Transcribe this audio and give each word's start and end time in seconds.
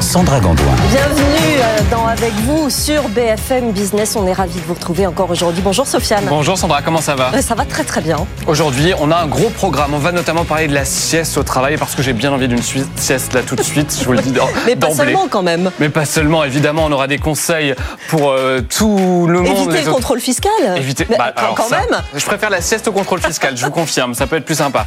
Sandra 0.00 0.38
Gandoin. 0.40 0.74
Bienvenue 0.90 1.24
euh, 1.58 1.78
dans 1.90 2.06
Avec 2.06 2.32
vous 2.46 2.68
sur 2.68 3.08
BFM 3.08 3.72
Business. 3.72 4.16
On 4.16 4.26
est 4.26 4.32
ravis 4.32 4.60
de 4.60 4.64
vous 4.66 4.74
retrouver 4.74 5.06
encore 5.06 5.30
aujourd'hui. 5.30 5.62
Bonjour 5.64 5.86
Sofiane. 5.86 6.24
Bonjour 6.28 6.58
Sandra, 6.58 6.82
comment 6.82 7.00
ça 7.00 7.14
va 7.14 7.30
Euh, 7.34 7.40
Ça 7.40 7.54
va 7.54 7.64
très 7.64 7.84
très 7.84 8.00
bien. 8.00 8.16
Aujourd'hui, 8.46 8.92
on 9.00 9.10
a 9.10 9.16
un 9.16 9.26
gros 9.26 9.48
programme. 9.50 9.94
On 9.94 9.98
va 9.98 10.12
notamment 10.12 10.44
parler 10.44 10.68
de 10.68 10.74
la 10.74 10.84
sieste 10.84 11.38
au 11.38 11.42
travail 11.42 11.76
parce 11.78 11.94
que 11.94 12.02
j'ai 12.02 12.12
bien 12.12 12.32
envie 12.32 12.48
d'une 12.48 12.60
sieste 12.96 13.32
là 13.32 13.42
tout 13.42 13.56
de 13.56 13.62
suite. 13.62 13.96
Je 13.98 14.04
vous 14.04 14.12
le 14.12 14.20
dis 14.20 14.30
d'en- 14.32 14.48
Mais 14.66 14.76
pas 14.76 14.88
d'emblée. 14.88 14.96
seulement 15.04 15.26
quand 15.30 15.42
même. 15.42 15.70
Mais 15.78 15.88
pas 15.88 16.04
seulement, 16.04 16.44
évidemment, 16.44 16.84
on 16.84 16.92
aura 16.92 17.06
des 17.06 17.18
conseils 17.18 17.74
pour 18.08 18.30
euh, 18.30 18.60
tout 18.60 19.26
le 19.28 19.40
monde. 19.40 19.56
Éviter 19.56 19.72
les 19.72 19.80
le 19.82 19.88
autres- 19.88 19.92
contrôle 19.96 20.20
fiscal. 20.20 20.50
Éviter. 20.76 21.06
Mais 21.08 21.16
bah, 21.16 21.32
quand, 21.34 21.42
alors 21.42 21.54
quand 21.54 21.68
ça, 21.68 21.78
même. 21.80 22.02
Je 22.14 22.24
préfère 22.26 22.50
la 22.50 22.60
sieste 22.60 22.88
au 22.88 22.92
contrôle 22.92 23.20
fiscal, 23.20 23.56
je 23.56 23.64
vous 23.64 23.70
confirme, 23.72 24.14
ça 24.14 24.26
peut 24.26 24.36
être 24.36 24.44
plus 24.44 24.56
sympa. 24.56 24.86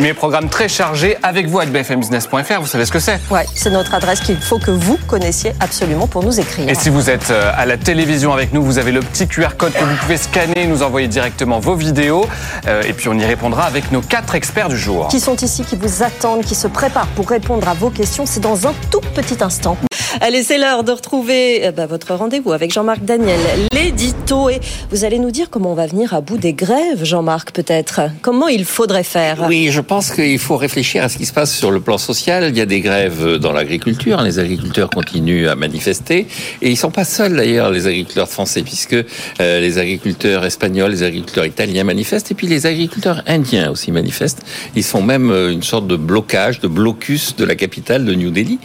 Mais 0.00 0.12
programme 0.14 0.48
très 0.48 0.68
chargé 0.68 1.16
avec 1.22 1.46
vous 1.48 1.58
avec 1.58 1.72
bfmbusiness.fr, 1.72 2.60
vous 2.60 2.66
savez 2.66 2.84
ce 2.84 2.92
que 2.92 3.00
c'est. 3.00 3.18
Ouais, 3.30 3.46
c'est 3.54 3.70
notre 3.70 3.94
adresse 3.94 4.20
qu'il 4.20 4.36
faut 4.48 4.58
que 4.58 4.70
vous 4.70 4.96
connaissiez 5.06 5.52
absolument 5.60 6.06
pour 6.06 6.24
nous 6.24 6.40
écrire. 6.40 6.70
Et 6.70 6.74
si 6.74 6.88
vous 6.88 7.10
êtes 7.10 7.30
euh, 7.30 7.52
à 7.54 7.66
la 7.66 7.76
télévision 7.76 8.32
avec 8.32 8.54
nous, 8.54 8.62
vous 8.62 8.78
avez 8.78 8.92
le 8.92 9.00
petit 9.00 9.28
QR 9.28 9.58
code 9.58 9.74
que 9.74 9.84
vous 9.84 9.96
pouvez 9.96 10.16
scanner, 10.16 10.66
nous 10.66 10.82
envoyer 10.82 11.06
directement 11.06 11.60
vos 11.60 11.74
vidéos. 11.74 12.24
Euh, 12.66 12.80
et 12.88 12.94
puis 12.94 13.10
on 13.10 13.14
y 13.18 13.26
répondra 13.26 13.64
avec 13.64 13.92
nos 13.92 14.00
quatre 14.00 14.34
experts 14.34 14.70
du 14.70 14.78
jour. 14.78 15.08
Qui 15.08 15.20
sont 15.20 15.36
ici, 15.36 15.64
qui 15.64 15.76
vous 15.76 16.02
attendent, 16.02 16.40
qui 16.40 16.54
se 16.54 16.66
préparent 16.66 17.08
pour 17.08 17.28
répondre 17.28 17.68
à 17.68 17.74
vos 17.74 17.90
questions. 17.90 18.24
C'est 18.24 18.40
dans 18.40 18.66
un 18.66 18.72
tout 18.90 19.02
petit 19.14 19.36
instant. 19.44 19.76
Allez, 20.20 20.42
c'est 20.42 20.56
l'heure 20.56 20.84
de 20.84 20.92
retrouver 20.92 21.60
eh 21.62 21.70
ben, 21.70 21.86
votre 21.86 22.14
rendez-vous 22.14 22.52
avec 22.52 22.72
Jean-Marc 22.72 23.04
Daniel, 23.04 23.38
l'édito. 23.72 24.48
Et 24.48 24.58
vous 24.90 25.04
allez 25.04 25.18
nous 25.18 25.30
dire 25.30 25.50
comment 25.50 25.72
on 25.72 25.74
va 25.74 25.86
venir 25.86 26.14
à 26.14 26.22
bout 26.22 26.38
des 26.38 26.54
grèves, 26.54 27.04
Jean-Marc, 27.04 27.52
peut-être. 27.52 28.00
Comment 28.22 28.48
il 28.48 28.64
faudrait 28.64 29.04
faire 29.04 29.44
Oui, 29.46 29.68
je 29.70 29.82
pense 29.82 30.10
qu'il 30.10 30.38
faut 30.38 30.56
réfléchir 30.56 31.04
à 31.04 31.10
ce 31.10 31.18
qui 31.18 31.26
se 31.26 31.32
passe 31.32 31.54
sur 31.54 31.70
le 31.70 31.80
plan 31.80 31.98
social. 31.98 32.44
Il 32.48 32.56
y 32.56 32.60
a 32.62 32.66
des 32.66 32.80
grèves 32.80 33.36
dans 33.36 33.52
l'agriculture. 33.52 34.22
Les 34.22 34.38
agriculteurs 34.38 34.88
continuent 34.88 35.46
à 35.46 35.54
manifester. 35.54 36.26
Et 36.62 36.70
ils 36.70 36.76
sont 36.76 36.90
pas 36.90 37.04
seuls 37.04 37.36
d'ailleurs, 37.36 37.70
les 37.70 37.86
agriculteurs 37.86 38.28
français, 38.28 38.62
puisque 38.62 38.94
euh, 38.94 39.60
les 39.60 39.76
agriculteurs 39.76 40.44
espagnols, 40.46 40.90
les 40.90 41.02
agriculteurs 41.02 41.44
italiens 41.44 41.84
manifestent. 41.84 42.30
Et 42.30 42.34
puis 42.34 42.46
les 42.46 42.64
agriculteurs 42.64 43.22
indiens 43.26 43.70
aussi 43.70 43.92
manifestent. 43.92 44.40
Ils 44.74 44.84
font 44.84 45.02
même 45.02 45.30
euh, 45.30 45.52
une 45.52 45.62
sorte 45.62 45.86
de 45.86 45.96
blocage, 45.96 46.60
de 46.60 46.68
blocus 46.68 47.36
de 47.36 47.44
la 47.44 47.56
capitale 47.56 48.06
de 48.06 48.14
New 48.14 48.30
Delhi. 48.30 48.58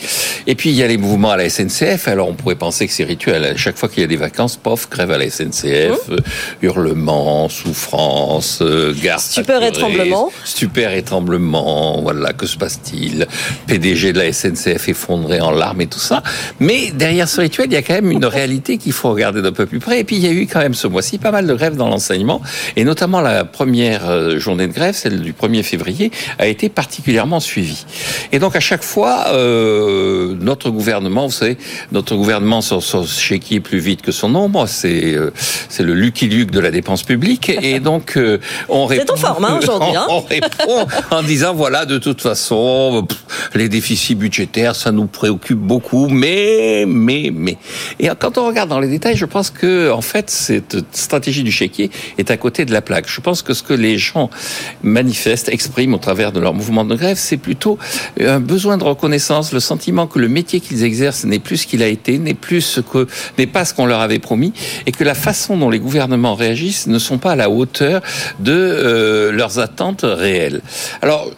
Et 0.47 0.55
puis 0.55 0.69
il 0.69 0.75
y 0.75 0.83
a 0.83 0.87
les 0.87 0.97
mouvements 0.97 1.32
à 1.33 1.37
la 1.37 1.49
SNCF. 1.49 2.07
Alors 2.07 2.29
on 2.29 2.33
pourrait 2.33 2.55
penser 2.55 2.87
que 2.87 2.93
c'est 2.93 3.03
rituel. 3.03 3.43
À 3.43 3.55
chaque 3.55 3.77
fois 3.77 3.89
qu'il 3.89 4.01
y 4.01 4.03
a 4.03 4.07
des 4.07 4.15
vacances, 4.15 4.57
pof, 4.57 4.89
grève 4.89 5.11
à 5.11 5.17
la 5.17 5.29
SNCF, 5.29 6.09
euh, 6.09 6.17
hurlements, 6.61 7.49
souffrance, 7.49 8.59
euh, 8.61 8.93
gare 9.01 9.19
Stupeur 9.19 9.63
et 9.63 9.71
tremblement. 9.71 10.31
Stupeur 10.43 10.91
et 10.91 11.03
tremblement, 11.03 12.01
voilà, 12.01 12.33
que 12.33 12.45
se 12.45 12.57
passe-t-il? 12.57 13.27
PDG 13.67 14.13
de 14.13 14.19
la 14.19 14.31
SNCF 14.31 14.89
effondré 14.89 15.41
en 15.41 15.51
larmes 15.51 15.81
et 15.81 15.87
tout 15.87 15.99
ça. 15.99 16.23
Mais 16.59 16.91
derrière 16.91 17.27
ce 17.27 17.41
rituel, 17.41 17.67
il 17.69 17.73
y 17.73 17.77
a 17.77 17.81
quand 17.81 17.93
même 17.93 18.11
une 18.11 18.25
réalité 18.33 18.77
qu'il 18.77 18.93
faut 18.93 19.09
regarder 19.11 19.41
d'un 19.41 19.51
peu 19.51 19.65
plus 19.65 19.79
près. 19.79 19.99
Et 19.99 20.03
puis 20.03 20.15
il 20.15 20.23
y 20.23 20.27
a 20.27 20.31
eu 20.31 20.47
quand 20.47 20.59
même 20.59 20.73
ce 20.73 20.87
mois-ci 20.87 21.17
pas 21.17 21.31
mal 21.31 21.47
de 21.47 21.53
grèves 21.53 21.75
dans 21.75 21.89
l'enseignement, 21.89 22.41
et 22.75 22.83
notamment 22.83 23.21
la 23.21 23.45
première 23.45 24.09
euh, 24.09 24.39
journée 24.39 24.67
de 24.67 24.73
grève, 24.73 24.95
celle 24.95 25.21
du 25.21 25.33
1er 25.33 25.63
février, 25.63 26.11
a 26.39 26.47
été 26.47 26.69
particulièrement 26.69 27.39
suivie. 27.39 27.85
Et 28.31 28.39
donc 28.39 28.55
à 28.55 28.59
chaque 28.59 28.83
fois, 28.83 29.27
euh, 29.33 30.35
notre 30.39 30.69
gouvernement, 30.69 31.22
vous 31.27 31.33
savez, 31.33 31.57
notre 31.91 32.15
gouvernement 32.15 32.61
son, 32.61 32.79
son 32.79 33.05
chéquier 33.05 33.59
plus 33.59 33.79
vite 33.79 34.01
que 34.01 34.11
son 34.11 34.29
nombre, 34.29 34.67
c'est 34.67 35.13
euh, 35.13 35.31
c'est 35.69 35.83
le 35.83 35.93
Lucky 35.93 36.27
Luke 36.27 36.51
de 36.51 36.59
la 36.59 36.71
dépense 36.71 37.03
publique, 37.03 37.49
et 37.49 37.79
donc 37.79 38.17
euh, 38.17 38.39
on 38.69 38.85
Vous 38.85 38.93
êtes 38.93 39.11
en 39.11 39.15
forme, 39.15 39.45
hein, 39.45 39.59
aujourd'hui, 39.61 39.95
hein 39.95 40.05
on 40.09 40.21
répond 40.21 40.87
en 41.11 41.23
disant 41.23 41.53
voilà, 41.53 41.85
de 41.85 41.97
toute 41.97 42.21
façon, 42.21 43.05
pff, 43.07 43.49
les 43.55 43.69
déficits 43.69 44.15
budgétaires, 44.15 44.75
ça 44.75 44.91
nous 44.91 45.07
préoccupe 45.07 45.59
beaucoup, 45.59 46.07
mais, 46.07 46.85
mais, 46.87 47.31
mais. 47.33 47.57
Et 47.99 48.09
quand 48.19 48.37
on 48.37 48.47
regarde 48.47 48.69
dans 48.69 48.79
les 48.79 48.87
détails, 48.87 49.15
je 49.15 49.25
pense 49.25 49.49
que, 49.49 49.91
en 49.91 50.01
fait, 50.01 50.29
cette 50.29 50.77
stratégie 50.91 51.43
du 51.43 51.51
chéquier 51.51 51.91
est 52.17 52.31
à 52.31 52.37
côté 52.37 52.65
de 52.65 52.73
la 52.73 52.81
plaque. 52.81 53.05
Je 53.07 53.21
pense 53.21 53.41
que 53.41 53.53
ce 53.53 53.63
que 53.63 53.73
les 53.73 53.97
gens 53.97 54.29
manifestent, 54.81 55.49
expriment 55.49 55.93
au 55.93 55.99
travers 55.99 56.31
de 56.31 56.39
leur 56.39 56.53
mouvement 56.53 56.85
de 56.85 56.95
grève, 56.95 57.17
c'est 57.17 57.37
plutôt 57.37 57.77
un 58.19 58.39
besoin 58.39 58.77
de 58.77 58.83
reconnaissance, 58.83 59.53
le 59.53 59.59
sentiment 59.59 60.07
que 60.07 60.19
le 60.19 60.27
métier 60.27 60.59
qu'ils 60.59 60.83
exercent 60.83 61.12
n'est 61.23 61.39
plus 61.39 61.57
ce 61.57 61.67
qu'il 61.67 61.83
a 61.83 61.87
été, 61.87 62.17
n'est 62.17 62.33
plus 62.33 62.61
ce 62.61 62.81
que, 62.81 63.07
n'est 63.37 63.47
pas 63.47 63.65
ce 63.65 63.73
qu'on 63.73 63.85
leur 63.85 64.01
avait 64.01 64.19
promis, 64.19 64.53
et 64.85 64.91
que 64.91 65.03
la 65.03 65.15
façon 65.15 65.57
dont 65.57 65.69
les 65.69 65.79
gouvernements 65.79 66.35
réagissent 66.35 66.87
ne 66.87 66.99
sont 66.99 67.17
pas 67.17 67.31
à 67.31 67.35
la 67.35 67.49
hauteur 67.49 68.01
de 68.39 68.51
euh, 68.53 69.31
leurs 69.31 69.59
attentes 69.59 70.03
réelles. 70.03 70.61
Alors, 71.01 71.31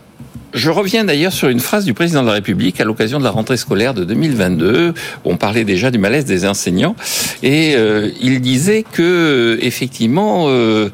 je 0.56 0.70
reviens 0.70 1.04
d'ailleurs 1.04 1.34
sur 1.34 1.50
une 1.50 1.60
phrase 1.60 1.84
du 1.84 1.94
président 1.94 2.22
de 2.22 2.28
la 2.28 2.34
République 2.34 2.80
à 2.80 2.86
l'occasion 2.86 3.20
de 3.20 3.26
la 3.26 3.30
rentrée 3.30 3.58
scolaire 3.58 3.94
de 3.94 4.06
2022. 4.06 4.94
On 5.26 5.36
parlait 5.36 5.66
déjà 5.66 5.92
du 5.92 5.98
malaise 5.98 6.24
des 6.24 6.48
enseignants 6.48 6.96
et 7.44 7.76
euh, 7.76 8.10
il 8.22 8.40
disait 8.40 8.84
que 8.90 9.60
effectivement 9.62 10.46
euh, 10.48 10.90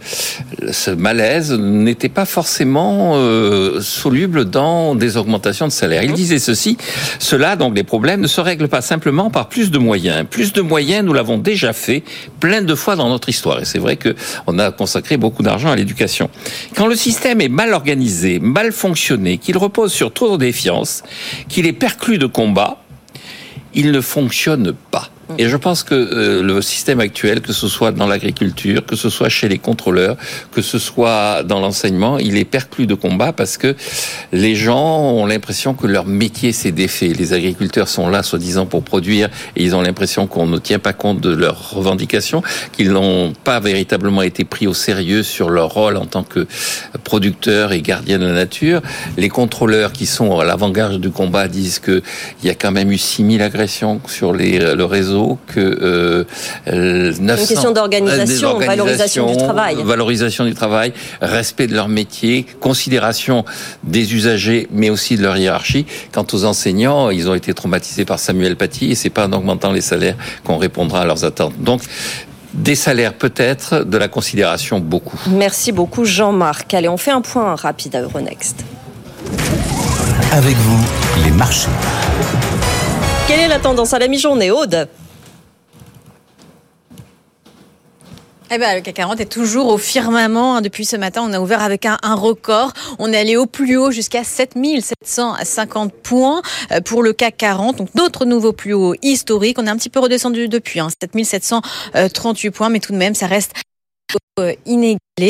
ce 0.72 0.90
malaise 0.90 1.52
n'était 1.52 2.10
pas 2.10 2.26
forcément 2.26 3.14
euh, 3.16 3.82
soluble 3.82 4.46
dans 4.46 4.96
des 4.96 5.16
augmentations 5.16 5.68
de 5.68 5.72
salaire. 5.72 6.02
Il 6.04 6.14
disait 6.14 6.40
ceci 6.40 6.78
cela 7.20 7.56
donc 7.56 7.76
les 7.76 7.84
problèmes 7.84 8.22
ne 8.22 8.28
se 8.28 8.42
règlent 8.42 8.68
pas 8.68 8.82
simplement 8.82 9.30
par 9.30 9.48
plus 9.48 9.70
de 9.70 9.78
moyens. 9.78 10.26
Plus 10.28 10.54
de 10.54 10.62
moyens, 10.62 11.06
nous 11.06 11.14
l'avons 11.14 11.38
déjà 11.38 11.72
fait 11.72 12.04
plein 12.40 12.64
de 12.64 12.74
fois 12.74 12.96
dans 12.96 13.10
notre 13.10 13.30
histoire 13.30 13.62
et 13.62 13.66
c'est 13.66 13.80
vrai 13.80 13.96
que 13.96 14.16
on 14.48 14.58
a 14.58 14.72
consacré 14.72 15.18
beaucoup 15.18 15.44
d'argent 15.44 15.70
à 15.70 15.76
l'éducation. 15.76 16.32
Quand 16.76 16.88
le 16.88 16.96
système 16.96 17.42
est 17.42 17.50
mal 17.50 17.74
organisé, 17.74 18.40
mal 18.40 18.72
fonctionné, 18.72 19.38
repose 19.58 19.94
sur 19.94 20.14
trop 20.14 20.32
de 20.32 20.38
défiance, 20.38 21.04
qu'il 21.48 21.68
est 21.68 21.74
perclus 21.74 22.18
de 22.18 22.26
combat, 22.26 22.82
il 23.74 23.92
ne 23.92 24.02
fonctionne 24.02 24.74
pas. 24.92 25.11
Et 25.38 25.50
je 25.50 25.58
pense 25.58 25.84
que 25.84 25.96
euh, 25.96 26.44
le 26.44 26.62
système 26.62 27.00
actuel, 27.00 27.42
que 27.42 27.54
ce 27.54 27.68
soit 27.68 27.92
dans 27.92 28.08
l'agriculture, 28.08 28.86
que 28.86 28.96
ce 28.96 29.10
soit 29.10 29.30
chez 29.30 29.48
les 29.48 29.58
contrôleurs, 29.58 30.18
que 30.52 30.62
ce 30.62 30.80
soit 30.80 31.44
dans 31.44 31.60
l'enseignement, 31.60 32.18
il 32.20 32.38
est 32.38 32.46
perclus 32.46 32.88
de 32.88 32.96
combat 32.96 33.34
parce 33.34 33.58
que 33.58 33.76
les 34.32 34.56
gens 34.56 35.00
ont 35.00 35.26
l'impression 35.26 35.74
que 35.74 35.88
leur 35.88 36.06
métier 36.06 36.52
s'est 36.52 36.72
défait. 36.72 37.08
Les 37.08 37.34
agriculteurs 37.34 37.88
sont 37.88 38.10
là, 38.10 38.24
soi-disant, 38.24 38.66
pour 38.66 38.84
produire, 38.84 39.30
et 39.56 39.64
ils 39.64 39.76
ont 39.76 39.82
l'impression 39.82 40.28
qu'on 40.28 40.48
ne 40.48 40.58
tient 40.58 40.80
pas 40.80 40.94
compte 40.94 41.22
de 41.22 41.34
leurs 41.34 41.72
revendications, 41.72 42.42
qu'ils 42.74 42.92
n'ont 42.92 43.34
pas 43.44 43.60
véritablement 43.60 44.22
été 44.22 44.44
pris 44.44 44.68
au 44.68 44.74
sérieux 44.74 45.24
sur 45.24 45.50
leur 45.50 45.70
rôle 45.70 45.98
en 45.98 46.06
tant 46.06 46.24
que 46.24 46.48
producteurs 47.04 47.72
et 47.72 47.82
gardiens 47.82 48.20
de 48.20 48.26
la 48.26 48.34
nature. 48.34 48.82
Les 49.18 49.30
contrôleurs 49.30 49.92
qui 49.92 50.06
sont 50.06 50.40
à 50.40 50.46
l'avant-garde 50.46 51.00
du 51.00 51.12
combat 51.12 51.48
disent 51.48 51.80
que 51.80 52.02
il 52.42 52.48
y 52.48 52.50
a 52.50 52.56
quand 52.56 52.72
même 52.72 52.92
eu 52.92 52.98
6000 52.98 53.42
agressions 53.42 54.02
sur 54.08 54.34
les, 54.34 54.60
le 54.60 54.86
réseau, 54.86 55.21
que 55.48 55.60
euh, 55.60 56.24
euh, 56.68 57.14
900 57.20 57.48
question 57.48 57.72
d'organisation, 57.72 58.58
valorisation 58.60 59.32
du 59.32 59.38
travail. 59.38 59.78
Valorisation 59.84 60.46
du 60.46 60.54
travail, 60.54 60.94
respect 61.22 61.68
de 61.68 61.76
leur 61.76 61.88
métier, 61.88 62.46
considération 62.60 63.46
des 63.84 64.14
usagers, 64.14 64.68
mais 64.72 64.90
aussi 64.90 65.18
de 65.18 65.24
leur 65.24 65.38
hiérarchie. 65.38 65.86
Quant 66.12 66.26
aux 66.34 66.46
enseignants, 66.46 67.10
ils 67.10 67.30
ont 67.30 67.36
été 67.36 67.54
traumatisés 67.54 68.06
par 68.06 68.20
Samuel 68.20 68.56
Paty 68.56 68.92
et 68.92 68.96
c'est 68.96 69.10
pas 69.10 69.28
en 69.28 69.34
augmentant 69.34 69.72
les 69.72 69.82
salaires 69.82 70.16
qu'on 70.44 70.58
répondra 70.58 71.02
à 71.02 71.06
leurs 71.06 71.26
attentes. 71.26 71.54
Donc, 71.60 71.82
des 72.54 72.76
salaires 72.76 73.14
peut-être, 73.14 73.86
de 73.86 73.98
la 73.98 74.08
considération 74.08 74.80
beaucoup. 74.80 75.18
Merci 75.30 75.72
beaucoup 75.72 76.06
Jean-Marc. 76.06 76.74
Allez, 76.74 76.90
on 76.90 76.98
fait 76.98 77.12
un 77.12 77.22
point 77.22 77.56
rapide 77.56 77.96
à 77.96 78.02
Euronext. 78.02 78.58
Avec 80.34 80.56
vous, 80.56 80.86
les 81.24 81.32
marchés. 81.32 81.70
Quelle 83.28 83.40
est 83.40 83.48
la 83.48 83.60
tendance 83.60 83.94
à 83.94 84.00
la 84.00 84.08
mi-journée, 84.08 84.52
Aude? 84.52 84.88
Eh 88.54 88.58
ben, 88.58 88.76
le 88.76 88.82
CAC 88.82 88.96
40 88.96 89.22
est 89.22 89.32
toujours 89.32 89.68
au 89.68 89.78
firmament. 89.78 90.58
hein. 90.58 90.62
Depuis 90.62 90.84
ce 90.84 90.98
matin, 90.98 91.24
on 91.26 91.32
a 91.32 91.40
ouvert 91.40 91.62
avec 91.62 91.86
un, 91.86 91.98
un 92.04 92.16
record. 92.16 92.74
On 93.00 93.14
est 93.14 93.18
allé 93.18 93.38
au 93.38 93.46
plus 93.46 93.78
haut 93.78 93.92
jusqu'à 93.92 94.26
7750 94.26 95.94
points 95.94 96.42
euh, 96.74 96.82
pour 96.82 97.02
le 97.02 97.14
CAC 97.14 97.38
40. 97.38 97.78
Donc, 97.78 97.96
notre 97.96 98.26
nouveau 98.26 98.52
plus 98.52 98.74
haut 98.74 98.94
historique. 99.02 99.58
On 99.58 99.66
est 99.68 99.70
un 99.70 99.78
petit 99.78 99.90
peu 99.90 100.02
redescendu 100.02 100.50
depuis, 100.50 100.82
hein, 100.82 100.90
7738 101.02 102.52
points, 102.52 102.68
mais 102.68 102.82
tout 102.82 102.92
de 102.92 102.98
même, 102.98 103.16
ça 103.16 103.28
reste 103.28 103.54
euh, 104.40 104.54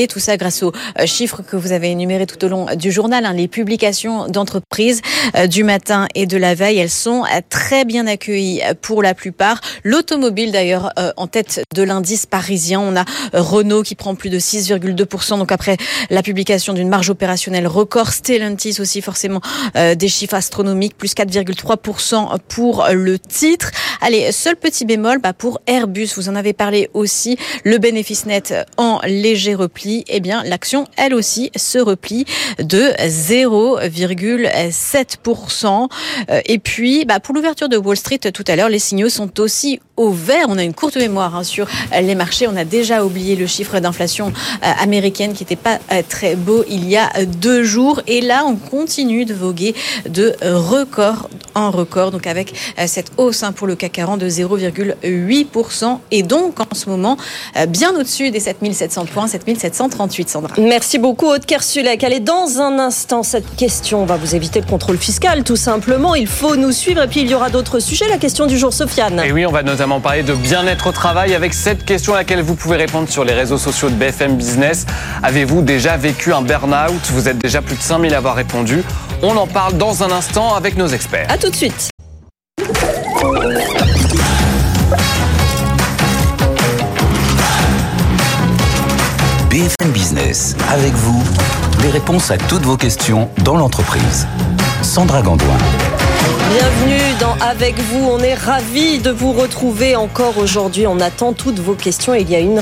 Tout 0.10 0.20
ça 0.20 0.38
grâce 0.38 0.62
aux 0.64 0.72
euh, 1.00 1.06
chiffres 1.08 1.42
que 1.42 1.58
vous 1.58 1.72
avez 1.72 1.90
énumérés 1.90 2.28
tout 2.28 2.46
au 2.46 2.48
long 2.48 2.68
du 2.76 2.92
journal. 2.92 3.26
Hein. 3.26 3.34
Les 3.34 3.48
publications 3.48 4.28
d'entreprises 4.28 5.02
euh, 5.36 5.48
du 5.48 5.64
matin 5.64 6.08
et 6.16 6.28
de 6.28 6.38
la 6.38 6.54
veille, 6.54 6.78
elles 6.78 6.90
sont 6.90 7.24
euh, 7.26 7.42
très 7.50 7.84
bien 7.84 8.06
accueillies 8.06 8.62
pour 8.82 9.02
la 9.02 9.16
plupart. 9.16 9.60
L'automobile 9.84 10.52
d'ailleurs 10.52 10.94
en 11.18 11.26
tête 11.26 11.64
de 11.76 11.82
l'indice 11.82 12.26
parisien. 12.26 12.80
On 12.80 12.96
a 12.96 13.06
Renault 13.34 13.82
qui 13.82 13.96
prend 13.96 14.14
plus 14.14 14.30
de 14.30 14.40
6,2%. 14.40 15.40
Donc 15.40 15.52
après 15.52 15.78
la 16.10 16.22
publication 16.22 16.74
d'une 16.74 16.88
marge 16.88 17.10
opérationnelle 17.10 17.68
record, 17.68 18.12
Stellantis 18.12 18.78
aussi 18.80 19.02
forcément 19.02 19.42
des 19.76 20.08
chiffres 20.08 20.36
astronomiques, 20.36 20.96
plus 20.96 21.16
4,3% 21.16 22.38
pour 22.48 22.86
le 22.92 23.18
titre. 23.18 23.72
Allez, 24.02 24.32
seul 24.32 24.56
petit 24.56 24.86
bémol 24.86 25.20
bah 25.20 25.34
pour 25.34 25.60
Airbus, 25.68 26.10
vous 26.16 26.30
en 26.30 26.36
avez 26.36 26.54
parlé 26.54 26.90
aussi, 26.94 27.38
le 27.64 27.78
bénéfice 27.78 28.26
net 28.26 28.54
en 28.78 29.00
léger 29.06 29.56
repli 29.72 30.04
eh 30.08 30.20
bien 30.20 30.44
l'action, 30.44 30.86
elle 30.98 31.14
aussi, 31.14 31.50
se 31.56 31.78
replie 31.78 32.26
de 32.60 32.92
0,7%. 33.00 35.88
Euh, 36.30 36.42
et 36.46 36.60
puis, 36.60 37.06
bah, 37.06 37.22
pour 37.22 37.34
l'ouverture 37.34 37.70
de 37.70 37.78
Wall 37.78 37.96
Street 37.96 38.20
tout 38.20 38.44
à 38.48 38.58
l'heure, 38.58 38.70
les 38.70 38.80
signaux 38.80 39.10
sont 39.10 39.40
aussi 39.40 39.80
au 39.96 40.10
vert. 40.10 40.48
On 40.50 40.58
a 40.58 40.64
une 40.64 40.74
courte 40.74 40.98
mémoire 40.98 41.34
hein, 41.36 41.44
sur 41.44 41.68
les 41.94 42.16
marchés. 42.16 42.48
On 42.48 42.58
a 42.58 42.66
déjà 42.66 43.06
oublié 43.06 43.38
le 43.38 43.48
chiffre 43.48 43.80
d'inflation 43.80 44.34
euh, 44.64 44.72
américaine 44.80 45.32
qui 45.34 45.44
n'était 45.44 45.56
pas 45.56 45.80
euh, 45.92 46.02
très 46.08 46.36
beau 46.36 46.66
il 46.70 46.90
y 46.90 46.98
a 46.98 47.10
deux 47.26 47.64
jours. 47.64 48.02
Et 48.08 48.20
là, 48.20 48.44
on 48.46 48.56
continue 48.56 49.24
de 49.26 49.34
voguer 49.34 49.74
de 50.10 50.36
record 50.42 51.30
en 51.56 51.72
record. 51.72 52.12
Donc 52.12 52.28
avec 52.28 52.54
cette 52.88 53.14
hausse 53.18 53.44
hein, 53.44 53.54
pour 53.54 53.68
le 53.68 53.76
CAC 53.76 53.94
40 53.94 54.20
de 54.20 54.30
0,8%. 54.30 56.00
Et 56.12 56.24
donc, 56.24 56.60
en 56.60 56.68
ce 56.74 56.90
moment, 56.90 57.16
bien 57.70 57.96
au-dessus 57.96 58.32
des 58.32 58.40
7700 58.40 59.06
points, 59.06 59.28
7700 59.28 59.61
738, 59.62 60.30
Sandra. 60.30 60.56
Merci 60.58 60.98
beaucoup, 60.98 61.28
Aude 61.28 61.46
Kersulek. 61.46 62.04
Allez, 62.04 62.20
dans 62.20 62.60
un 62.60 62.80
instant, 62.80 63.22
cette 63.22 63.56
question 63.56 64.06
va 64.06 64.18
vous 64.18 64.36
éviter 64.36 64.60
le 64.60 64.66
contrôle 64.66 64.98
fiscal, 64.98 65.44
tout 65.44 65.56
simplement. 65.56 66.16
Il 66.16 66.26
faut 66.26 66.56
nous 66.56 66.72
suivre 66.72 67.04
et 67.04 67.08
puis 67.08 67.22
il 67.22 67.30
y 67.30 67.36
aura 67.36 67.52
d'autres 67.52 67.80
sujets. 67.80 68.08
La 68.10 68.18
question 68.18 68.48
du 68.48 68.58
jour, 68.58 68.74
Sofiane. 68.74 69.22
Et 69.24 69.32
oui, 69.32 69.46
on 69.46 69.52
va 69.52 69.62
notamment 69.62 70.00
parler 70.00 70.24
de 70.24 70.34
bien-être 70.34 70.88
au 70.88 70.92
travail 70.92 71.36
avec 71.36 71.54
cette 71.54 71.86
question 71.86 72.16
à 72.16 72.18
laquelle 72.18 72.42
vous 72.42 72.56
pouvez 72.56 72.76
répondre 72.76 73.08
sur 73.08 73.24
les 73.24 73.34
réseaux 73.34 73.60
sociaux 73.60 73.90
de 73.90 73.96
BFM 73.96 74.36
Business. 74.36 74.88
Avez-vous 75.22 75.62
déjà 75.62 75.96
vécu 75.96 76.34
un 76.34 76.42
burn-out? 76.42 77.02
Vous 77.12 77.30
êtes 77.30 77.38
déjà 77.38 77.62
plus 77.62 77.76
de 77.76 77.84
5000 77.84 78.16
à 78.16 78.18
avoir 78.18 78.36
répondu. 78.36 78.84
On 79.22 79.38
en 79.38 79.46
parle 79.46 79.78
dans 79.78 80.04
un 80.04 80.10
instant 80.12 80.56
avec 80.56 80.76
nos 80.76 80.88
experts. 80.88 81.28
A 81.30 81.38
tout 81.38 81.52
de 81.52 81.56
suite. 81.56 81.92
BFM 89.80 89.92
Business, 89.92 90.56
avec 90.70 90.94
vous, 90.94 91.24
les 91.84 91.90
réponses 91.90 92.32
à 92.32 92.38
toutes 92.38 92.64
vos 92.64 92.78
questions 92.78 93.30
dans 93.44 93.56
l'entreprise. 93.58 94.28
Sandra 94.82 95.22
Gandoin. 95.22 95.58
Bienvenue 96.52 97.02
dans 97.20 97.36
Avec 97.46 97.78
vous. 97.80 98.10
On 98.10 98.20
est 98.20 98.34
ravis 98.34 99.00
de 99.00 99.12
vous 99.12 99.32
retrouver 99.34 99.96
encore 99.96 100.38
aujourd'hui. 100.38 100.88
On 100.88 101.00
attend 101.00 101.34
toutes 101.34 101.60
vos 101.60 101.76
questions. 101.76 102.14
Il 102.14 102.30
y 102.30 102.36
a 102.36 102.40
une. 102.40 102.62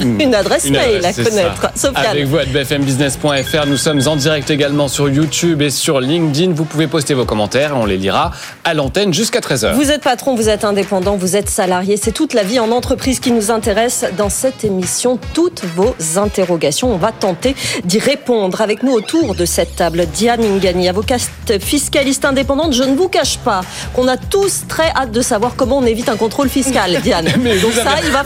Une 0.00 0.34
adresse 0.34 0.68
mail 0.70 1.04
à 1.04 1.12
connaître. 1.12 1.70
Sofiane. 1.74 2.06
Avec 2.06 2.26
vous 2.26 2.38
à 2.38 2.44
bfmbusiness.fr. 2.44 3.66
Nous 3.66 3.76
sommes 3.76 4.00
en 4.06 4.16
direct 4.16 4.50
également 4.50 4.88
sur 4.88 5.08
YouTube 5.08 5.62
et 5.62 5.70
sur 5.70 6.00
LinkedIn. 6.00 6.52
Vous 6.52 6.64
pouvez 6.64 6.86
poster 6.86 7.14
vos 7.14 7.24
commentaires 7.24 7.70
et 7.70 7.74
on 7.74 7.86
les 7.86 7.96
lira 7.96 8.32
à 8.64 8.74
l'antenne 8.74 9.14
jusqu'à 9.14 9.40
13h. 9.40 9.74
Vous 9.74 9.90
êtes 9.90 10.02
patron, 10.02 10.34
vous 10.34 10.48
êtes 10.48 10.64
indépendant, 10.64 11.16
vous 11.16 11.36
êtes 11.36 11.48
salarié. 11.48 11.96
C'est 11.96 12.12
toute 12.12 12.34
la 12.34 12.42
vie 12.42 12.58
en 12.58 12.70
entreprise 12.70 13.20
qui 13.20 13.30
nous 13.30 13.50
intéresse 13.50 14.04
dans 14.16 14.30
cette 14.30 14.64
émission. 14.64 15.18
Toutes 15.32 15.62
vos 15.76 15.94
interrogations, 16.16 16.92
on 16.92 16.98
va 16.98 17.12
tenter 17.12 17.54
d'y 17.84 17.98
répondre. 17.98 18.60
Avec 18.60 18.82
nous 18.82 18.92
autour 18.92 19.34
de 19.34 19.44
cette 19.44 19.76
table, 19.76 20.06
Diane 20.12 20.40
Mingani, 20.40 20.88
avocate 20.88 21.20
fiscaliste 21.60 22.24
indépendante. 22.24 22.72
Je 22.72 22.82
ne 22.82 22.96
vous 22.96 23.08
cache 23.08 23.38
pas 23.38 23.60
qu'on 23.94 24.08
a 24.08 24.16
tous 24.16 24.62
très 24.68 24.90
hâte 24.90 25.12
de 25.12 25.20
savoir 25.20 25.54
comment 25.56 25.78
on 25.78 25.86
évite 25.86 26.08
un 26.08 26.16
contrôle 26.16 26.48
fiscal, 26.48 27.00
Diane. 27.02 27.26
Donc 27.62 27.72
ça, 27.72 27.96
il 28.02 28.10
va 28.10 28.24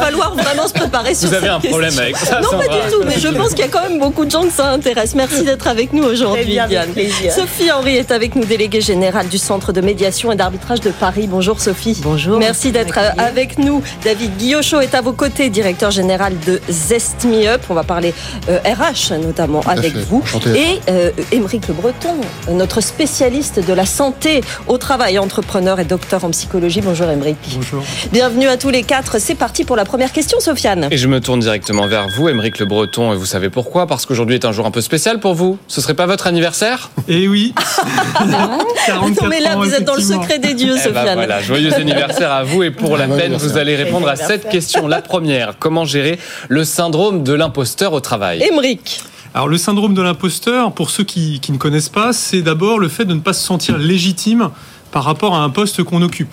falloir 0.00 0.34
vraiment 0.34 0.66
se 0.66 0.72
préparer 0.72 1.03
vous 1.12 1.34
avez 1.34 1.48
un 1.48 1.60
problème 1.60 1.98
avec 1.98 2.16
ça 2.16 2.40
Non, 2.40 2.50
pas 2.50 2.68
du 2.68 2.92
tout, 2.92 3.02
mais 3.06 3.18
je 3.18 3.28
pense 3.36 3.50
qu'il 3.50 3.60
y 3.60 3.68
a 3.68 3.68
quand 3.68 3.82
même 3.88 3.98
beaucoup 3.98 4.24
de 4.24 4.30
gens 4.30 4.42
que 4.42 4.52
ça 4.52 4.70
intéresse. 4.70 5.14
Merci 5.14 5.44
d'être 5.44 5.66
avec 5.66 5.92
nous 5.92 6.04
aujourd'hui, 6.04 6.58
Diane. 6.68 6.90
Sophie 7.34 7.70
Henry 7.70 7.96
est 7.96 8.10
avec 8.10 8.34
nous, 8.36 8.44
déléguée 8.44 8.80
générale 8.80 9.28
du 9.28 9.38
Centre 9.38 9.72
de 9.72 9.80
médiation 9.80 10.32
et 10.32 10.36
d'arbitrage 10.36 10.80
de 10.80 10.90
Paris. 10.90 11.26
Bonjour 11.28 11.60
Sophie. 11.60 12.00
Bonjour. 12.02 12.38
Merci 12.38 12.72
d'être 12.72 12.98
avec 13.18 13.58
nous. 13.58 13.82
David 14.04 14.36
Guillochot 14.36 14.80
est 14.80 14.94
à 14.94 15.00
vos 15.00 15.12
côtés, 15.12 15.50
directeur 15.50 15.90
général 15.90 16.34
de 16.46 16.60
Zest 16.68 17.24
Me 17.24 17.46
Up. 17.46 17.62
On 17.68 17.74
va 17.74 17.84
parler 17.84 18.14
RH 18.48 19.12
euh, 19.12 19.18
notamment 19.18 19.60
avec 19.66 19.94
vous. 19.94 20.22
Et 20.54 20.80
euh, 20.88 21.10
Émeric 21.32 21.68
Le 21.68 21.74
Breton, 21.74 22.16
notre 22.50 22.80
spécialiste 22.80 23.64
de 23.64 23.72
la 23.72 23.86
santé 23.86 24.42
au 24.66 24.78
travail, 24.78 25.18
entrepreneur 25.18 25.80
et 25.80 25.84
docteur 25.84 26.24
en 26.24 26.30
psychologie. 26.30 26.80
Bonjour 26.80 27.08
Émeric. 27.10 27.36
Bonjour. 27.54 27.82
Bienvenue 28.12 28.46
à 28.46 28.56
tous 28.56 28.70
les 28.70 28.82
quatre. 28.82 29.18
C'est 29.18 29.34
parti 29.34 29.64
pour 29.64 29.76
la 29.76 29.84
première 29.84 30.12
question, 30.12 30.40
Sofiane. 30.40 30.88
Et 30.94 30.96
je 30.96 31.08
me 31.08 31.20
tourne 31.20 31.40
directement 31.40 31.88
vers 31.88 32.06
vous, 32.06 32.28
Émeric 32.28 32.60
Le 32.60 32.66
Breton, 32.66 33.12
et 33.12 33.16
vous 33.16 33.26
savez 33.26 33.50
pourquoi? 33.50 33.88
Parce 33.88 34.06
qu'aujourd'hui 34.06 34.36
est 34.36 34.44
un 34.44 34.52
jour 34.52 34.64
un 34.64 34.70
peu 34.70 34.80
spécial 34.80 35.18
pour 35.18 35.34
vous. 35.34 35.58
Ce 35.66 35.80
serait 35.80 35.94
pas 35.94 36.06
votre 36.06 36.28
anniversaire? 36.28 36.88
Eh 37.08 37.26
oui. 37.26 37.52
44 38.86 39.28
mais 39.28 39.40
là, 39.40 39.56
vous 39.56 39.74
êtes 39.74 39.82
dans 39.82 39.96
le 39.96 40.00
secret 40.00 40.38
des 40.38 40.54
dieux, 40.54 40.76
eh 40.76 40.90
ben 40.90 40.94
Sofiane. 40.94 41.14
voilà, 41.16 41.42
joyeux 41.42 41.74
anniversaire 41.74 42.30
à 42.30 42.44
vous, 42.44 42.62
et 42.62 42.70
pour 42.70 42.96
la 42.96 43.08
peine, 43.08 43.34
vous 43.34 43.58
allez 43.58 43.74
répondre 43.74 44.06
à 44.06 44.14
cette 44.14 44.48
question. 44.48 44.86
La 44.86 45.02
première, 45.02 45.54
comment 45.58 45.84
gérer 45.84 46.16
le 46.48 46.62
syndrome 46.62 47.24
de 47.24 47.32
l'imposteur 47.32 47.92
au 47.92 47.98
travail? 47.98 48.40
Émeric. 48.44 49.02
Alors 49.34 49.48
le 49.48 49.58
syndrome 49.58 49.94
de 49.94 50.02
l'imposteur, 50.02 50.70
pour 50.70 50.90
ceux 50.90 51.02
qui, 51.02 51.40
qui 51.40 51.50
ne 51.50 51.58
connaissent 51.58 51.88
pas, 51.88 52.12
c'est 52.12 52.42
d'abord 52.42 52.78
le 52.78 52.86
fait 52.88 53.04
de 53.04 53.14
ne 53.14 53.20
pas 53.20 53.32
se 53.32 53.44
sentir 53.44 53.78
légitime 53.78 54.50
par 54.92 55.02
rapport 55.02 55.34
à 55.34 55.40
un 55.40 55.50
poste 55.50 55.82
qu'on 55.82 56.02
occupe 56.02 56.32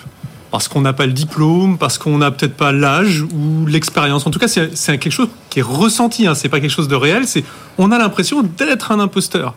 parce 0.51 0.67
qu'on 0.67 0.81
n'a 0.81 0.93
pas 0.93 1.05
le 1.05 1.13
diplôme, 1.13 1.77
parce 1.77 1.97
qu'on 1.97 2.17
n'a 2.17 2.29
peut-être 2.29 2.55
pas 2.55 2.73
l'âge 2.73 3.21
ou 3.21 3.65
l'expérience. 3.65 4.27
En 4.27 4.31
tout 4.31 4.39
cas, 4.39 4.49
c'est 4.49 4.97
quelque 4.97 5.11
chose 5.11 5.29
qui 5.49 5.59
est 5.59 5.63
ressenti, 5.63 6.27
hein, 6.27 6.35
c'est 6.35 6.49
pas 6.49 6.59
quelque 6.59 6.71
chose 6.71 6.89
de 6.89 6.95
réel, 6.95 7.25
c'est 7.25 7.43
on 7.77 7.91
a 7.91 7.97
l'impression 7.97 8.43
d'être 8.43 8.91
un 8.91 8.99
imposteur. 8.99 9.55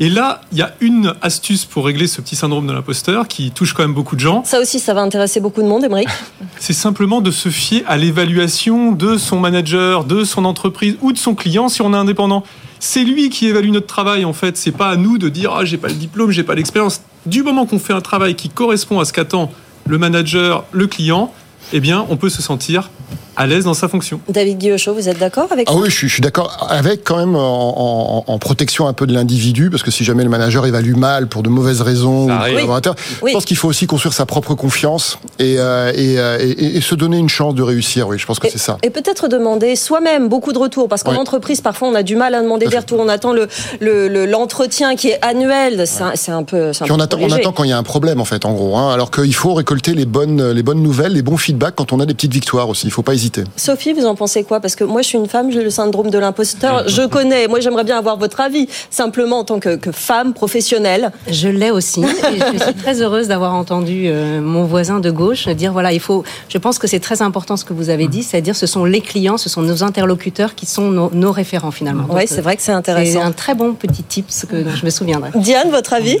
Et 0.00 0.08
là, 0.08 0.42
il 0.52 0.58
y 0.58 0.62
a 0.62 0.74
une 0.80 1.14
astuce 1.22 1.64
pour 1.64 1.86
régler 1.86 2.06
ce 2.06 2.20
petit 2.20 2.36
syndrome 2.36 2.66
de 2.66 2.72
l'imposteur 2.72 3.26
qui 3.26 3.50
touche 3.50 3.72
quand 3.72 3.82
même 3.82 3.94
beaucoup 3.94 4.14
de 4.14 4.20
gens. 4.20 4.44
Ça 4.44 4.60
aussi, 4.60 4.78
ça 4.78 4.94
va 4.94 5.00
intéresser 5.00 5.40
beaucoup 5.40 5.62
de 5.62 5.66
monde, 5.66 5.84
Émeric. 5.84 6.08
C'est 6.58 6.72
simplement 6.72 7.20
de 7.20 7.30
se 7.30 7.48
fier 7.48 7.82
à 7.88 7.96
l'évaluation 7.96 8.92
de 8.92 9.16
son 9.16 9.40
manager, 9.40 10.04
de 10.04 10.22
son 10.22 10.44
entreprise 10.44 10.96
ou 11.00 11.12
de 11.12 11.18
son 11.18 11.34
client 11.34 11.68
si 11.68 11.82
on 11.82 11.94
est 11.94 11.96
indépendant. 11.96 12.44
C'est 12.80 13.02
lui 13.02 13.28
qui 13.28 13.48
évalue 13.48 13.70
notre 13.70 13.88
travail 13.88 14.24
en 14.24 14.32
fait. 14.32 14.56
C'est 14.56 14.72
pas 14.72 14.88
à 14.88 14.96
nous 14.96 15.18
de 15.18 15.28
dire 15.28 15.52
ah 15.52 15.64
j'ai 15.64 15.78
pas 15.78 15.88
le 15.88 15.94
diplôme, 15.94 16.30
j'ai 16.30 16.44
pas 16.44 16.54
l'expérience. 16.54 17.00
Du 17.26 17.42
moment 17.42 17.66
qu'on 17.66 17.80
fait 17.80 17.92
un 17.92 18.00
travail 18.00 18.36
qui 18.36 18.48
correspond 18.48 19.00
à 19.00 19.04
ce 19.04 19.12
qu'attend 19.12 19.50
le 19.88 19.98
manager, 19.98 20.64
le 20.70 20.86
client, 20.86 21.32
eh 21.72 21.80
bien, 21.80 22.06
on 22.08 22.16
peut 22.16 22.28
se 22.28 22.42
sentir 22.42 22.90
à 23.38 23.46
l'aise 23.46 23.64
dans 23.64 23.74
sa 23.74 23.88
fonction. 23.88 24.20
David 24.28 24.58
Guillochot, 24.58 24.92
vous 24.92 25.08
êtes 25.08 25.18
d'accord 25.18 25.46
avec 25.52 25.68
ah 25.70 25.76
oui, 25.76 25.88
je 25.90 26.06
suis, 26.06 26.20
d'accord 26.20 26.66
avec 26.68 27.04
quand 27.04 27.16
même 27.16 27.36
en, 27.36 28.38
protection 28.40 28.88
un 28.88 28.92
peu 28.92 29.06
de 29.06 29.14
l'individu, 29.14 29.70
parce 29.70 29.82
que 29.82 29.90
si 29.90 30.04
jamais 30.04 30.24
le 30.24 30.28
manager 30.28 30.66
évalue 30.66 30.94
mal 30.94 31.28
pour 31.28 31.42
de 31.42 31.48
mauvaises 31.48 31.80
raisons, 31.80 32.26
ou 32.26 32.30
je 32.30 33.32
pense 33.32 33.44
qu'il 33.44 33.56
faut 33.56 33.68
aussi 33.68 33.86
construire 33.86 34.12
sa 34.12 34.26
propre 34.26 34.54
confiance 34.54 35.18
et, 35.38 35.56
euh, 35.58 35.92
euh, 35.96 36.38
et, 36.40 36.76
et, 36.76 36.80
se 36.80 36.94
donner 36.94 37.18
une 37.18 37.28
chance 37.28 37.54
de 37.54 37.62
réussir. 37.62 38.08
Oui, 38.08 38.18
je 38.18 38.26
pense 38.26 38.40
que 38.40 38.48
c'est 38.50 38.58
ça. 38.58 38.78
Et 38.82 38.90
peut-être 38.90 39.28
demander 39.28 39.76
soi-même 39.76 40.28
beaucoup 40.28 40.52
de 40.52 40.58
retours, 40.58 40.88
parce 40.88 41.04
qu'en 41.04 41.14
entreprise, 41.14 41.60
parfois, 41.60 41.88
on 41.88 41.94
a 41.94 42.02
du 42.02 42.16
mal 42.16 42.34
à 42.34 42.42
demander 42.42 42.66
des 42.66 42.78
retours. 42.78 42.98
On 42.98 43.08
attend 43.08 43.32
l'entretien 43.32 43.78
le, 43.80 44.26
l'entretien 44.26 44.96
qui 44.96 45.08
est 45.08 45.24
annuel. 45.24 45.84
C'est 45.86 46.32
un, 46.32 46.42
peu. 46.42 46.70
Un 46.70 46.90
on, 46.90 46.98
attend, 46.98 47.18
on 47.20 47.30
attend 47.30 47.52
quand 47.52 47.64
il 47.64 47.70
y 47.70 47.72
a 47.72 47.78
un 47.78 47.82
problème, 47.84 48.20
en 48.20 48.24
fait, 48.24 48.44
en 48.44 48.52
gros. 48.52 48.76
Hein, 48.76 48.92
alors 48.92 49.12
qu'il 49.12 49.34
faut 49.34 49.54
récolter 49.54 49.94
les 49.94 50.06
bonnes, 50.06 50.50
les 50.50 50.62
bonnes 50.62 50.82
nouvelles, 50.82 51.12
les 51.12 51.22
bons 51.22 51.36
feedbacks 51.36 51.76
quand 51.76 51.92
on 51.92 52.00
a 52.00 52.06
des 52.06 52.14
petites 52.14 52.32
victoires 52.32 52.68
aussi. 52.68 52.86
Il 52.86 52.90
ne 52.90 52.94
faut 52.94 53.02
pas 53.02 53.14
hésiter. 53.14 53.27
Sophie, 53.56 53.92
vous 53.92 54.06
en 54.06 54.14
pensez 54.14 54.44
quoi? 54.44 54.60
Parce 54.60 54.76
que 54.76 54.84
moi, 54.84 55.02
je 55.02 55.08
suis 55.08 55.18
une 55.18 55.28
femme, 55.28 55.50
j'ai 55.50 55.62
le 55.62 55.70
syndrome 55.70 56.10
de 56.10 56.18
l'imposteur. 56.18 56.88
Je 56.98 57.06
connais. 57.06 57.48
Moi, 57.48 57.60
j'aimerais 57.60 57.84
bien 57.84 57.98
avoir 57.98 58.16
votre 58.16 58.40
avis, 58.40 58.68
simplement 58.90 59.40
en 59.40 59.44
tant 59.44 59.60
que, 59.60 59.78
femme 59.92 60.34
professionnelle. 60.34 61.12
Je 61.30 61.48
l'ai 61.48 61.70
aussi. 61.70 62.02
et 62.02 62.38
je 62.58 62.62
suis 62.62 62.74
très 62.82 63.02
heureuse 63.02 63.28
d'avoir 63.28 63.54
entendu 63.54 64.04
euh, 64.06 64.40
mon 64.40 64.64
voisin 64.64 65.00
de 65.00 65.10
gauche 65.10 65.48
dire 65.48 65.72
voilà, 65.72 65.92
il 65.92 66.00
faut. 66.00 66.24
Je 66.48 66.58
pense 66.58 66.78
que 66.78 66.86
c'est 66.86 67.00
très 67.00 67.22
important 67.22 67.56
ce 67.56 67.64
que 67.64 67.72
vous 67.72 67.90
avez 67.90 68.08
dit, 68.08 68.22
c'est-à-dire 68.22 68.56
ce 68.56 68.66
sont 68.66 68.84
les 68.84 69.00
clients, 69.00 69.38
ce 69.38 69.48
sont 69.48 69.62
nos 69.62 69.82
interlocuteurs 69.82 70.54
qui 70.54 70.66
sont 70.66 70.90
nos, 70.90 71.32
référents 71.32 71.70
finalement. 71.70 72.06
Oui, 72.08 72.22
c'est 72.26 72.40
vrai 72.40 72.56
que 72.56 72.62
c'est 72.62 72.72
intéressant. 72.72 73.20
C'est 73.20 73.26
un 73.26 73.32
très 73.32 73.54
bon 73.54 73.74
petit 73.74 74.02
tip 74.02 74.26
ce 74.28 74.46
que 74.46 74.64
je 74.74 74.84
me 74.84 74.90
souviendrai. 74.90 75.30
Diane, 75.34 75.70
votre 75.70 75.92
avis? 75.92 76.18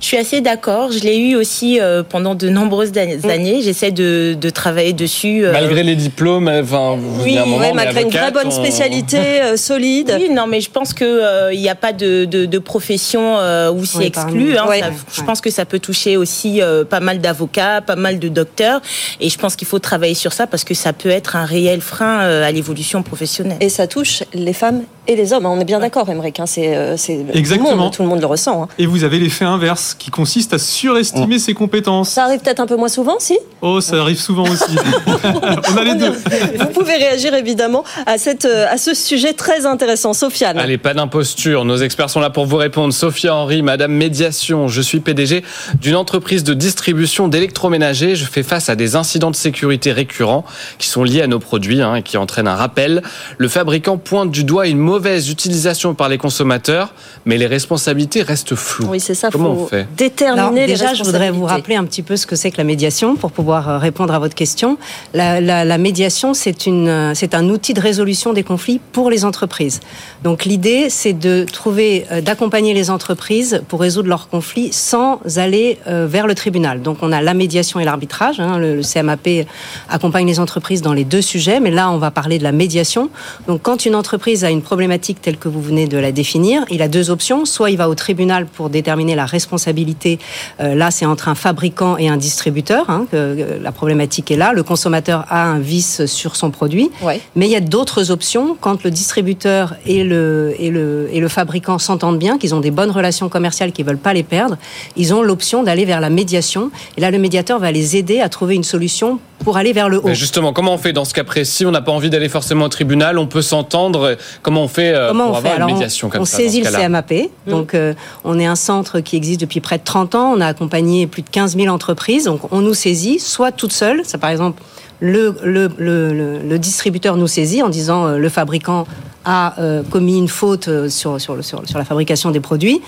Je 0.00 0.06
suis 0.06 0.16
assez 0.16 0.40
d'accord. 0.40 0.90
Je 0.90 1.00
l'ai 1.00 1.16
eu 1.16 1.36
aussi 1.36 1.80
euh, 1.80 2.02
pendant 2.02 2.34
de 2.34 2.48
nombreuses 2.48 2.92
années. 2.96 3.62
J'essaie 3.62 3.92
de, 3.92 4.36
travailler 4.50 4.92
dessus. 4.92 5.44
Euh, 5.44 5.52
Malgré 5.52 5.84
les 5.84 5.94
diplômes 5.94 6.39
mais 6.40 6.60
enfin, 6.60 6.96
vous 6.98 7.22
oui, 7.22 7.38
un 7.38 7.46
moment, 7.46 7.74
malgré 7.74 8.02
une 8.02 8.10
vraie 8.10 8.30
bonne 8.30 8.50
spécialité 8.50 9.56
solide. 9.56 10.16
Oui, 10.18 10.28
non, 10.30 10.46
mais 10.46 10.60
je 10.60 10.70
pense 10.70 10.92
que 10.92 11.52
il 11.52 11.60
n'y 11.60 11.68
a 11.68 11.74
pas 11.74 11.92
de, 11.92 12.24
de, 12.24 12.46
de 12.46 12.58
profession 12.58 13.36
où 13.72 13.84
c'est 13.84 14.06
exclu. 14.06 14.56
Hein, 14.56 14.66
je 15.12 15.22
pense 15.22 15.40
que 15.40 15.50
ça 15.50 15.64
peut 15.64 15.78
toucher 15.78 16.16
aussi 16.16 16.60
pas 16.88 17.00
mal 17.00 17.20
d'avocats, 17.20 17.80
pas 17.80 17.96
mal 17.96 18.18
de 18.18 18.28
docteurs, 18.28 18.80
et 19.20 19.28
je 19.28 19.38
pense 19.38 19.56
qu'il 19.56 19.68
faut 19.68 19.78
travailler 19.78 20.14
sur 20.14 20.32
ça 20.32 20.46
parce 20.46 20.64
que 20.64 20.74
ça 20.74 20.92
peut 20.92 21.10
être 21.10 21.36
un 21.36 21.44
réel 21.44 21.80
frein 21.80 22.18
à 22.18 22.50
l'évolution 22.50 23.02
professionnelle. 23.02 23.58
Et 23.60 23.68
ça 23.68 23.86
touche 23.86 24.22
les 24.34 24.52
femmes 24.52 24.82
et 25.10 25.16
les 25.16 25.32
hommes. 25.32 25.44
On 25.44 25.58
est 25.58 25.64
bien 25.64 25.80
d'accord, 25.80 26.08
Emmerich. 26.08 26.38
Hein, 26.38 26.46
c'est 26.46 27.26
Exactement. 27.34 27.70
Tout 27.70 27.74
le, 27.74 27.82
monde, 27.82 27.92
tout 27.92 28.02
le 28.02 28.08
monde 28.08 28.20
le 28.20 28.26
ressent. 28.26 28.62
Hein. 28.62 28.68
Et 28.78 28.86
vous 28.86 29.02
avez 29.02 29.18
l'effet 29.18 29.44
inverse 29.44 29.96
qui 29.98 30.10
consiste 30.10 30.54
à 30.54 30.58
surestimer 30.58 31.40
ses 31.40 31.52
compétences. 31.52 32.10
Ça 32.10 32.24
arrive 32.24 32.38
peut-être 32.40 32.60
un 32.60 32.66
peu 32.66 32.76
moins 32.76 32.88
souvent, 32.88 33.16
si? 33.18 33.36
Oh, 33.60 33.80
ça 33.80 33.96
arrive 33.96 34.20
souvent 34.20 34.44
aussi. 34.44 34.76
On 35.72 35.76
a 35.76 35.84
les 35.84 35.96
deux. 35.96 36.12
Vous 36.12 36.68
pouvez 36.68 36.94
réagir 36.94 37.34
évidemment 37.34 37.82
à, 38.06 38.18
cette, 38.18 38.44
à 38.44 38.78
ce 38.78 38.94
sujet 38.94 39.32
très 39.32 39.66
intéressant. 39.66 40.12
Sofiane. 40.12 40.58
Allez, 40.58 40.78
pas 40.78 40.94
d'imposture. 40.94 41.64
Nos 41.64 41.78
experts 41.78 42.10
sont 42.10 42.20
là 42.20 42.30
pour 42.30 42.46
vous 42.46 42.56
répondre. 42.56 42.94
Sophia 42.94 43.34
Henry, 43.34 43.62
Madame 43.62 43.92
Médiation. 43.92 44.68
Je 44.68 44.80
suis 44.80 45.00
PDG 45.00 45.42
d'une 45.80 45.96
entreprise 45.96 46.44
de 46.44 46.54
distribution 46.54 47.26
d'électroménager. 47.26 48.14
Je 48.14 48.26
fais 48.26 48.44
face 48.44 48.68
à 48.68 48.76
des 48.76 48.94
incidents 48.94 49.32
de 49.32 49.36
sécurité 49.36 49.90
récurrents 49.90 50.44
qui 50.78 50.86
sont 50.86 51.02
liés 51.02 51.22
à 51.22 51.26
nos 51.26 51.40
produits 51.40 51.82
hein, 51.82 51.96
et 51.96 52.02
qui 52.02 52.16
entraînent 52.16 52.48
un 52.48 52.54
rappel. 52.54 53.02
Le 53.38 53.48
fabricant 53.48 53.98
pointe 53.98 54.30
du 54.30 54.44
doigt 54.44 54.68
une 54.68 54.78
mauvaise 54.78 54.99
utilisation 55.06 55.94
par 55.94 56.08
les 56.08 56.18
consommateurs, 56.18 56.92
mais 57.24 57.38
les 57.38 57.46
responsabilités 57.46 58.22
restent 58.22 58.54
floues. 58.54 58.86
Oui, 58.88 59.00
c'est 59.00 59.14
ça. 59.14 59.28
Comment 59.30 59.52
on 59.52 59.66
fait? 59.66 59.86
Déterminer 59.96 60.66
déjà, 60.66 60.94
je 60.94 61.04
voudrais 61.04 61.30
vous 61.30 61.44
rappeler 61.44 61.76
un 61.76 61.84
petit 61.84 62.02
peu 62.02 62.16
ce 62.16 62.26
que 62.26 62.36
c'est 62.36 62.50
que 62.50 62.58
la 62.58 62.64
médiation 62.64 63.16
pour 63.16 63.32
pouvoir 63.32 63.68
euh, 63.68 63.78
répondre 63.78 64.14
à 64.14 64.18
votre 64.18 64.34
question. 64.34 64.78
La, 65.14 65.40
la, 65.40 65.64
la 65.64 65.78
médiation, 65.78 66.34
c'est 66.34 66.66
une, 66.66 66.88
euh, 66.88 67.12
c'est 67.14 67.34
un 67.34 67.48
outil 67.48 67.74
de 67.74 67.80
résolution 67.80 68.32
des 68.32 68.42
conflits 68.42 68.80
pour 68.92 69.10
les 69.10 69.24
entreprises. 69.24 69.80
Donc 70.22 70.44
l'idée, 70.44 70.90
c'est 70.90 71.12
de 71.12 71.46
trouver, 71.50 72.06
euh, 72.10 72.20
d'accompagner 72.20 72.74
les 72.74 72.90
entreprises 72.90 73.62
pour 73.68 73.80
résoudre 73.80 74.08
leurs 74.08 74.28
conflits 74.28 74.72
sans 74.72 75.20
aller 75.36 75.78
vers 75.86 76.26
le 76.26 76.34
tribunal. 76.34 76.82
Donc 76.82 76.98
on 77.02 77.12
a 77.12 77.20
la 77.20 77.34
médiation 77.34 77.80
et 77.80 77.84
l'arbitrage. 77.84 78.40
Hein, 78.40 78.58
le, 78.58 78.76
le, 78.76 78.82
CMAP 78.82 79.46
accompagne 79.88 80.26
les 80.26 80.40
entreprises 80.40 80.82
dans 80.82 80.92
les 80.92 81.04
deux 81.04 81.22
sujets, 81.22 81.60
mais 81.60 81.70
là 81.70 81.90
on 81.90 81.98
va 81.98 82.10
parler 82.10 82.38
de 82.38 82.44
la 82.44 82.52
médiation. 82.52 83.10
Donc 83.46 83.62
quand 83.62 83.86
une 83.86 83.94
entreprise 83.94 84.44
a 84.44 84.50
une 84.50 84.62
problématique 84.62 84.89
telle 84.98 85.36
que 85.36 85.48
vous 85.48 85.62
venez 85.62 85.86
de 85.86 85.98
la 85.98 86.12
définir, 86.12 86.64
il 86.70 86.82
a 86.82 86.88
deux 86.88 87.10
options. 87.10 87.44
Soit 87.44 87.70
il 87.70 87.76
va 87.76 87.88
au 87.88 87.94
tribunal 87.94 88.46
pour 88.46 88.70
déterminer 88.70 89.14
la 89.14 89.26
responsabilité. 89.26 90.18
Euh, 90.60 90.74
là, 90.74 90.90
c'est 90.90 91.06
entre 91.06 91.28
un 91.28 91.34
fabricant 91.34 91.96
et 91.96 92.08
un 92.08 92.16
distributeur. 92.16 92.88
Hein, 92.90 93.06
que, 93.10 93.58
la 93.60 93.72
problématique 93.72 94.30
est 94.30 94.36
là. 94.36 94.52
Le 94.52 94.62
consommateur 94.62 95.24
a 95.28 95.44
un 95.44 95.58
vice 95.58 96.06
sur 96.06 96.36
son 96.36 96.50
produit. 96.50 96.90
Ouais. 97.02 97.20
Mais 97.36 97.46
il 97.46 97.52
y 97.52 97.56
a 97.56 97.60
d'autres 97.60 98.10
options. 98.10 98.56
Quand 98.60 98.82
le 98.84 98.90
distributeur 98.90 99.74
et 99.86 100.04
le, 100.04 100.54
et 100.58 100.70
le, 100.70 101.08
et 101.12 101.20
le 101.20 101.28
fabricant 101.28 101.78
s'entendent 101.78 102.18
bien, 102.18 102.38
qu'ils 102.38 102.54
ont 102.54 102.60
des 102.60 102.70
bonnes 102.70 102.90
relations 102.90 103.28
commerciales, 103.28 103.72
qu'ils 103.72 103.86
veulent 103.86 103.98
pas 103.98 104.12
les 104.12 104.22
perdre, 104.22 104.56
ils 104.96 105.14
ont 105.14 105.22
l'option 105.22 105.62
d'aller 105.62 105.84
vers 105.84 106.00
la 106.00 106.10
médiation. 106.10 106.70
Et 106.96 107.00
là, 107.00 107.10
le 107.10 107.18
médiateur 107.18 107.58
va 107.58 107.72
les 107.72 107.96
aider 107.96 108.20
à 108.20 108.28
trouver 108.28 108.54
une 108.54 108.64
solution 108.64 109.18
pour 109.44 109.56
aller 109.56 109.72
vers 109.72 109.88
le 109.88 109.98
haut. 109.98 110.06
Mais 110.06 110.14
justement, 110.14 110.52
comment 110.52 110.74
on 110.74 110.78
fait 110.78 110.92
dans 110.92 111.04
ce 111.04 111.14
cas 111.14 111.24
précis? 111.24 111.64
On 111.66 111.70
n'a 111.70 111.80
pas 111.80 111.92
envie 111.92 112.10
d'aller 112.10 112.28
forcément 112.28 112.66
au 112.66 112.68
tribunal, 112.68 113.18
on 113.18 113.26
peut 113.26 113.42
s'entendre. 113.42 114.16
Comment 114.42 114.64
on 114.64 114.68
fait 114.70 114.94
euh, 114.94 115.08
comment 115.08 115.26
pour 115.26 115.34
on 115.34 115.38
avoir 115.38 115.54
fait 115.54 115.60
une 115.60 115.66
médiation 115.66 116.08
on, 116.08 116.10
comme 116.10 116.22
on 116.22 116.24
ça 116.24 116.38
saisit 116.38 116.62
le 116.62 116.70
CMAP. 116.70 117.12
Mmh. 117.12 117.50
Donc, 117.50 117.74
euh, 117.74 117.94
on 118.24 118.38
est 118.38 118.46
un 118.46 118.54
centre 118.54 119.00
qui 119.00 119.16
existe 119.16 119.40
depuis 119.40 119.60
près 119.60 119.78
de 119.78 119.84
30 119.84 120.14
ans. 120.14 120.32
On 120.34 120.40
a 120.40 120.46
accompagné 120.46 121.06
plus 121.06 121.22
de 121.22 121.28
15 121.30 121.56
000 121.56 121.68
entreprises. 121.68 122.24
Donc, 122.24 122.52
on 122.52 122.60
nous 122.60 122.74
saisit, 122.74 123.18
soit 123.18 123.52
toute 123.52 123.72
seule. 123.72 124.04
Ça, 124.04 124.16
par 124.16 124.30
exemple, 124.30 124.62
le, 125.00 125.34
le, 125.42 125.70
le, 125.78 126.38
le, 126.38 126.58
distributeur 126.58 127.16
nous 127.16 127.26
saisit 127.26 127.62
en 127.62 127.68
disant 127.68 128.06
euh, 128.06 128.18
le 128.18 128.28
fabricant 128.28 128.86
a 129.24 129.58
euh, 129.60 129.82
commis 129.82 130.18
une 130.18 130.28
faute 130.28 130.88
sur, 130.88 131.20
sur, 131.20 131.44
sur, 131.44 131.66
sur, 131.66 131.78
la 131.78 131.84
fabrication 131.84 132.30
des 132.30 132.40
produits. 132.40 132.80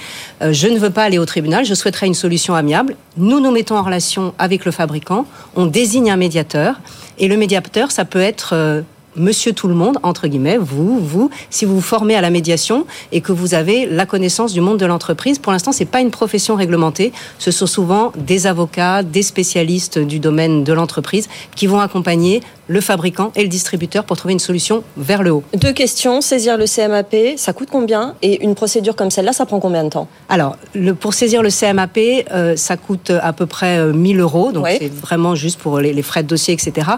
Euh, 0.43 0.53
je 0.53 0.69
ne 0.69 0.79
veux 0.79 0.91
pas 0.91 1.05
aller 1.05 1.19
au 1.19 1.27
tribunal, 1.27 1.65
je 1.65 1.75
souhaiterais 1.75 2.07
une 2.07 2.15
solution 2.15 2.55
amiable. 2.55 2.97
Nous 3.17 3.41
nous 3.41 3.51
mettons 3.51 3.77
en 3.77 3.83
relation 3.83 4.35
avec 4.39 4.65
le 4.65 4.73
fabricant, 4.73 5.27
on 5.57 5.67
désigne 5.67 6.11
un 6.11 6.17
médiateur, 6.17 6.81
et 7.19 7.29
le 7.29 7.37
médiateur, 7.37 7.91
ça 7.91 8.05
peut 8.05 8.21
être 8.21 8.51
euh, 8.55 8.83
monsieur 9.17 9.53
tout 9.53 9.69
le 9.69 9.75
monde, 9.75 9.99
entre 10.03 10.27
guillemets, 10.29 10.59
vous, 10.59 10.99
vous, 10.99 11.31
si 11.51 11.65
vous 11.65 11.77
vous 11.77 11.81
formez 11.81 12.15
à 12.15 12.21
la 12.21 12.31
médiation 12.31 12.87
et 13.13 13.21
que 13.21 13.33
vous 13.33 13.55
avez 13.55 13.87
la 13.87 14.07
connaissance 14.07 14.53
du 14.53 14.61
monde 14.61 14.79
de 14.79 14.87
l'entreprise. 14.87 15.39
Pour 15.39 15.53
l'instant, 15.53 15.73
c'est 15.73 15.85
pas 15.85 16.01
une 16.01 16.11
profession 16.11 16.57
réglementée. 16.57 17.13
Ce 17.39 17.51
sont 17.51 17.67
souvent 17.67 18.13
des 18.17 18.47
avocats, 18.47 19.03
des 19.03 19.23
spécialistes 19.23 19.99
du 19.99 20.19
domaine 20.19 20.65
de 20.65 20.73
l'entreprise 20.73 21.29
qui 21.57 21.67
vont 21.67 21.81
accompagner 21.81 22.41
le 22.73 22.81
fabricant 22.81 23.33
et 23.37 23.43
le 23.43 23.49
distributeur 23.49 24.05
pour 24.05 24.17
trouver 24.17 24.33
une 24.33 24.39
solution 24.41 24.83
vers 24.97 25.23
le 25.23 25.31
haut. 25.31 25.43
Deux 25.55 25.73
questions. 25.73 26.21
Saisir 26.21 26.57
le 26.57 26.67
CMAP, 26.67 27.15
ça 27.37 27.53
coûte 27.53 27.69
combien? 27.71 28.15
Et 28.23 28.43
une 28.43 28.55
procédure 28.55 28.97
comme 28.97 29.11
celle-là, 29.11 29.33
ça 29.33 29.45
prend 29.45 29.61
combien 29.61 29.85
de 29.85 29.91
temps? 29.91 30.09
Alors, 30.29 30.57
le, 30.75 30.95
pour 30.95 31.13
saisir 31.13 31.43
le 31.43 31.51
CMAP, 31.51 31.99
euh, 32.33 32.57
ça 32.57 32.77
coûte 32.77 33.11
à 33.11 33.33
peu 33.33 33.47
près 33.47 33.79
euh, 33.79 33.93
1000 33.93 34.21
euros. 34.21 34.53
Donc, 34.53 34.65
ouais. 34.65 34.79
c'est 34.81 34.93
vraiment 34.93 35.35
juste 35.35 35.61
pour 35.61 35.81
les, 35.81 35.93
les, 35.93 36.03
frais 36.03 36.23
de 36.23 36.29
dossier, 36.29 36.55
etc. 36.55 36.89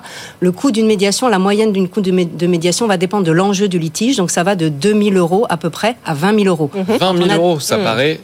Le 0.41 0.53
coût 0.53 0.71
d'une 0.71 0.87
médiation, 0.87 1.29
la 1.29 1.41
moyenne 1.41 1.73
d'une 1.73 1.89
coût 1.89 2.01
de, 2.01 2.11
de, 2.11 2.47
médiation 2.47 2.87
va 2.87 2.97
dépendre 2.97 3.25
de 3.25 3.33
l'enjeu 3.33 3.67
du 3.67 3.79
litige. 3.81 4.17
Donc, 4.17 4.31
ça 4.31 4.45
va 4.45 4.55
de 4.55 4.69
2000 4.69 5.17
euros 5.17 5.45
à 5.49 5.57
peu 5.57 5.71
près 5.71 5.97
à 6.07 6.15
20 6.15 6.43
000 6.43 6.49
euros. 6.49 6.71
Mmh. 6.73 6.93
20 6.99 7.27
000 7.27 7.41
euros, 7.41 7.59
ça 7.59 7.79
mmh. 7.79 7.83
paraît 7.83 8.21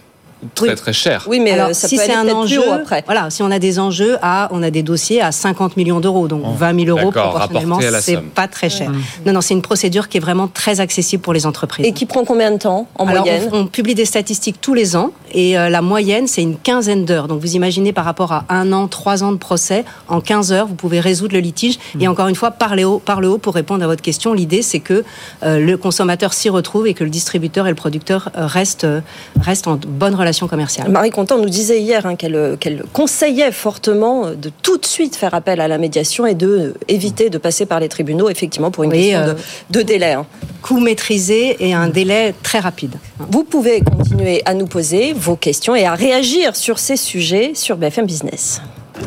très 0.55 0.71
oui. 0.71 0.75
très 0.75 0.93
cher. 0.93 1.25
Oui, 1.29 1.41
mais 1.41 1.53
Alors, 1.53 1.75
ça 1.75 1.89
si 1.89 1.97
c'est 1.97 2.15
un 2.15 2.29
enjeu, 2.29 2.63
après. 2.73 3.03
voilà, 3.07 3.31
si 3.31 3.43
on 3.43 3.51
a 3.51 3.59
des 3.59 3.79
enjeux 3.79 4.17
à, 4.23 4.49
on 4.53 4.63
a 4.63 4.71
des 4.71 4.83
dossiers 4.83 5.21
à 5.21 5.33
50 5.33 5.77
millions 5.77 6.01
d'euros, 6.01 6.29
donc 6.29 6.43
oh, 6.45 6.55
20 6.57 6.85
000 6.85 6.99
euros 6.99 7.11
proportionnellement, 7.11 7.79
c'est 8.01 8.21
pas 8.21 8.49
très 8.49 8.71
cher. 8.71 8.91
Mmh. 8.91 9.03
Non, 9.27 9.33
non, 9.35 9.41
c'est 9.41 9.55
une 9.55 9.63
procédure 9.63 10.09
qui 10.09 10.17
est 10.17 10.21
vraiment 10.21 10.49
très 10.49 10.81
accessible 10.81 11.23
pour 11.23 11.33
les 11.33 11.47
entreprises. 11.47 11.87
Et 11.87 11.93
qui 11.93 12.07
prend 12.07 12.25
combien 12.25 12.51
de 12.51 12.59
temps 12.59 12.89
en 12.99 13.07
Alors, 13.07 13.25
moyenne 13.25 13.49
on, 13.53 13.59
on, 13.61 13.67
publie 13.67 13.95
des 13.95 14.05
statistiques 14.05 14.61
tous 14.61 14.75
les 14.75 14.97
ans 14.97 15.13
et 15.33 15.59
euh, 15.59 15.69
la 15.69 15.83
moyenne 15.83 16.27
c'est 16.27 16.43
une 16.43 16.57
quinzaine 16.57 17.05
d'heures. 17.05 17.29
Donc 17.29 17.41
vous 17.41 17.55
imaginez 17.55 17.93
par 17.93 18.05
rapport 18.05 18.33
à 18.33 18.45
un 18.49 18.73
an, 18.73 18.89
trois 18.89 19.23
ans 19.23 19.33
de 19.33 19.37
procès, 19.37 19.85
en 20.09 20.21
15 20.21 20.53
heures 20.53 20.67
vous 20.67 20.75
pouvez 20.75 21.01
résoudre 21.01 21.35
le 21.35 21.41
litige. 21.41 21.79
Mmh. 21.95 22.03
Et 22.03 22.09
encore 22.09 22.29
une 22.29 22.35
fois, 22.35 22.51
par 22.51 22.77
le 22.77 22.85
haut, 22.85 22.99
par 22.99 23.21
le 23.21 23.29
haut 23.29 23.39
pour 23.39 23.55
répondre 23.55 23.85
à 23.85 23.87
votre 23.87 24.03
question, 24.03 24.33
l'idée 24.33 24.63
c'est 24.63 24.81
que 24.81 25.05
euh, 25.43 25.59
le 25.59 25.77
consommateur 25.77 26.33
s'y 26.33 26.49
retrouve 26.49 26.87
et 26.87 26.95
que 26.95 27.05
le 27.05 27.11
distributeur 27.11 27.67
et 27.67 27.71
le 27.71 27.77
producteur 27.77 28.31
euh, 28.37 28.47
restent, 28.47 28.87
restent 29.41 29.69
en 29.69 29.79
bonne 29.87 30.15
relation 30.15 30.30
Marie 30.89 31.11
Contant 31.11 31.39
nous 31.39 31.49
disait 31.49 31.81
hier 31.81 32.07
hein, 32.07 32.17
qu'elle 32.17 32.57
qu 32.61 32.71
conseillait 32.93 33.53
fortement 33.53 34.31
de 34.31 34.51
tout 34.63 34.79
de 34.79 34.87
suite 34.87 35.17
faire 35.17 35.35
appel 35.35 35.61
à 35.61 35.69
la 35.69 35.79
médiation 35.79 36.27
et 36.27 36.35
de 36.35 36.47
euh, 36.47 36.75
éviter 36.89 37.31
de 37.31 37.39
passer 37.39 37.67
par 37.67 37.81
les 37.81 37.89
tribunaux, 37.89 38.29
effectivement, 38.29 38.71
pour 38.71 38.85
une 38.85 38.91
oui, 38.91 39.11
question 39.11 39.21
euh, 39.21 39.35
de, 39.71 39.79
de, 39.79 39.83
délai. 39.83 40.13
Hein. 40.13 40.27
Coût 40.63 40.81
maîtrisé 40.81 41.57
et 41.61 41.75
un 41.75 41.89
délai 41.89 42.35
très 42.43 42.59
rapide. 42.59 42.95
Vous 43.19 43.45
pouvez 43.45 43.81
continuer 43.81 44.43
à 44.45 44.55
nous 44.55 44.67
poser 44.67 45.13
vos 45.13 45.37
questions 45.37 45.75
et 45.75 45.85
à 45.85 45.95
réagir 45.95 46.57
sur 46.57 46.79
ces 46.79 46.97
sujets 46.97 47.53
sur 47.55 47.77
BFM 47.77 48.07
Business. 48.07 48.61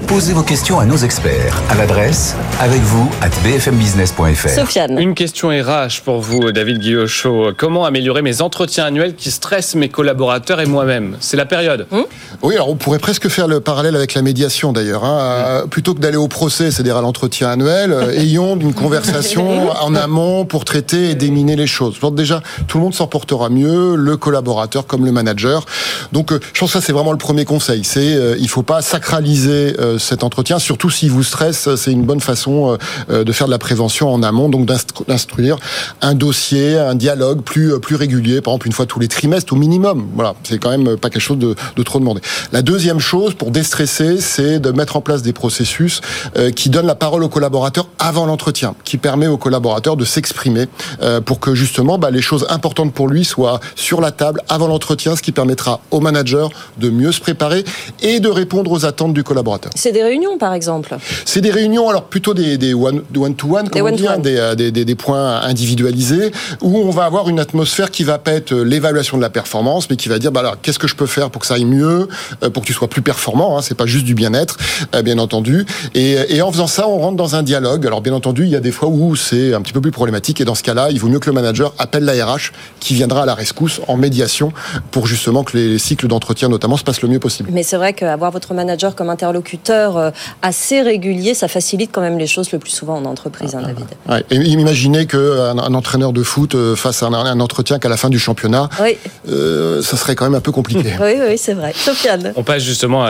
Posez 0.07 0.33
vos 0.33 0.43
questions 0.43 0.79
à 0.79 0.85
nos 0.85 0.97
experts 0.97 1.61
à 1.69 1.75
l'adresse 1.75 2.35
avec 2.59 2.81
vous 2.81 3.09
at 3.21 3.29
bfmbusiness.fr. 3.43 4.49
Sofiane. 4.49 4.99
Une 4.99 5.15
question 5.15 5.49
RH 5.49 6.01
pour 6.03 6.19
vous, 6.19 6.51
David 6.51 6.79
Guillochot. 6.79 7.53
Comment 7.57 7.85
améliorer 7.85 8.21
mes 8.21 8.41
entretiens 8.41 8.85
annuels 8.85 9.15
qui 9.15 9.31
stressent 9.31 9.75
mes 9.75 9.89
collaborateurs 9.89 10.59
et 10.61 10.65
moi-même? 10.65 11.17
C'est 11.19 11.37
la 11.37 11.45
période. 11.45 11.87
Mmh 11.91 12.01
oui, 12.41 12.55
alors 12.55 12.69
on 12.69 12.75
pourrait 12.75 12.99
presque 12.99 13.29
faire 13.29 13.47
le 13.47 13.61
parallèle 13.61 13.95
avec 13.95 14.15
la 14.15 14.21
médiation 14.21 14.73
d'ailleurs. 14.73 15.05
Hein. 15.05 15.63
Mmh. 15.63 15.69
Plutôt 15.69 15.93
que 15.93 15.99
d'aller 15.99 16.17
au 16.17 16.27
procès, 16.27 16.71
c'est-à-dire 16.71 16.97
à, 16.97 17.01
l'entretien 17.01 17.49
annuel, 17.49 17.93
euh, 17.93 18.11
ayons 18.11 18.55
une 18.59 18.73
conversation 18.73 19.71
en 19.71 19.95
amont 19.95 20.45
pour 20.45 20.65
traiter 20.65 21.11
et 21.11 21.15
déminer 21.15 21.55
les 21.55 21.67
choses. 21.67 21.99
Déjà, 22.11 22.41
tout 22.67 22.77
le 22.77 22.83
monde 22.83 22.93
s'en 22.93 23.07
portera 23.07 23.49
mieux, 23.49 23.95
le 23.95 24.17
collaborateur 24.17 24.85
comme 24.85 25.05
le 25.05 25.11
manager. 25.11 25.65
Donc 26.11 26.31
euh, 26.31 26.39
je 26.53 26.59
pense 26.59 26.73
que 26.73 26.79
ça 26.79 26.85
c'est 26.85 26.93
vraiment 26.93 27.11
le 27.11 27.17
premier 27.17 27.45
conseil. 27.45 27.83
C'est 27.83 28.15
euh, 28.15 28.35
il 28.39 28.49
faut 28.49 28.63
pas 28.63 28.81
sacraliser 28.81 29.75
euh, 29.79 29.82
cet 29.97 30.23
entretien, 30.23 30.59
surtout 30.59 30.89
s'il 30.89 31.11
vous 31.11 31.23
stresse, 31.23 31.75
c'est 31.75 31.91
une 31.91 32.03
bonne 32.03 32.19
façon 32.19 32.77
euh, 33.09 33.23
de 33.23 33.31
faire 33.31 33.47
de 33.47 33.51
la 33.51 33.57
prévention 33.57 34.13
en 34.13 34.23
amont, 34.23 34.49
donc 34.49 34.65
d'instruire 34.65 35.57
un 36.01 36.13
dossier, 36.13 36.77
un 36.77 36.95
dialogue 36.95 37.41
plus 37.41 37.95
régulier, 37.95 38.41
par 38.41 38.53
exemple 38.53 38.67
une 38.67 38.73
fois 38.73 38.85
tous 38.85 38.99
les 38.99 39.07
trimestres 39.07 39.53
au 39.53 39.55
minimum. 39.55 40.07
Voilà, 40.15 40.35
c'est 40.43 40.57
quand 40.57 40.69
même 40.69 40.97
pas 40.97 41.09
quelque 41.09 41.21
chose 41.21 41.37
de, 41.37 41.55
trop 41.83 41.99
demandé. 41.99 42.21
La 42.51 42.61
deuxième 42.61 42.99
chose 42.99 43.33
pour 43.33 43.51
déstresser, 43.51 44.19
c'est 44.19 44.59
de 44.59 44.71
mettre 44.71 44.95
en 44.95 45.01
place 45.01 45.21
des 45.21 45.33
processus 45.33 46.01
euh, 46.37 46.51
qui 46.51 46.69
donnent 46.69 46.87
la 46.87 46.95
parole 46.95 47.23
aux 47.23 47.29
collaborateurs 47.29 47.87
avant 47.99 48.25
l'entretien, 48.25 48.75
qui 48.83 48.97
permet 48.97 49.27
aux 49.27 49.37
collaborateurs 49.37 49.97
de 49.97 50.05
s'exprimer 50.05 50.67
euh, 51.01 51.21
pour 51.21 51.39
que 51.39 51.55
justement 51.55 51.97
bah, 51.97 52.11
les 52.11 52.21
choses 52.21 52.45
importantes 52.49 52.93
pour 52.93 53.07
lui 53.07 53.25
soient 53.25 53.59
sur 53.75 54.01
la 54.01 54.11
table 54.11 54.41
avant 54.49 54.67
l'entretien, 54.67 55.15
ce 55.15 55.21
qui 55.21 55.31
permettra 55.31 55.81
au 55.91 55.99
manager 55.99 56.49
de 56.77 56.89
mieux 56.89 57.11
se 57.11 57.19
préparer 57.19 57.63
et 58.01 58.19
de 58.19 58.29
répondre 58.29 58.71
aux 58.71 58.85
attentes 58.85 59.13
du 59.13 59.23
collaborateur. 59.23 59.71
C'est 59.75 59.91
des 59.91 60.03
réunions, 60.03 60.37
par 60.37 60.53
exemple 60.53 60.97
C'est 61.25 61.41
des 61.41 61.51
réunions, 61.51 61.89
alors 61.89 62.03
plutôt 62.03 62.33
des, 62.33 62.57
des 62.57 62.73
one-to-one, 62.73 63.69
dit, 63.95 64.07
hein, 64.07 64.19
des, 64.19 64.71
des, 64.71 64.85
des, 64.85 64.95
points 64.95 65.41
individualisés, 65.41 66.31
où 66.61 66.77
on 66.77 66.91
va 66.91 67.05
avoir 67.05 67.29
une 67.29 67.39
atmosphère 67.39 67.91
qui 67.91 68.03
va 68.03 68.17
pas 68.17 68.33
être 68.33 68.53
l'évaluation 68.53 69.17
de 69.17 69.21
la 69.21 69.29
performance, 69.29 69.89
mais 69.89 69.95
qui 69.95 70.09
va 70.09 70.19
dire, 70.19 70.31
bah 70.31 70.41
alors, 70.41 70.61
qu'est-ce 70.61 70.79
que 70.79 70.87
je 70.87 70.95
peux 70.95 71.05
faire 71.05 71.29
pour 71.31 71.41
que 71.41 71.47
ça 71.47 71.55
aille 71.55 71.65
mieux, 71.65 72.07
euh, 72.43 72.49
pour 72.49 72.61
que 72.61 72.67
tu 72.67 72.73
sois 72.73 72.87
plus 72.87 73.01
performant, 73.01 73.57
hein, 73.57 73.61
c'est 73.61 73.75
pas 73.75 73.85
juste 73.85 74.05
du 74.05 74.13
bien-être, 74.13 74.57
euh, 74.95 75.01
bien 75.01 75.17
entendu. 75.17 75.65
Et, 75.95 76.17
et 76.29 76.41
en 76.41 76.51
faisant 76.51 76.67
ça, 76.67 76.87
on 76.87 76.99
rentre 76.99 77.17
dans 77.17 77.35
un 77.35 77.43
dialogue. 77.43 77.87
Alors, 77.87 78.01
bien 78.01 78.13
entendu, 78.13 78.43
il 78.43 78.49
y 78.49 78.55
a 78.55 78.59
des 78.59 78.71
fois 78.71 78.89
où 78.89 79.15
c'est 79.15 79.53
un 79.53 79.61
petit 79.61 79.73
peu 79.73 79.81
plus 79.81 79.91
problématique, 79.91 80.39
et 80.41 80.45
dans 80.45 80.55
ce 80.55 80.63
cas-là, 80.63 80.89
il 80.91 80.99
vaut 80.99 81.07
mieux 81.07 81.19
que 81.19 81.27
le 81.29 81.33
manager 81.33 81.73
appelle 81.79 82.03
la 82.03 82.13
RH, 82.25 82.51
qui 82.79 82.93
viendra 82.93 83.23
à 83.23 83.25
la 83.25 83.33
rescousse 83.33 83.81
en 83.87 83.97
médiation, 83.97 84.51
pour 84.91 85.07
justement 85.07 85.43
que 85.43 85.57
les 85.57 85.79
cycles 85.79 86.07
d'entretien, 86.07 86.49
notamment, 86.49 86.77
se 86.77 86.83
passent 86.83 87.01
le 87.01 87.09
mieux 87.09 87.19
possible. 87.19 87.49
Mais 87.51 87.63
c'est 87.63 87.77
vrai 87.77 87.93
qu'avoir 87.93 88.31
votre 88.31 88.53
manager 88.53 88.95
comme 88.95 89.09
interlocuteur 89.09 89.62
euh, 89.69 90.11
assez 90.41 90.81
régulier, 90.81 91.33
ça 91.33 91.47
facilite 91.47 91.91
quand 91.91 92.01
même 92.01 92.17
les 92.17 92.27
choses 92.27 92.51
le 92.51 92.59
plus 92.59 92.71
souvent 92.71 92.97
en 92.97 93.05
entreprise, 93.05 93.55
hein, 93.55 93.61
David. 93.61 93.85
Ouais. 94.09 94.23
Et 94.31 94.35
imaginez 94.35 95.05
qu'un 95.05 95.57
un 95.57 95.73
entraîneur 95.73 96.13
de 96.13 96.23
foot 96.23 96.55
euh, 96.55 96.75
fasse 96.75 97.03
un, 97.03 97.13
un 97.13 97.39
entretien 97.39 97.79
qu'à 97.79 97.89
la 97.89 97.97
fin 97.97 98.09
du 98.09 98.19
championnat, 98.19 98.69
oui. 98.81 98.97
euh, 99.29 99.81
ça 99.81 99.97
serait 99.97 100.15
quand 100.15 100.25
même 100.25 100.35
un 100.35 100.41
peu 100.41 100.51
compliqué. 100.51 100.93
oui, 101.01 101.13
oui, 101.27 101.37
c'est 101.37 101.53
vrai. 101.53 101.73
Sofiane. 101.75 102.33
On 102.35 102.43
passe 102.43 102.63
justement 102.63 103.05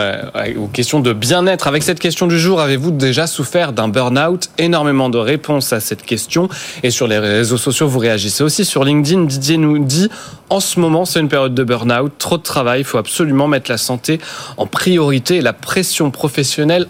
aux 0.58 0.66
questions 0.68 1.00
de 1.00 1.12
bien-être. 1.12 1.66
Avec 1.66 1.82
cette 1.82 2.00
question 2.00 2.26
du 2.26 2.38
jour, 2.38 2.60
avez-vous 2.60 2.90
déjà 2.90 3.26
souffert 3.26 3.72
d'un 3.72 3.88
burn-out 3.88 4.50
Énormément 4.58 5.08
de 5.08 5.18
réponses 5.18 5.72
à 5.72 5.80
cette 5.80 6.02
question. 6.02 6.48
Et 6.82 6.90
sur 6.90 7.06
les 7.06 7.18
réseaux 7.18 7.56
sociaux, 7.56 7.88
vous 7.88 7.98
réagissez 7.98 8.44
aussi. 8.44 8.64
Sur 8.64 8.84
LinkedIn, 8.84 9.24
Didier 9.24 9.56
nous 9.56 9.78
dit 9.78 10.08
en 10.50 10.60
ce 10.60 10.78
moment, 10.78 11.04
c'est 11.04 11.20
une 11.20 11.28
période 11.28 11.54
de 11.54 11.64
burn-out, 11.64 12.12
trop 12.18 12.36
de 12.36 12.42
travail, 12.42 12.80
il 12.80 12.84
faut 12.84 12.98
absolument 12.98 13.48
mettre 13.48 13.70
la 13.70 13.78
santé 13.78 14.20
en 14.56 14.66
priorité 14.66 15.36
et 15.36 15.40
la 15.40 15.54
pression 15.54 16.10
professionnelle 16.10 16.33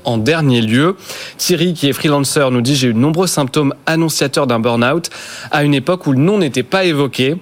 en 0.04 0.18
dernier 0.18 0.60
lieu. 0.60 0.96
Thierry, 1.38 1.74
qui 1.74 1.88
est 1.88 1.92
freelancer, 1.92 2.50
nous 2.50 2.60
dit 2.60 2.76
j'ai 2.76 2.88
eu 2.88 2.94
de 2.94 2.98
nombreux 2.98 3.26
symptômes 3.26 3.74
annonciateurs 3.86 4.46
d'un 4.46 4.60
burn-out 4.60 5.10
à 5.50 5.64
une 5.64 5.74
époque 5.74 6.06
où 6.06 6.12
le 6.12 6.18
nom 6.18 6.38
n'était 6.38 6.62
pas 6.62 6.84
évoqué. 6.84 7.36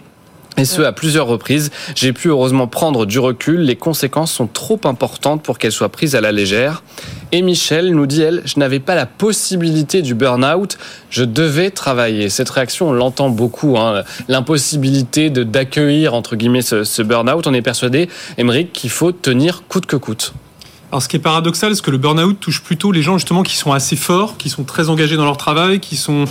Et 0.59 0.67
ce, 0.67 0.83
à 0.83 0.93
plusieurs 0.93 1.27
reprises. 1.27 1.71
J'ai 1.95 2.13
pu 2.13 2.29
heureusement 2.29 2.67
prendre 2.67 3.07
du 3.07 3.19
recul. 3.19 3.61
Les 3.61 3.77
conséquences 3.77 4.31
sont 4.33 4.47
trop 4.47 4.79
importantes 4.85 5.43
pour 5.43 5.57
qu'elles 5.57 5.73
soient 5.73 5.89
prises 5.89 6.15
à 6.15 6.21
la 6.21 6.31
légère. 6.31 6.83
Et 7.33 7.41
Michel 7.41 7.95
nous 7.95 8.05
dit, 8.05 8.21
elle, 8.21 8.43
je 8.45 8.59
n'avais 8.59 8.79
pas 8.79 8.95
la 8.95 9.07
possibilité 9.07 10.03
du 10.03 10.15
burn-out. 10.15 10.77
Je 11.09 11.25
devais 11.25 11.71
travailler. 11.71 12.29
Cette 12.29 12.51
réaction, 12.51 12.91
on 12.91 12.93
l'entend 12.93 13.31
beaucoup. 13.31 13.79
Hein. 13.79 14.03
L'impossibilité 14.29 15.31
d'accueillir, 15.31 16.13
entre 16.13 16.37
guillemets, 16.37 16.61
ce, 16.61 16.85
ce 16.85 17.01
burn-out. 17.01 17.47
On 17.47 17.55
est 17.55 17.63
persuadé, 17.63 18.11
Émeric, 18.37 18.75
qu'il 18.75 18.91
faut 18.91 19.13
tenir 19.13 19.63
coûte 19.69 19.87
que 19.87 19.97
coûte. 19.97 20.35
Alors, 20.93 21.03
ce 21.03 21.09
qui 21.09 21.17
est 21.17 21.21
paradoxal, 21.21 21.75
c'est 21.75 21.83
que 21.83 21.91
le 21.91 21.97
burn-out 21.97 22.39
touche 22.39 22.61
plutôt 22.61 22.93
les 22.93 23.01
gens, 23.01 23.17
justement, 23.17 23.43
qui 23.43 23.57
sont 23.57 23.73
assez 23.73 23.97
forts, 23.97 24.37
qui 24.37 24.51
sont 24.51 24.63
très 24.63 24.91
engagés 24.91 25.17
dans 25.17 25.25
leur 25.25 25.39
travail, 25.39 25.81
qui 25.81 25.97
sont 25.97 26.27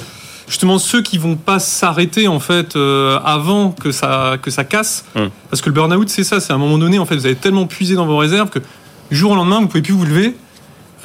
justement 0.47 0.77
ceux 0.77 1.01
qui 1.01 1.17
vont 1.17 1.35
pas 1.35 1.57
s'arrêter 1.59 2.27
en 2.27 2.39
fait 2.39 2.75
euh, 2.75 3.19
avant 3.23 3.71
que 3.71 3.91
ça 3.91 4.37
que 4.41 4.51
ça 4.51 4.65
casse 4.65 5.05
hum. 5.15 5.29
parce 5.49 5.61
que 5.61 5.69
le 5.69 5.73
burn-out 5.73 6.09
c'est 6.09 6.25
ça 6.25 6.41
c'est 6.41 6.51
à 6.51 6.55
un 6.55 6.59
moment 6.59 6.77
donné 6.77 6.99
en 6.99 7.05
fait 7.05 7.15
vous 7.15 7.25
avez 7.25 7.35
tellement 7.35 7.67
puisé 7.67 7.95
dans 7.95 8.05
vos 8.05 8.17
réserves 8.17 8.49
que 8.49 8.59
du 8.59 9.15
jour 9.15 9.31
au 9.31 9.35
lendemain 9.35 9.61
vous 9.61 9.67
pouvez 9.67 9.81
plus 9.81 9.93
vous 9.93 10.03
lever 10.03 10.35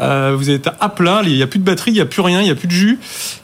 euh, 0.01 0.35
vous 0.37 0.51
êtes 0.51 0.69
à 0.81 0.89
plat, 0.89 1.23
il 1.25 1.35
n'y 1.35 1.43
a 1.43 1.47
plus 1.47 1.59
de 1.59 1.65
batterie, 1.65 1.91
il 1.91 1.95
n'y 1.95 2.01
a 2.01 2.07
plus 2.07 2.21
rien, 2.21 2.41
il 2.41 2.45
n'y 2.45 2.51
a 2.51 2.55
plus 2.55 2.69
de 2.69 2.73
jus. 2.73 2.99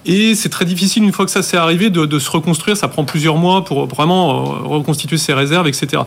Et 0.05 0.35
c'est 0.35 0.49
très 0.49 0.65
difficile, 0.65 1.03
une 1.03 1.13
fois 1.13 1.25
que 1.25 1.31
ça 1.31 1.43
s'est 1.43 1.57
arrivé, 1.57 1.91
de, 1.91 2.19
se 2.19 2.31
reconstruire. 2.31 2.77
Ça 2.77 2.89
prend 2.89 3.05
plusieurs 3.05 3.37
mois 3.37 3.65
pour 3.65 3.87
vraiment 3.87 4.31
euh, 4.31 4.69
reconstituer 4.69 5.17
ses 5.17 5.33
réserves, 5.33 5.69
etc. 5.69 6.03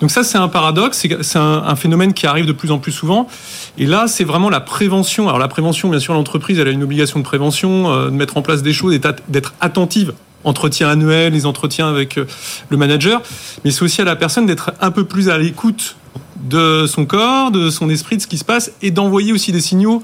Donc 0.00 0.10
ça, 0.10 0.24
c'est 0.24 0.38
un 0.38 0.48
paradoxe, 0.48 1.06
c'est 1.22 1.38
un, 1.38 1.62
un, 1.66 1.76
phénomène 1.76 2.12
qui 2.12 2.26
arrive 2.26 2.46
de 2.46 2.52
plus 2.52 2.70
en 2.70 2.78
plus 2.78 2.92
souvent. 2.92 3.26
Et 3.78 3.86
là, 3.86 4.06
c'est 4.08 4.24
vraiment 4.24 4.50
la 4.50 4.60
prévention. 4.60 5.28
Alors 5.28 5.38
la 5.38 5.48
prévention, 5.48 5.88
bien 5.88 6.00
sûr, 6.00 6.14
l'entreprise, 6.14 6.58
elle 6.58 6.68
a 6.68 6.72
une 6.72 6.82
obligation 6.82 7.18
de 7.18 7.24
prévention, 7.24 7.92
euh, 7.92 8.06
de 8.06 8.16
mettre 8.16 8.36
en 8.36 8.42
place 8.42 8.62
des 8.62 8.72
choses, 8.72 8.98
d'être 9.28 9.54
attentive 9.60 10.12
entretien 10.46 10.88
annuel, 10.88 11.34
les 11.34 11.44
entretiens 11.44 11.88
avec 11.88 12.16
euh, 12.16 12.24
le 12.70 12.76
manager, 12.76 13.20
mais 13.64 13.70
c'est 13.70 13.82
aussi 13.82 14.00
à 14.00 14.04
la 14.04 14.16
personne 14.16 14.46
d'être 14.46 14.72
un 14.80 14.90
peu 14.90 15.04
plus 15.04 15.28
à 15.28 15.36
l'écoute 15.36 15.96
de 16.36 16.86
son 16.86 17.04
corps, 17.04 17.50
de 17.50 17.68
son 17.68 17.90
esprit, 17.90 18.16
de 18.16 18.22
ce 18.22 18.26
qui 18.26 18.38
se 18.38 18.44
passe, 18.44 18.72
et 18.80 18.90
d'envoyer 18.90 19.32
aussi 19.32 19.52
des 19.52 19.60
signaux 19.60 20.02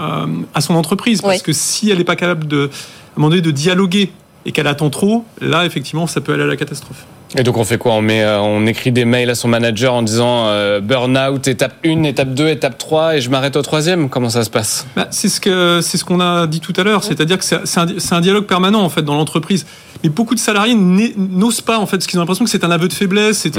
euh, 0.00 0.26
à 0.54 0.60
son 0.60 0.74
entreprise. 0.74 1.20
Parce 1.20 1.42
que 1.42 1.52
si 1.52 1.90
elle 1.90 1.98
n'est 1.98 2.04
pas 2.04 2.16
capable 2.16 2.46
de, 2.46 2.70
à 2.72 3.18
un 3.18 3.20
moment 3.20 3.28
donné, 3.28 3.42
de 3.42 3.50
dialoguer 3.50 4.10
et 4.46 4.52
qu'elle 4.52 4.66
attend 4.66 4.90
trop, 4.90 5.24
là, 5.40 5.66
effectivement, 5.66 6.06
ça 6.06 6.20
peut 6.20 6.32
aller 6.32 6.44
à 6.44 6.46
la 6.46 6.56
catastrophe. 6.56 7.04
Et 7.38 7.42
donc 7.42 7.58
on 7.58 7.64
fait 7.64 7.76
quoi? 7.76 7.92
On, 7.92 8.00
met, 8.00 8.22
euh, 8.22 8.40
on 8.40 8.66
écrit 8.66 8.92
des 8.92 9.04
mails 9.04 9.28
à 9.28 9.34
son 9.34 9.48
manager 9.48 9.92
en 9.92 10.02
disant 10.02 10.46
euh, 10.46 10.80
burn-out, 10.80 11.46
étape 11.46 11.74
1, 11.84 12.04
étape 12.04 12.32
2, 12.32 12.48
étape 12.48 12.78
3 12.78 13.16
et 13.16 13.20
je 13.20 13.28
m'arrête 13.28 13.56
au 13.56 13.62
troisième? 13.62 14.08
Comment 14.08 14.30
ça 14.30 14.42
se 14.42 14.50
passe? 14.50 14.86
Bah, 14.96 15.08
C'est 15.10 15.28
ce 15.28 15.40
qu'on 15.40 15.82
ce 15.82 16.04
qu'on 16.04 16.20
a 16.20 16.46
dit 16.46 16.60
tout 16.60 16.72
à 16.76 16.82
l'heure, 16.82 17.04
c'est-à-dire 17.04 17.38
que 17.38 17.44
c'est 17.44 17.56
un, 17.78 17.86
un, 18.10 18.20
dialogue 18.20 18.46
permanent 18.46 18.80
en 18.80 18.88
fait 18.88 19.02
dans 19.02 19.14
l'entreprise. 19.14 19.66
Mais 20.02 20.08
beaucoup 20.08 20.34
de 20.34 20.40
salariés 20.40 20.74
n'osent 20.74 21.60
pas 21.60 21.78
en 21.78 21.86
fait, 21.86 21.98
parce 21.98 22.06
qu'ils 22.06 22.18
ont 22.18 22.22
l'impression 22.22 22.44
que 22.44 22.50
c'est 22.50 22.64
un 22.64 22.70
aveu 22.70 22.88
de 22.88 22.92
faiblesse. 22.92 23.38
C'est, 23.38 23.56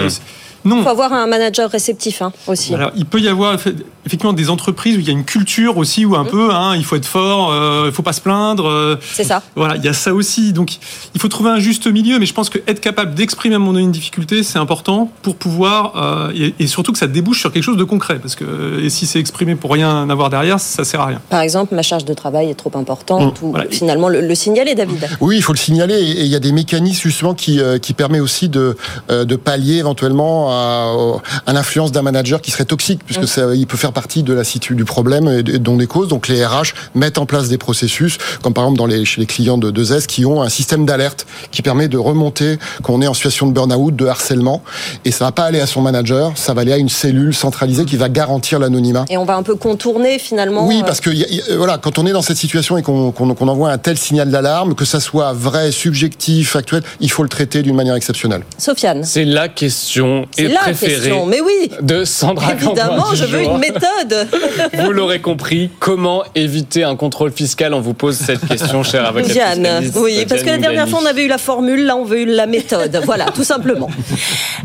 non. 0.68 0.78
Il 0.80 0.84
faut 0.84 0.90
avoir 0.90 1.14
un 1.14 1.28
manager 1.28 1.70
réceptif 1.70 2.22
hein, 2.22 2.34
aussi. 2.46 2.76
Alors, 2.76 2.92
il 2.96 3.06
peut 3.06 3.20
y 3.20 3.28
avoir 3.28 3.58
effectivement 4.06 4.34
des 4.34 4.50
entreprises 4.50 4.98
où 4.98 5.00
il 5.00 5.06
y 5.06 5.10
a 5.10 5.14
une 5.14 5.26
culture 5.26 5.78
aussi 5.78 6.06
où 6.06 6.16
un 6.16 6.24
mmh. 6.24 6.28
peu, 6.28 6.54
hein, 6.54 6.76
il 6.76 6.84
faut 6.84 6.96
être 6.96 7.06
fort, 7.06 7.52
euh, 7.52 7.86
il 7.88 7.94
faut 7.94 8.04
pas 8.04 8.14
se 8.14 8.22
plaindre. 8.22 8.68
Euh, 8.68 8.96
c'est 9.14 9.24
ça. 9.24 9.42
Voilà, 9.56 9.76
il 9.76 9.84
y 9.84 9.88
a 9.88 9.94
ça 9.94 10.14
aussi. 10.14 10.54
Donc, 10.54 10.78
il 11.14 11.22
faut 11.22 11.28
trouver 11.28 11.52
un 11.52 11.60
juste 11.60 11.88
milieu. 11.88 12.20
Mais 12.20 12.26
je 12.26 12.34
pense 12.34 12.50
que 12.50 12.60
être 12.68 12.82
capable 12.82 13.14
d'exprimer 13.14 13.56
à 13.56 13.58
un 13.58 13.60
moment 13.60 13.74
donné 13.74 13.86
une 13.86 13.92
difficulté, 13.92 14.44
c'est 14.44 14.60
important 14.60 15.12
pour 15.22 15.36
pouvoir 15.36 15.94
euh, 15.96 16.32
et, 16.36 16.54
et, 16.60 16.68
surtout 16.68 16.92
que 16.92 16.98
ça 16.98 17.08
débouche 17.08 17.40
sur 17.40 17.52
quelque 17.52 17.64
chose 17.64 17.78
de 17.78 17.84
concret. 17.84 18.20
Parce 18.20 18.36
que 18.36 18.82
et 18.82 18.90
si 18.90 19.06
c'est 19.06 19.20
exprimé 19.20 19.56
pour 19.56 19.72
rien 19.72 20.10
avoir 20.10 20.30
derrière, 20.30 20.60
ça 20.60 20.84
sert 20.84 21.02
à 21.02 21.06
rien. 21.06 21.22
Par 21.30 21.42
exemple, 21.42 21.76
ma 21.76 21.82
charge 21.82 22.06
de 22.06 22.14
travail 22.14 22.50
est 22.50 22.56
trop 22.56 22.72
importante. 22.76 23.42
Mmh. 23.42 23.46
Ou 23.46 23.56
finalement 23.72 24.10
le, 24.10 24.22
le, 24.22 24.36
signaler, 24.36 24.76
David. 24.76 25.08
Oui, 25.22 25.38
il 25.38 25.42
faut 25.42 25.54
le 25.54 25.58
signaler. 25.58 25.96
Et 25.96 26.22
il 26.24 26.28
y 26.28 26.36
a 26.36 26.40
des 26.40 26.52
mécanismes 26.52 27.04
justement 27.04 27.34
qui 27.34 27.62
qui 27.82 27.94
permet 27.94 28.20
aussi 28.20 28.50
de 28.50 28.76
de 29.10 29.36
pallier 29.36 29.78
éventuellement 29.78 30.57
à, 30.58 31.54
l'influence 31.54 31.92
d'un 31.92 32.02
manager 32.02 32.42
qui 32.42 32.52
serait 32.52 32.66
toxique, 32.66 33.02
puisque 33.06 33.24
mm. 33.24 33.28
ça, 33.28 33.56
il 33.56 33.68
peut 33.68 33.78
faire 33.78 33.94
partie 33.94 34.24
de 34.24 34.34
la 34.34 34.44
situation 34.44 34.76
du 34.76 34.86
problème 34.86 35.28
et 35.28 35.44
dont 35.60 35.78
des 35.78 35.88
causes. 35.88 36.08
Donc 36.08 36.28
les 36.28 36.46
RH 36.46 36.74
mettent 36.96 37.18
en 37.18 37.26
place 37.26 37.50
des 37.50 37.58
processus, 37.58 38.18
comme 38.42 38.54
par 38.54 38.66
exemple 38.66 38.78
dans 38.78 38.86
les, 38.86 39.06
chez 39.06 39.22
les 39.22 39.28
clients 39.28 39.58
de 39.58 39.72
2S, 39.72 40.06
qui 40.06 40.26
ont 40.26 40.42
un 40.42 40.50
système 40.50 40.86
d'alerte 40.86 41.26
qui 41.52 41.62
permet 41.62 41.88
de 41.88 41.98
remonter 41.98 42.58
qu'on 42.84 43.02
est 43.02 43.08
en 43.08 43.14
situation 43.14 43.48
de 43.48 43.54
burn-out, 43.54 43.96
de 43.96 44.06
harcèlement, 44.06 44.64
et 45.06 45.12
ça 45.12 45.26
va 45.26 45.32
pas 45.32 45.44
aller 45.44 45.60
à 45.60 45.68
son 45.68 45.82
manager, 45.82 46.34
ça 46.36 46.54
va 46.54 46.62
aller 46.62 46.74
à 46.74 46.78
une 46.78 46.90
cellule 46.90 47.34
centralisée 47.34 47.86
qui 47.86 47.98
va 47.98 48.10
garantir 48.10 48.60
l'anonymat. 48.60 49.06
Et 49.10 49.18
on 49.18 49.26
va 49.26 49.36
un 49.36 49.44
peu 49.44 49.56
contourner 49.56 50.20
finalement. 50.20 50.68
Oui, 50.68 50.82
euh, 50.82 50.86
parce 50.86 51.02
que 51.02 51.10
voilà, 51.56 51.78
quand 51.78 52.00
on 52.00 52.06
est 52.06 52.12
dans 52.12 52.22
cette 52.22 52.38
situation 52.38 52.78
et 52.78 52.84
qu'on 52.84 53.14
envoie 53.48 53.72
un 53.72 53.78
tel 53.78 53.98
signal 53.98 54.30
d'alarme, 54.30 54.76
que 54.76 54.86
ça 54.86 55.00
soit 55.00 55.34
vrai, 55.34 55.72
subjectif, 55.72 56.56
actuel, 56.56 56.84
il 57.00 57.12
faut 57.12 57.24
le 57.24 57.30
traiter 57.30 57.62
d'une 57.62 57.76
manière 57.76 57.96
exceptionnelle. 57.96 58.44
Sofiane. 58.58 59.04
C'est 59.04 59.26
la 59.26 59.50
question 59.50 60.26
et 60.38 60.48
la 60.48 60.74
question, 60.74 61.26
mais 61.26 61.42
oui. 61.42 61.70
De 61.82 62.06
Sandra 62.06 62.54
Évidemment, 62.54 63.14
je 63.14 63.26
veux 63.26 63.44
une 63.44 63.58
méthode. 63.58 64.28
Vous 64.84 64.92
l'aurez 64.92 65.20
compris, 65.22 65.70
comment 65.80 66.24
éviter 66.36 66.84
un 66.84 66.96
contrôle 66.96 67.32
fiscal 67.32 67.74
On 67.74 67.82
vous 67.82 67.94
pose 67.94 68.16
cette 68.16 68.48
question, 68.48 68.84
chère 68.84 69.06
avocate 69.08 69.32
Diane, 69.32 69.92
oui, 69.96 70.26
parce 70.28 70.44
que 70.44 70.50
la 70.50 70.58
dernière 70.58 70.88
fois 70.88 71.00
on 71.02 71.06
avait 71.06 71.26
eu 71.26 71.28
la 71.28 71.38
formule, 71.38 71.86
là 71.86 71.96
on 71.96 72.04
veut 72.04 72.26
la 72.26 72.46
méthode. 72.46 73.00
voilà, 73.06 73.26
tout 73.26 73.44
simplement. 73.44 73.90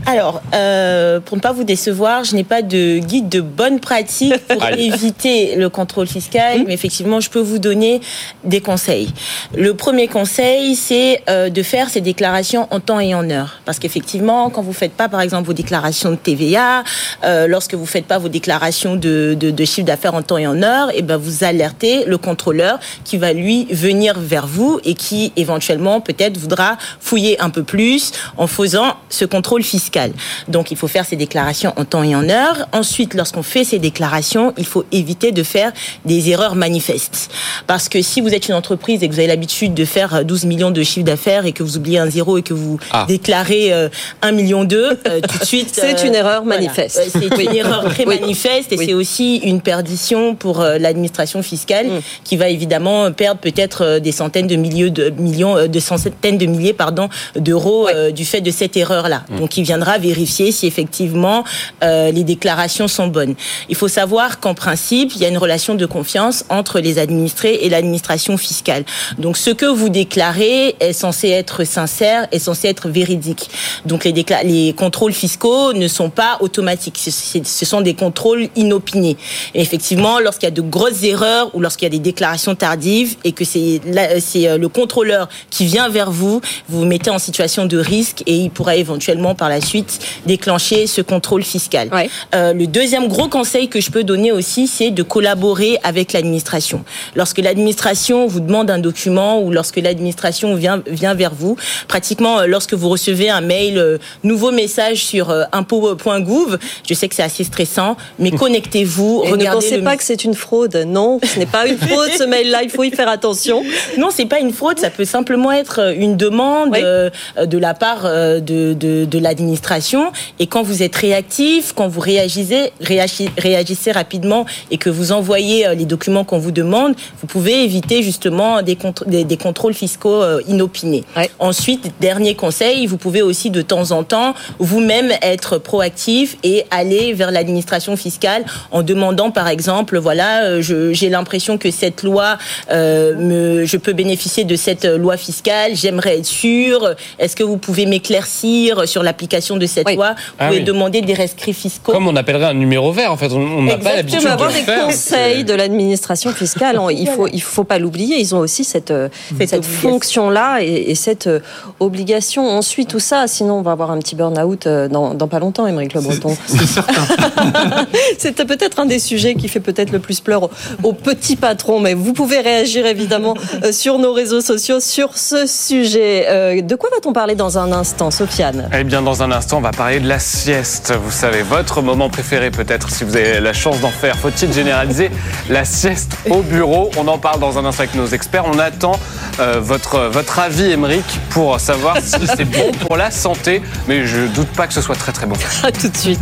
Alors, 0.06 0.42
euh, 0.54 1.20
pour 1.20 1.36
ne 1.36 1.42
pas 1.42 1.52
vous 1.52 1.64
décevoir, 1.64 2.24
je 2.24 2.34
n'ai 2.34 2.44
pas 2.44 2.62
de 2.62 2.98
guide 2.98 3.28
de 3.28 3.40
bonne 3.40 3.80
pratique 3.80 4.34
pour 4.48 4.64
éviter 4.66 5.56
le 5.56 5.68
contrôle 5.68 6.06
fiscal, 6.06 6.60
hum. 6.60 6.64
mais 6.66 6.74
effectivement, 6.74 7.20
je 7.20 7.30
peux 7.30 7.40
vous 7.40 7.58
donner 7.58 8.00
des 8.44 8.60
conseils. 8.60 9.08
Le 9.56 9.74
premier 9.74 10.08
conseil, 10.08 10.74
c'est 10.74 11.22
euh, 11.28 11.50
de 11.50 11.62
faire 11.62 11.88
ces 11.88 12.00
déclarations 12.00 12.66
en 12.70 12.80
temps 12.80 13.00
et 13.00 13.14
en 13.14 13.28
heure, 13.30 13.60
parce 13.64 13.78
qu'effectivement, 13.78 14.50
quand 14.50 14.62
vous 14.62 14.72
faites 14.72 14.92
pas, 14.92 15.08
par 15.08 15.20
exemple, 15.20 15.46
vos 15.46 15.52
déclarations 15.62 16.10
de 16.10 16.16
TVA, 16.16 16.84
euh, 17.24 17.46
lorsque 17.46 17.74
vous 17.74 17.86
faites 17.86 18.06
pas 18.06 18.18
vos 18.18 18.28
déclarations 18.28 18.96
de, 18.96 19.36
de, 19.38 19.50
de 19.50 19.64
chiffre 19.64 19.86
d'affaires 19.86 20.14
en 20.14 20.22
temps 20.22 20.38
et 20.38 20.46
en 20.46 20.62
heure, 20.62 20.90
et 20.90 20.96
eh 20.98 21.02
ben 21.02 21.16
vous 21.16 21.44
alertez 21.44 22.04
le 22.04 22.18
contrôleur 22.18 22.78
qui 23.04 23.16
va 23.16 23.32
lui 23.32 23.66
venir 23.70 24.18
vers 24.18 24.46
vous 24.46 24.80
et 24.84 24.94
qui 24.94 25.32
éventuellement 25.36 26.00
peut-être 26.00 26.36
voudra 26.36 26.76
fouiller 27.00 27.40
un 27.40 27.50
peu 27.50 27.62
plus 27.62 28.12
en 28.36 28.46
faisant 28.46 28.96
ce 29.08 29.24
contrôle 29.24 29.62
fiscal. 29.62 30.12
Donc 30.48 30.70
il 30.70 30.76
faut 30.76 30.88
faire 30.88 31.06
ces 31.06 31.16
déclarations 31.16 31.72
en 31.76 31.84
temps 31.84 32.02
et 32.02 32.14
en 32.14 32.28
heure. 32.28 32.68
Ensuite, 32.72 33.14
lorsqu'on 33.14 33.42
fait 33.42 33.64
ces 33.64 33.78
déclarations, 33.78 34.52
il 34.58 34.66
faut 34.66 34.84
éviter 34.92 35.32
de 35.32 35.42
faire 35.42 35.72
des 36.04 36.30
erreurs 36.30 36.56
manifestes. 36.56 37.30
Parce 37.66 37.88
que 37.88 38.02
si 38.02 38.20
vous 38.20 38.34
êtes 38.34 38.48
une 38.48 38.54
entreprise 38.54 39.02
et 39.02 39.08
que 39.08 39.14
vous 39.14 39.20
avez 39.20 39.28
l'habitude 39.28 39.74
de 39.74 39.84
faire 39.84 40.24
12 40.24 40.44
millions 40.44 40.70
de 40.70 40.82
chiffre 40.82 41.06
d'affaires 41.06 41.22
faire 41.22 41.46
et 41.46 41.52
que 41.52 41.62
vous 41.62 41.76
oubliez 41.76 41.98
un 41.98 42.10
zéro 42.10 42.36
et 42.36 42.42
que 42.42 42.52
vous 42.52 42.78
ah. 42.90 43.06
déclarez 43.08 43.72
euh, 43.72 43.88
un 44.20 44.32
million 44.32 44.64
d'eux, 44.64 44.98
euh, 45.06 45.20
tout 45.20 45.38
de 45.38 45.44
suite. 45.44 45.51
c'est 45.72 46.04
une 46.04 46.14
erreur 46.14 46.44
manifeste. 46.44 47.00
C'est 47.12 47.42
une 47.42 47.54
erreur 47.54 47.84
très 47.84 48.04
manifeste 48.04 48.72
et 48.72 48.76
c'est 48.76 48.94
aussi 48.94 49.36
une 49.38 49.60
perdition 49.60 50.34
pour 50.34 50.60
l'administration 50.62 51.42
fiscale 51.42 51.86
mm. 51.86 52.00
qui 52.24 52.36
va 52.36 52.48
évidemment 52.48 53.10
perdre 53.12 53.40
peut-être 53.40 53.98
des 53.98 54.12
centaines 54.12 54.46
de 54.46 54.56
milliers 54.56 54.90
de 54.90 55.10
millions, 55.10 55.66
de 55.66 55.80
centaines 55.80 56.38
de 56.38 56.46
milliers 56.46 56.72
pardon 56.72 57.08
d'euros 57.36 57.88
du 58.14 58.24
fait 58.24 58.40
de 58.40 58.50
cette 58.50 58.76
erreur 58.76 59.08
là. 59.08 59.24
Mm. 59.28 59.38
Donc 59.38 59.56
il 59.56 59.64
viendra 59.64 59.98
vérifier 59.98 60.52
si 60.52 60.66
effectivement 60.66 61.44
les 61.82 62.24
déclarations 62.24 62.88
sont 62.88 63.08
bonnes. 63.08 63.34
Il 63.68 63.76
faut 63.76 63.88
savoir 63.88 64.40
qu'en 64.40 64.54
principe 64.54 65.14
il 65.14 65.22
y 65.22 65.24
a 65.24 65.28
une 65.28 65.38
relation 65.38 65.74
de 65.74 65.86
confiance 65.86 66.44
entre 66.48 66.80
les 66.80 66.98
administrés 66.98 67.58
et 67.62 67.68
l'administration 67.68 68.36
fiscale. 68.36 68.84
Donc 69.18 69.36
ce 69.36 69.50
que 69.50 69.66
vous 69.66 69.88
déclarez 69.88 70.76
est 70.80 70.92
censé 70.92 71.28
être 71.28 71.64
sincère, 71.64 72.26
est 72.32 72.38
censé 72.38 72.68
être 72.68 72.88
véridique. 72.88 73.50
Donc 73.86 74.04
les, 74.04 74.12
les 74.44 74.72
contrôles 74.72 75.12
fiscaux 75.12 75.41
ne 75.74 75.88
sont 75.88 76.10
pas 76.10 76.38
automatiques, 76.40 76.98
ce 76.98 77.64
sont 77.64 77.80
des 77.80 77.94
contrôles 77.94 78.48
inopinés. 78.56 79.16
Et 79.54 79.60
effectivement, 79.60 80.20
lorsqu'il 80.20 80.46
y 80.46 80.52
a 80.52 80.54
de 80.54 80.62
grosses 80.62 81.02
erreurs 81.02 81.50
ou 81.54 81.60
lorsqu'il 81.60 81.86
y 81.86 81.90
a 81.90 81.90
des 81.90 81.98
déclarations 81.98 82.54
tardives 82.54 83.16
et 83.24 83.32
que 83.32 83.44
c'est 83.44 83.80
euh, 83.86 84.58
le 84.58 84.68
contrôleur 84.68 85.28
qui 85.50 85.64
vient 85.66 85.88
vers 85.88 86.10
vous, 86.10 86.40
vous 86.68 86.80
vous 86.80 86.84
mettez 86.84 87.10
en 87.10 87.18
situation 87.18 87.66
de 87.66 87.78
risque 87.78 88.22
et 88.26 88.34
il 88.34 88.50
pourra 88.50 88.76
éventuellement 88.76 89.34
par 89.34 89.48
la 89.48 89.60
suite 89.60 90.00
déclencher 90.26 90.86
ce 90.86 91.00
contrôle 91.00 91.42
fiscal. 91.42 91.90
Euh, 92.34 92.52
le 92.52 92.66
deuxième 92.66 93.08
gros 93.08 93.28
conseil 93.28 93.68
que 93.68 93.80
je 93.80 93.90
peux 93.90 94.04
donner 94.04 94.32
aussi, 94.32 94.66
c'est 94.66 94.90
de 94.90 95.02
collaborer 95.02 95.78
avec 95.82 96.12
l'administration. 96.12 96.84
Lorsque 97.14 97.38
l'administration 97.38 98.26
vous 98.26 98.40
demande 98.40 98.70
un 98.70 98.78
document 98.78 99.40
ou 99.40 99.50
lorsque 99.50 99.76
l'administration 99.76 100.54
vient, 100.54 100.82
vient 100.86 101.14
vers 101.14 101.34
vous, 101.34 101.56
pratiquement 101.88 102.40
euh, 102.40 102.46
lorsque 102.46 102.74
vous 102.74 102.88
recevez 102.88 103.30
un 103.30 103.40
mail, 103.40 103.78
euh, 103.78 103.98
nouveau 104.24 104.50
message 104.50 105.04
sur 105.04 105.31
euh, 105.32 105.44
impôt.gouv, 105.52 106.58
je 106.88 106.94
sais 106.94 107.08
que 107.08 107.14
c'est 107.14 107.22
assez 107.22 107.44
stressant, 107.44 107.96
mais 108.18 108.30
connectez-vous, 108.42 109.20
regardez. 109.20 109.44
Ne 109.44 109.52
pensez 109.52 109.78
pas 109.82 109.96
que 109.96 110.04
c'est 110.04 110.24
une 110.24 110.34
fraude. 110.34 110.84
Non, 110.86 111.18
ce 111.22 111.38
n'est 111.38 111.46
pas 111.46 111.66
une 111.66 111.78
fraude 111.78 112.10
ce 112.16 112.24
mail-là, 112.24 112.62
il 112.62 112.70
faut 112.70 112.84
y 112.84 112.90
faire 112.90 113.08
attention. 113.08 113.62
Non, 113.98 114.08
c'est 114.10 114.26
pas 114.26 114.40
une 114.40 114.52
fraude, 114.52 114.78
ça 114.78 114.90
peut 114.90 115.04
simplement 115.04 115.52
être 115.52 115.94
une 115.96 116.16
demande 116.16 116.72
de 116.72 117.58
la 117.58 117.74
part 117.74 118.04
de, 118.04 118.40
de, 118.72 119.04
de 119.04 119.18
l'administration. 119.18 120.12
Et 120.38 120.46
quand 120.46 120.62
vous 120.62 120.82
êtes 120.82 120.96
réactif, 120.96 121.72
quand 121.74 121.88
vous 121.88 122.00
réagissez, 122.00 122.72
réagissez 122.80 123.92
rapidement 123.92 124.46
et 124.70 124.78
que 124.78 124.88
vous 124.88 125.12
envoyez 125.12 125.66
les 125.74 125.84
documents 125.84 126.24
qu'on 126.24 126.38
vous 126.38 126.52
demande, 126.52 126.94
vous 127.20 127.26
pouvez 127.26 127.64
éviter 127.64 128.02
justement 128.02 128.62
des, 128.62 128.76
des, 129.06 129.36
contrôles 129.36 129.74
fiscaux 129.74 130.22
euh, 130.22 130.40
inopinés. 130.48 131.04
Ensuite, 131.38 131.92
dernier 132.00 132.34
conseil, 132.34 132.86
vous 132.86 132.96
pouvez 132.96 133.22
aussi 133.22 133.50
de 133.50 133.62
temps 133.62 133.90
en 133.90 134.04
temps 134.04 134.34
vous-même 134.58 135.12
être 135.22 135.58
proactif 135.58 136.36
et 136.42 136.64
aller 136.70 137.12
vers 137.12 137.30
l'administration 137.30 137.96
fiscale 137.96 138.44
en 138.70 138.82
demandant 138.82 139.30
par 139.30 139.48
exemple, 139.48 139.98
voilà, 139.98 140.44
euh, 140.44 140.62
j'ai 140.92 141.08
l'impression 141.08 141.58
que 141.58 141.70
cette 141.70 142.02
loi, 142.02 142.38
euh, 142.70 143.14
me, 143.16 143.64
je 143.64 143.76
peux 143.76 143.92
bénéficier 143.92 144.44
de 144.44 144.56
cette 144.56 144.84
loi 144.84 145.16
fiscale, 145.16 145.72
j'aimerais 145.74 146.18
être 146.18 146.26
sûr, 146.26 146.94
est-ce 147.18 147.36
que 147.36 147.42
vous 147.42 147.56
pouvez 147.56 147.86
m'éclaircir 147.86 148.88
sur 148.88 149.02
l'application 149.02 149.56
de 149.56 149.66
cette 149.66 149.90
loi? 149.94 150.12
Vous 150.12 150.34
ah 150.38 150.48
pouvez 150.48 150.60
demander 150.60 151.00
des 151.00 151.14
rescrits 151.14 151.54
fiscaux. 151.54 151.92
Comme 151.92 152.08
on 152.08 152.16
appellerait 152.16 152.46
un 152.46 152.54
numéro 152.54 152.92
vert 152.92 153.12
en 153.12 153.16
fait, 153.16 153.32
on 153.32 153.62
n'a 153.62 153.78
pas 153.78 153.96
l'habitude 153.96 154.22
de 154.22 154.28
avoir 154.28 154.52
des 154.52 154.64
conseils 154.64 155.44
de 155.44 155.54
l'administration 155.54 156.32
fiscale, 156.32 156.78
il 156.90 157.08
faut, 157.16 157.28
il 157.28 157.42
faut 157.42 157.64
pas 157.64 157.78
l'oublier, 157.78 158.18
ils 158.18 158.34
ont 158.34 158.38
aussi 158.38 158.64
cette, 158.64 158.90
euh, 158.90 159.08
cette, 159.46 159.64
fonction-là 159.64 160.62
et, 160.62 160.94
cette 160.94 161.26
euh, 161.26 161.40
obligation. 161.80 162.48
Ensuite, 162.48 162.88
tout 162.88 162.98
ça, 162.98 163.26
sinon 163.26 163.54
on 163.54 163.62
va 163.62 163.72
avoir 163.72 163.90
un 163.90 163.98
petit 163.98 164.14
burn-out 164.14 164.66
euh, 164.66 164.88
dans, 165.12 165.18
dans, 165.18 165.28
pas 165.28 165.38
longtemps, 165.38 165.66
Émeric 165.66 165.94
Le 165.94 166.00
Breton. 166.00 166.36
C'est 166.46 166.66
certain. 166.66 167.02
c'est 168.18 168.44
peut-être 168.44 168.78
un 168.80 168.86
des 168.86 168.98
sujets 168.98 169.34
qui 169.34 169.48
fait 169.48 169.60
peut-être 169.60 169.90
le 169.90 169.98
plus 169.98 170.20
pleur 170.20 170.50
aux, 170.82 170.92
petits 170.92 171.36
patrons, 171.36 171.80
mais 171.80 171.94
vous 171.94 172.12
pouvez 172.12 172.40
réagir 172.40 172.86
évidemment 172.86 173.34
sur 173.70 173.98
nos 173.98 174.12
réseaux 174.12 174.40
sociaux 174.40 174.80
sur 174.80 175.16
ce 175.16 175.46
sujet. 175.46 176.62
De 176.62 176.74
quoi 176.74 176.90
va-t-on 176.90 177.12
parler 177.12 177.34
dans 177.34 177.58
un 177.58 177.72
instant, 177.72 178.10
Sofiane? 178.10 178.68
Eh 178.78 178.84
bien, 178.84 179.02
dans 179.02 179.22
un 179.22 179.32
instant, 179.32 179.58
on 179.58 179.62
va 179.62 179.72
parler 179.72 180.00
de 180.00 180.08
la 180.08 180.18
sieste. 180.18 180.92
Vous 181.02 181.10
savez, 181.10 181.42
votre 181.42 181.82
moment 181.82 182.08
préféré 182.08 182.50
peut-être, 182.50 182.90
si 182.90 183.04
vous 183.04 183.16
avez 183.16 183.40
la 183.40 183.52
chance 183.52 183.80
d'en 183.80 183.90
faire. 183.90 184.16
Faut-il 184.16 184.52
généraliser 184.52 185.10
la 185.48 185.64
sieste 185.64 186.16
au 186.30 186.42
bureau? 186.42 186.90
On 186.96 187.08
en 187.08 187.18
parle 187.18 187.40
dans 187.40 187.58
un 187.58 187.64
instant 187.64 187.82
avec 187.84 187.94
nos 187.94 188.06
experts. 188.06 188.44
On 188.46 188.58
attend 188.58 188.98
euh, 189.40 189.60
votre, 189.60 190.08
votre 190.08 190.38
avis, 190.38 190.70
Émeric, 190.70 191.04
pour 191.30 191.58
savoir 191.60 191.96
si 192.00 192.26
c'est 192.26 192.44
bon 192.44 192.70
pour 192.86 192.96
la 192.96 193.10
santé. 193.10 193.62
Mais 193.88 194.06
je 194.06 194.26
doute 194.26 194.48
pas 194.48 194.66
que 194.66 194.74
ce 194.74 194.80
soit 194.80 194.96
très 195.02 195.12
très 195.12 195.26
bon. 195.26 195.34
A 195.64 195.72
tout 195.72 195.88
de 195.88 195.96
suite. 195.96 196.20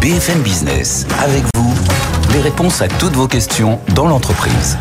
BFM 0.00 0.42
Business, 0.42 1.06
avec 1.22 1.44
vous, 1.54 1.72
les 2.32 2.40
réponses 2.40 2.82
à 2.82 2.88
toutes 2.88 3.14
vos 3.14 3.28
questions 3.28 3.78
dans 3.94 4.08
l'entreprise. 4.08 4.76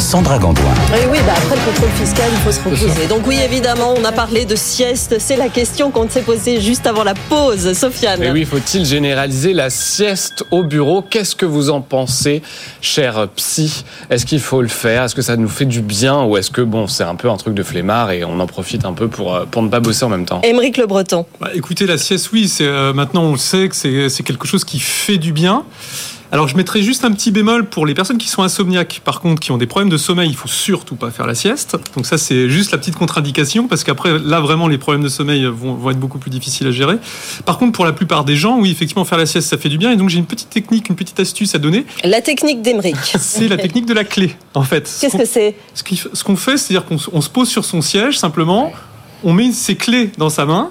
Sandra 0.00 0.38
Gandoin. 0.38 0.64
Oui, 0.92 0.98
oui, 1.12 1.18
bah 1.26 1.34
après 1.36 1.56
le 1.56 1.62
contrôle 1.62 1.90
fiscal, 1.90 2.24
il 2.32 2.38
faut 2.38 2.50
se 2.50 2.58
reposer. 2.60 3.06
Donc 3.06 3.26
oui, 3.26 3.38
évidemment, 3.44 3.94
on 3.96 4.04
a 4.04 4.12
parlé 4.12 4.46
de 4.46 4.56
sieste. 4.56 5.16
C'est 5.18 5.36
la 5.36 5.48
question 5.48 5.90
qu'on 5.90 6.08
s'est 6.08 6.22
posée 6.22 6.60
juste 6.60 6.86
avant 6.86 7.04
la 7.04 7.14
pause. 7.14 7.74
Sofiane. 7.74 8.22
Et 8.22 8.30
oui, 8.30 8.44
faut-il 8.44 8.84
généraliser 8.86 9.52
la 9.52 9.68
sieste 9.68 10.44
au 10.50 10.64
bureau? 10.64 11.02
Qu'est-ce 11.02 11.36
que 11.36 11.44
vous 11.46 11.68
en 11.70 11.82
pensez, 11.82 12.42
cher 12.80 13.28
psy? 13.36 13.84
Est-ce 14.08 14.24
qu'il 14.24 14.40
faut 14.40 14.62
le 14.62 14.68
faire? 14.68 15.04
Est-ce 15.04 15.14
que 15.14 15.22
ça 15.22 15.36
nous 15.36 15.48
fait 15.48 15.66
du 15.66 15.82
bien? 15.82 16.24
Ou 16.24 16.38
est-ce 16.38 16.50
que, 16.50 16.62
bon, 16.62 16.86
c'est 16.86 17.04
un 17.04 17.14
peu 17.14 17.28
un 17.30 17.36
truc 17.36 17.54
de 17.54 17.62
flemmard 17.62 18.10
et 18.10 18.24
on 18.24 18.40
en 18.40 18.46
profite 18.46 18.86
un 18.86 18.94
peu 18.94 19.08
pour, 19.08 19.34
euh, 19.34 19.44
pour 19.50 19.62
ne 19.62 19.68
pas 19.68 19.80
bosser 19.80 20.04
en 20.04 20.08
même 20.08 20.24
temps? 20.24 20.40
Émeric 20.42 20.78
Le 20.78 20.86
Breton. 20.86 21.26
Bah, 21.40 21.50
écoutez, 21.54 21.86
la 21.86 21.98
sieste, 21.98 22.30
oui, 22.32 22.48
c'est, 22.48 22.66
euh, 22.66 22.94
maintenant 22.94 23.24
on 23.24 23.32
le 23.32 23.38
sait 23.38 23.68
que 23.68 23.76
c'est 23.76 24.22
quelque 24.22 24.46
chose 24.46 24.64
qui 24.64 24.80
fait 24.80 25.18
du 25.18 25.32
bien. 25.32 25.64
Alors 26.32 26.46
je 26.46 26.56
mettrais 26.56 26.80
juste 26.80 27.04
un 27.04 27.10
petit 27.10 27.32
bémol 27.32 27.66
pour 27.66 27.86
les 27.86 27.94
personnes 27.94 28.18
qui 28.18 28.28
sont 28.28 28.42
insomniaques, 28.42 29.00
par 29.04 29.20
contre, 29.20 29.40
qui 29.40 29.50
ont 29.50 29.58
des 29.58 29.66
problèmes 29.66 29.88
de 29.88 29.96
sommeil, 29.96 30.28
il 30.28 30.36
faut 30.36 30.48
surtout 30.48 30.94
pas 30.94 31.10
faire 31.10 31.26
la 31.26 31.34
sieste. 31.34 31.76
Donc 31.96 32.06
ça 32.06 32.18
c'est 32.18 32.48
juste 32.48 32.70
la 32.70 32.78
petite 32.78 32.94
contre-indication, 32.94 33.66
parce 33.66 33.82
qu'après 33.82 34.18
là 34.18 34.38
vraiment 34.38 34.68
les 34.68 34.78
problèmes 34.78 35.02
de 35.02 35.08
sommeil 35.08 35.44
vont, 35.46 35.90
être 35.90 35.98
beaucoup 35.98 36.18
plus 36.18 36.30
difficiles 36.30 36.68
à 36.68 36.70
gérer. 36.70 36.98
Par 37.44 37.58
contre 37.58 37.72
pour 37.72 37.84
la 37.84 37.92
plupart 37.92 38.24
des 38.24 38.36
gens, 38.36 38.58
oui 38.58 38.70
effectivement 38.70 39.04
faire 39.04 39.18
la 39.18 39.26
sieste 39.26 39.48
ça 39.48 39.58
fait 39.58 39.68
du 39.68 39.78
bien, 39.78 39.90
et 39.90 39.96
donc 39.96 40.08
j'ai 40.08 40.18
une 40.18 40.26
petite 40.26 40.50
technique, 40.50 40.88
une 40.88 40.96
petite 40.96 41.18
astuce 41.18 41.54
à 41.56 41.58
donner. 41.58 41.84
La 42.04 42.20
technique 42.20 42.62
d'Emeric. 42.62 42.96
C'est 43.18 43.48
la 43.48 43.56
technique 43.56 43.86
de 43.86 43.94
la 43.94 44.04
clé 44.04 44.36
en 44.54 44.62
fait. 44.62 44.88
Qu'est-ce 45.00 45.16
que 45.16 45.24
c'est 45.24 45.56
Ce 45.74 46.24
qu'on 46.24 46.36
fait, 46.36 46.56
c'est-à-dire 46.56 46.84
qu'on 46.86 47.20
se 47.20 47.30
pose 47.30 47.48
sur 47.48 47.64
son 47.64 47.82
siège 47.82 48.18
simplement, 48.18 48.72
on 49.24 49.32
met 49.32 49.52
ses 49.52 49.74
clés 49.74 50.10
dans 50.16 50.30
sa 50.30 50.46
main 50.46 50.70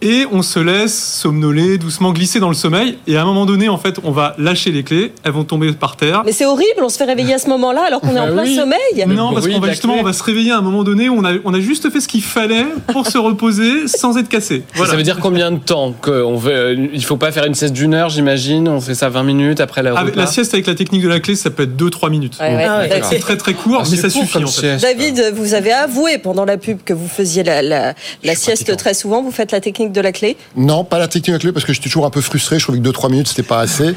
et 0.00 0.26
on 0.30 0.42
se 0.42 0.58
laisse 0.58 0.96
somnoler, 0.96 1.78
doucement 1.78 2.12
glisser 2.12 2.40
dans 2.40 2.48
le 2.48 2.54
sommeil. 2.54 2.98
Et 3.06 3.16
à 3.16 3.22
un 3.22 3.24
moment 3.24 3.46
donné, 3.46 3.68
en 3.68 3.78
fait, 3.78 3.96
on 4.04 4.12
va 4.12 4.34
lâcher 4.38 4.70
les 4.70 4.82
clés, 4.82 5.12
elles 5.24 5.32
vont 5.32 5.44
tomber 5.44 5.72
par 5.72 5.96
terre. 5.96 6.22
Mais 6.24 6.32
c'est 6.32 6.46
horrible, 6.46 6.82
on 6.82 6.88
se 6.88 6.98
fait 6.98 7.04
réveiller 7.04 7.34
à 7.34 7.38
ce 7.38 7.48
moment-là 7.48 7.84
alors 7.86 8.00
qu'on 8.00 8.14
est 8.14 8.20
en 8.20 8.26
bah 8.26 8.42
plein 8.42 8.54
sommeil. 8.54 9.06
Non, 9.06 9.32
parce 9.32 9.48
qu'on 9.48 9.60
va 9.60 9.70
justement, 9.70 9.94
on 9.98 10.02
va 10.02 10.12
se 10.12 10.22
réveiller 10.22 10.52
à 10.52 10.58
un 10.58 10.62
moment 10.62 10.84
donné 10.84 11.08
où 11.08 11.18
on 11.18 11.24
a, 11.24 11.32
on 11.44 11.54
a 11.54 11.60
juste 11.60 11.90
fait 11.90 12.00
ce 12.00 12.08
qu'il 12.08 12.22
fallait 12.22 12.66
pour 12.92 13.06
se 13.06 13.18
reposer 13.18 13.88
sans 13.88 14.16
être 14.16 14.28
cassé. 14.28 14.62
Ça 14.74 14.96
veut 14.96 15.02
dire 15.02 15.18
combien 15.20 15.50
de 15.50 15.58
temps 15.58 15.92
qu'on 16.00 16.40
euh, 16.46 16.88
Il 16.92 17.04
faut 17.04 17.16
pas 17.16 17.32
faire 17.32 17.44
une 17.44 17.54
sieste 17.54 17.74
d'une 17.74 17.94
heure, 17.94 18.08
j'imagine? 18.08 18.68
On 18.68 18.80
fait 18.80 18.94
ça 18.94 19.08
20 19.08 19.22
minutes 19.22 19.60
après 19.60 19.82
la 19.82 20.04
La 20.14 20.26
sieste 20.26 20.54
avec 20.54 20.66
la 20.66 20.74
technique 20.74 21.02
de 21.02 21.08
la 21.08 21.20
clé, 21.20 21.34
ça 21.34 21.50
peut 21.50 21.64
être 21.64 21.76
2-3 21.76 22.10
minutes. 22.10 22.36
Ah 22.40 22.82
c'est 23.02 23.18
très 23.18 23.36
très 23.36 23.54
court, 23.54 23.82
ah, 23.84 23.88
mais 23.90 23.96
ça 23.96 24.10
suffit. 24.10 24.38
En 24.38 24.46
fait. 24.46 24.76
David, 24.76 25.32
vous 25.34 25.54
avez 25.54 25.72
avoué 25.72 26.18
pendant 26.18 26.44
la 26.44 26.56
pub 26.56 26.78
que 26.84 26.92
vous 26.92 27.08
faisiez 27.08 27.42
la, 27.42 27.62
la, 27.62 27.94
la 28.22 28.34
sieste 28.34 28.76
très 28.76 28.94
souvent. 28.94 29.22
Vous 29.22 29.30
faites 29.30 29.52
la 29.52 29.60
technique 29.60 29.87
de 29.92 30.00
la 30.00 30.12
clé 30.12 30.36
non, 30.56 30.84
pas 30.84 30.98
la 30.98 31.08
technique 31.08 31.38
clé 31.38 31.52
parce 31.52 31.64
que 31.64 31.72
j'étais 31.72 31.88
toujours 31.88 32.06
un 32.06 32.10
peu 32.10 32.20
frustré. 32.20 32.58
Je 32.58 32.64
trouvais 32.64 32.78
que 32.78 32.88
2-3 32.88 33.10
minutes 33.10 33.28
c'était 33.28 33.42
pas 33.42 33.60
assez. 33.60 33.94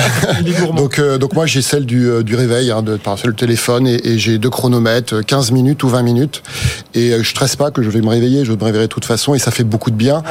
donc, 0.76 0.98
euh, 0.98 1.18
donc 1.18 1.32
moi 1.34 1.46
j'ai 1.46 1.62
celle 1.62 1.86
du, 1.86 2.08
euh, 2.08 2.22
du 2.22 2.36
réveil, 2.36 2.70
hein, 2.70 2.82
de, 2.82 2.96
par 2.96 3.16
le 3.24 3.34
téléphone 3.34 3.86
et, 3.86 4.18
j'ai 4.18 4.38
deux 4.38 4.50
chronomètres, 4.50 5.24
15 5.24 5.50
minutes 5.52 5.82
ou 5.82 5.88
20 5.88 6.02
minutes. 6.02 6.42
Et 6.94 7.12
euh, 7.12 7.22
je 7.22 7.30
stresse 7.30 7.56
pas 7.56 7.70
que 7.70 7.82
je 7.82 7.90
vais 7.90 8.00
me 8.00 8.08
réveiller, 8.08 8.44
je 8.44 8.52
vais 8.52 8.58
me 8.58 8.64
réveiller 8.64 8.86
de 8.86 8.92
toute 8.92 9.04
façon 9.04 9.34
et 9.34 9.38
ça 9.38 9.50
fait 9.50 9.64
beaucoup 9.64 9.90
de 9.90 9.96
bien. 9.96 10.22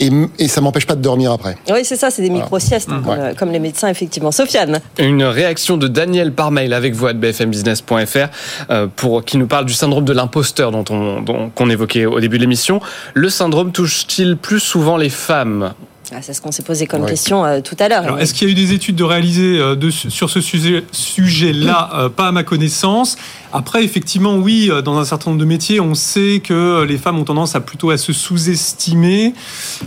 Et, 0.00 0.10
et, 0.38 0.48
ça 0.48 0.60
m'empêche 0.60 0.86
pas 0.86 0.96
de 0.96 1.02
dormir 1.02 1.30
après. 1.32 1.56
Oui, 1.70 1.84
c'est 1.84 1.96
ça, 1.96 2.10
c'est 2.10 2.22
des 2.22 2.30
micro-siestes, 2.30 2.88
mmh. 2.88 3.34
comme, 3.38 3.52
les 3.52 3.60
médecins, 3.60 3.88
effectivement. 3.88 4.32
Sofiane 4.32 4.80
Une 4.98 5.22
réaction 5.22 5.76
de 5.76 5.86
Daniel 5.86 6.32
par 6.32 6.50
mail 6.50 6.72
avec 6.72 6.94
vous 6.94 7.06
à 7.06 7.12
bfmbusiness.fr 7.12 8.76
pour, 8.96 9.24
qui 9.24 9.36
nous 9.36 9.46
parle 9.46 9.66
du 9.66 9.72
syndrome 9.72 10.04
de 10.04 10.12
l'imposteur 10.12 10.72
dont 10.72 10.84
on 10.90 11.50
qu'on 11.54 11.70
évoquait 11.70 12.06
au 12.06 12.20
début 12.20 12.36
de 12.36 12.42
l'émission. 12.42 12.80
Le 13.14 13.28
syndrome 13.28 13.72
touche-t-il 13.72 14.36
plus 14.44 14.60
souvent 14.60 14.98
les 14.98 15.08
femmes 15.08 15.72
ah, 16.12 16.18
c'est 16.20 16.34
ce 16.34 16.42
qu'on 16.42 16.52
s'est 16.52 16.62
posé 16.62 16.86
comme 16.86 17.06
question 17.06 17.46
euh, 17.46 17.60
tout 17.62 17.76
à 17.78 17.88
l'heure. 17.88 18.20
Est-ce 18.20 18.34
qu'il 18.34 18.46
y 18.46 18.50
a 18.50 18.52
eu 18.52 18.54
des 18.54 18.74
études 18.74 18.94
de 18.94 19.02
réaliser 19.02 19.58
euh, 19.58 19.90
sur 19.90 20.28
ce 20.28 20.40
sujet-là 20.42 21.90
euh, 21.94 22.08
Pas 22.10 22.28
à 22.28 22.32
ma 22.32 22.44
connaissance? 22.44 23.16
Après, 23.54 23.82
effectivement, 23.82 24.36
oui, 24.36 24.70
dans 24.84 24.98
un 24.98 25.04
certain 25.06 25.30
nombre 25.30 25.40
de 25.40 25.46
métiers, 25.46 25.80
on 25.80 25.94
sait 25.94 26.42
que 26.44 26.84
les 26.84 26.98
femmes 26.98 27.18
ont 27.18 27.24
tendance 27.24 27.56
à 27.56 27.60
plutôt 27.60 27.88
à 27.88 27.96
se 27.96 28.12
sous-estimer, 28.12 29.32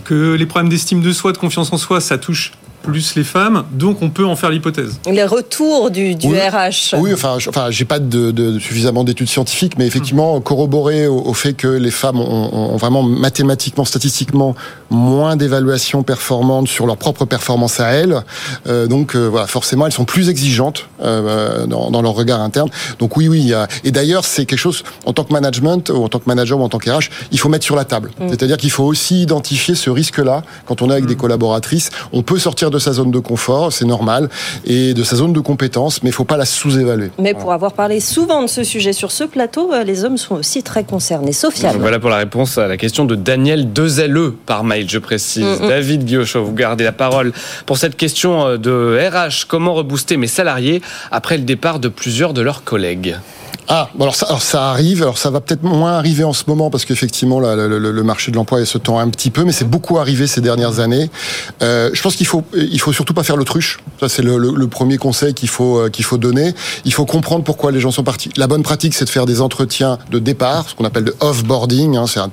que 0.06 0.34
les 0.34 0.46
problèmes 0.48 0.70
d'estime 0.70 1.02
de 1.02 1.12
soi, 1.12 1.34
de 1.34 1.38
confiance 1.38 1.72
en 1.72 1.78
soi, 1.78 2.02
ça 2.02 2.18
touche 2.18 2.52
plus 2.88 3.16
les 3.16 3.24
femmes, 3.24 3.66
donc 3.72 4.02
on 4.02 4.10
peut 4.10 4.26
en 4.26 4.36
faire 4.36 4.50
l'hypothèse. 4.50 5.00
Les 5.12 5.26
retours 5.26 5.92
du, 5.92 6.16
du 6.16 6.28
RH. 6.28 6.96
Oui, 6.98 7.14
enfin, 7.14 7.36
je, 7.38 7.50
enfin, 7.50 7.68
j'ai 7.70 7.86
pas 7.86 8.00
de, 8.00 8.32
de, 8.32 8.60
suffisamment 8.60 9.04
d'études 9.04 9.28
scientifiques, 9.28 9.78
mais 9.78 9.86
effectivement, 9.86 10.40
corroboré 10.40 11.08
au, 11.08 11.34
fait 11.34 11.54
que 11.54 11.68
les 11.68 11.92
femmes 11.92 12.20
ont, 12.20 12.74
ont 12.74 12.78
vraiment 12.78 13.04
mathématiquement, 13.04 13.84
statistiquement, 13.84 14.56
moins 14.90 15.36
d'évaluation 15.36 16.04
performante 16.04 16.68
sur 16.68 16.86
leur 16.86 16.98
propre 16.98 17.26
performance 17.26 17.80
à 17.80 17.90
elles. 17.90 18.22
Euh, 18.68 18.88
donc 18.88 19.16
euh, 19.16 19.28
voilà, 19.28 19.48
forcément, 19.48 19.86
elles 19.86 19.92
sont 19.92 20.06
plus 20.06 20.30
exigeantes 20.30 20.88
euh, 21.02 21.66
dans, 21.66 21.92
dans, 21.92 22.02
leur 22.02 22.14
regard 22.14 22.42
interne. 22.42 22.70
Donc 23.00 23.18
oui, 23.18 23.28
oui. 23.28 23.40
Il 23.40 23.50
y 23.50 23.54
a... 23.54 23.68
Et 23.84 23.92
d'ailleurs, 23.92 24.26
c'est 24.26 24.46
quelque 24.46 24.60
chose 24.60 24.84
en 25.06 25.14
tant 25.14 25.24
que 25.24 25.34
management 25.34 25.90
ou 25.90 26.04
en 26.04 26.10
tant 26.10 26.20
que 26.20 26.26
manager 26.28 26.60
ou 26.60 26.64
en 26.64 26.70
tant 26.70 26.80
qu'RH, 26.80 27.10
il 27.32 27.40
faut 27.40 27.50
mettre 27.50 27.66
sur 27.66 27.76
la 27.76 27.86
table. 27.86 28.12
Mm. 28.20 28.30
C'est-à-dire 28.30 28.58
qu'il 28.58 28.72
faut 28.72 28.84
aussi 28.84 29.22
identifier 29.22 29.76
ce 29.76 29.90
risque-là 29.90 30.44
quand 30.66 30.82
on 30.82 30.90
est 30.90 30.94
avec 30.94 31.06
des 31.06 31.16
mm. 31.16 31.20
collaboratrices. 31.20 31.90
On 32.14 32.22
peut 32.22 32.40
sortir 32.40 32.72
de 32.72 32.80
sa 32.80 32.94
zone 32.94 33.12
de 33.12 33.20
confort, 33.20 33.72
c'est 33.74 33.86
normal, 33.86 34.30
et 34.66 34.94
de 34.94 35.04
sa 35.04 35.16
zone 35.16 35.34
de 35.34 35.40
compétence, 35.40 36.04
mais 36.04 36.10
il 36.10 36.14
faut 36.14 36.24
pas 36.24 36.38
la 36.38 36.46
sous-évaluer. 36.46 37.12
Mais 37.20 37.34
pour 37.34 37.52
avoir 37.52 37.74
parlé 37.74 38.00
souvent 38.00 38.44
de 38.44 38.48
ce 38.48 38.64
sujet 38.64 38.94
sur 38.94 39.12
ce 39.12 39.24
plateau, 39.24 39.72
les 39.86 40.04
hommes 40.06 40.18
sont 40.18 40.36
aussi 40.36 40.64
très 40.64 40.84
concernés. 40.84 41.34
Sofiane. 41.34 41.78
Voilà 41.80 42.00
pour 42.00 42.10
la 42.10 42.18
réponse 42.18 42.58
à 42.58 42.68
la 42.68 42.78
question 42.78 43.06
de 43.06 43.16
Daniel 43.16 43.74
Dezelleux 43.74 44.36
par 44.46 44.64
mail, 44.64 44.77
je 44.88 45.00
précise. 45.00 45.44
Mm, 45.62 45.68
David 45.68 46.06
Guillochot, 46.06 46.44
vous 46.44 46.54
gardez 46.54 46.84
la 46.84 46.92
parole 46.92 47.32
pour 47.66 47.78
cette 47.78 47.96
question 47.96 48.58
de 48.58 49.00
RH. 49.10 49.46
Comment 49.48 49.74
rebooster 49.74 50.18
mes 50.18 50.28
salariés 50.28 50.82
après 51.12 51.38
le 51.38 51.44
départ 51.44 51.80
de 51.80 51.88
plusieurs 51.88 52.34
de 52.34 52.42
leurs 52.42 52.64
collègues? 52.64 53.16
Ah, 53.70 53.90
alors 54.00 54.16
ça, 54.16 54.28
alors 54.28 54.42
ça 54.42 54.70
arrive. 54.70 55.02
Alors 55.02 55.18
ça 55.18 55.30
va 55.30 55.42
peut-être 55.42 55.64
moins 55.64 55.94
arriver 55.94 56.24
en 56.24 56.34
ce 56.34 56.44
moment 56.48 56.70
parce 56.70 56.86
qu'effectivement 56.86 57.40
le, 57.40 57.78
le, 57.78 58.04
marché 58.04 58.32
de 58.32 58.38
l'emploi 58.38 58.64
se 58.66 58.78
tend 58.78 58.98
un 59.00 59.10
petit 59.10 59.30
peu, 59.30 59.44
mais 59.44 59.52
c'est 59.52 59.70
beaucoup 59.70 59.98
arrivé 59.98 60.26
ces 60.26 60.40
dernières 60.40 60.80
années. 60.80 61.10
Euh, 61.62 61.90
je 61.94 62.02
pense 62.02 62.16
qu'il 62.16 62.28
faut 62.28 62.44
il 62.54 62.80
faut 62.80 62.94
surtout 62.94 63.14
pas 63.14 63.24
faire 63.24 63.36
l'autruche. 63.36 63.80
Ça 64.00 64.08
c'est 64.08 64.22
le, 64.22 64.38
le, 64.38 64.68
premier 64.68 64.98
conseil 64.98 65.34
qu'il 65.34 65.50
faut 65.50 65.80
euh, 65.80 65.90
qu'il 65.90 66.06
faut 66.06 66.18
donner. 66.18 66.54
Il 66.86 66.94
faut 66.94 67.06
comprendre 67.06 67.44
pourquoi 67.44 67.72
les 67.72 67.82
gens 67.82 67.92
sont 67.92 68.04
partis. 68.04 68.30
La 68.38 68.48
bonne 68.48 68.64
pratique 68.64 68.94
c'est 68.94 69.06
de 69.06 69.10
faire 69.10 69.26
des 69.26 69.42
entretiens 69.42 69.98
de 70.12 70.20
départ, 70.20 70.70
ce 70.70 70.76
qu'on 70.76 70.86
appelle 70.86 71.04
de 71.04 71.16
off-boarding. 71.20 71.98
Hein, 71.98 72.06
c'est 72.08 72.20
un, 72.20 72.30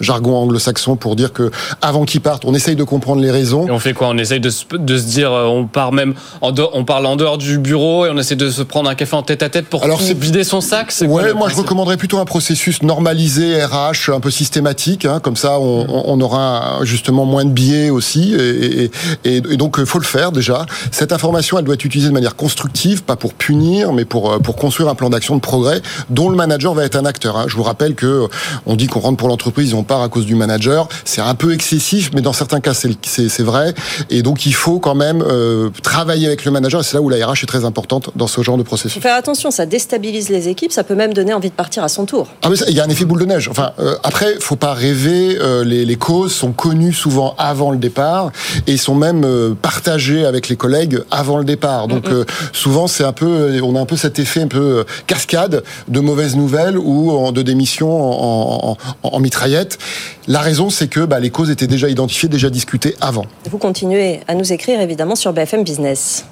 jargon 0.00 0.36
anglo-saxon 0.36 0.96
pour 0.96 1.16
dire 1.16 1.32
que 1.32 1.50
avant 1.82 2.04
qu'ils 2.04 2.22
partent, 2.22 2.44
on 2.46 2.54
essaye 2.54 2.76
de 2.76 2.84
comprendre 2.84 3.20
les 3.20 3.30
raisons. 3.30 3.66
Et 3.66 3.70
on 3.70 3.78
fait 3.78 3.92
quoi? 3.92 4.08
On 4.08 4.16
essaye 4.16 4.40
de 4.40 4.50
se, 4.50 4.64
de 4.72 4.96
se 4.96 5.04
dire, 5.04 5.32
euh, 5.32 5.44
on 5.44 5.66
part 5.66 5.92
même 5.92 6.14
en 6.40 6.52
on 6.72 6.84
parle 6.84 7.06
en 7.06 7.16
dehors 7.16 7.36
du 7.36 7.58
bureau 7.58 8.06
et 8.06 8.10
on 8.10 8.16
essaie 8.16 8.36
de 8.36 8.50
se 8.50 8.62
prendre 8.62 8.88
un 8.88 8.94
café 8.94 9.14
en 9.14 9.22
tête 9.22 9.42
à 9.42 9.48
tête 9.48 9.66
pour 9.66 9.84
Alors, 9.84 10.00
vider 10.00 10.44
son 10.44 10.60
sac? 10.60 10.77
Ouais, 11.02 11.34
moi 11.34 11.48
je 11.48 11.56
recommanderais 11.56 11.96
plutôt 11.96 12.18
un 12.18 12.24
processus 12.24 12.82
normalisé 12.82 13.64
RH, 13.64 14.10
un 14.12 14.20
peu 14.20 14.30
systématique, 14.30 15.04
hein, 15.04 15.20
comme 15.20 15.36
ça 15.36 15.58
on, 15.58 15.86
on, 16.06 16.20
aura 16.20 16.80
justement 16.82 17.24
moins 17.24 17.44
de 17.44 17.50
biais 17.50 17.90
aussi, 17.90 18.34
et, 18.34 18.90
et, 19.24 19.36
et 19.36 19.40
donc 19.40 19.82
faut 19.84 19.98
le 19.98 20.04
faire 20.04 20.32
déjà. 20.32 20.66
Cette 20.90 21.12
information, 21.12 21.58
elle 21.58 21.64
doit 21.64 21.74
être 21.74 21.84
utilisée 21.84 22.08
de 22.08 22.14
manière 22.14 22.36
constructive, 22.36 23.02
pas 23.02 23.16
pour 23.16 23.34
punir, 23.34 23.92
mais 23.92 24.04
pour 24.04 24.32
euh, 24.32 24.38
pour 24.38 24.56
construire 24.56 24.88
un 24.88 24.94
plan 24.94 25.10
d'action 25.10 25.36
de 25.36 25.40
progrès 25.40 25.80
dont 26.10 26.30
le 26.30 26.36
manager 26.36 26.74
va 26.74 26.84
être 26.84 26.96
un 26.96 27.04
acteur. 27.04 27.36
Hein. 27.36 27.46
Je 27.48 27.56
vous 27.56 27.62
rappelle 27.62 27.94
que 27.94 28.28
on 28.66 28.76
dit 28.76 28.86
qu'on 28.86 29.00
rentre 29.00 29.16
pour 29.16 29.28
l'entreprise, 29.28 29.74
on 29.74 29.82
part 29.82 30.02
à 30.02 30.08
cause 30.08 30.26
du 30.26 30.34
manager, 30.34 30.88
c'est 31.04 31.20
un 31.20 31.34
peu 31.34 31.52
excessif, 31.52 32.10
mais 32.14 32.20
dans 32.20 32.32
certains 32.32 32.60
cas 32.60 32.74
c'est 32.74 33.42
vrai, 33.42 33.74
et 34.10 34.22
donc 34.22 34.46
il 34.46 34.54
faut 34.54 34.78
quand 34.78 34.94
même 34.94 35.22
euh, 35.22 35.70
travailler 35.82 36.26
avec 36.26 36.44
le 36.44 36.50
manager. 36.50 36.80
Et 36.80 36.84
c'est 36.84 36.94
là 36.94 37.02
où 37.02 37.08
la 37.08 37.26
RH 37.26 37.42
est 37.42 37.46
très 37.46 37.64
importante 37.64 38.10
dans 38.16 38.26
ce 38.26 38.42
genre 38.42 38.56
de 38.56 38.62
processus. 38.62 38.94
Faut 38.94 39.00
faire 39.00 39.16
attention, 39.16 39.50
ça 39.50 39.66
déstabilise 39.66 40.28
les 40.28 40.48
équipes, 40.48 40.67
ça 40.72 40.84
peut 40.84 40.94
même 40.94 41.12
donner 41.12 41.32
envie 41.32 41.50
de 41.50 41.54
partir 41.54 41.84
à 41.84 41.88
son 41.88 42.04
tour. 42.04 42.28
Ah 42.42 42.48
mais 42.50 42.56
il 42.68 42.74
y 42.74 42.80
a 42.80 42.84
un 42.84 42.88
effet 42.88 43.04
boule 43.04 43.20
de 43.20 43.26
neige. 43.26 43.48
Enfin, 43.48 43.72
euh, 43.78 43.96
après, 44.02 44.34
faut 44.40 44.56
pas 44.56 44.74
rêver. 44.74 45.38
Euh, 45.40 45.64
les, 45.64 45.84
les, 45.84 45.96
causes 45.96 46.32
sont 46.32 46.52
connues 46.52 46.92
souvent 46.92 47.34
avant 47.38 47.70
le 47.70 47.78
départ 47.78 48.30
et 48.66 48.76
sont 48.76 48.94
même 48.94 49.24
euh, 49.24 49.54
partagées 49.54 50.24
avec 50.24 50.48
les 50.48 50.56
collègues 50.56 51.00
avant 51.10 51.38
le 51.38 51.44
départ. 51.44 51.88
Donc 51.88 52.08
euh, 52.08 52.24
souvent, 52.52 52.86
c'est 52.86 53.04
un 53.04 53.12
peu, 53.12 53.60
on 53.62 53.76
a 53.76 53.80
un 53.80 53.86
peu 53.86 53.96
cet 53.96 54.18
effet 54.18 54.42
un 54.42 54.48
peu 54.48 54.84
cascade 55.06 55.62
de 55.88 56.00
mauvaises 56.00 56.36
nouvelles 56.36 56.78
ou 56.78 57.32
de 57.32 57.42
démission 57.42 57.90
en, 57.90 58.70
en, 58.70 58.76
en, 59.02 59.20
mitraillette. 59.20 59.78
La 60.26 60.40
raison, 60.40 60.70
c'est 60.70 60.88
que 60.88 61.00
bah, 61.00 61.20
les 61.20 61.30
causes 61.30 61.50
étaient 61.50 61.66
déjà 61.66 61.88
identifiées, 61.88 62.28
déjà 62.28 62.50
discutées 62.50 62.94
avant. 63.00 63.24
Vous 63.50 63.58
continuez 63.58 64.20
à 64.28 64.34
nous 64.34 64.52
écrire 64.52 64.80
évidemment 64.80 65.16
sur 65.16 65.32
BFM 65.32 65.64
Business. 65.64 66.24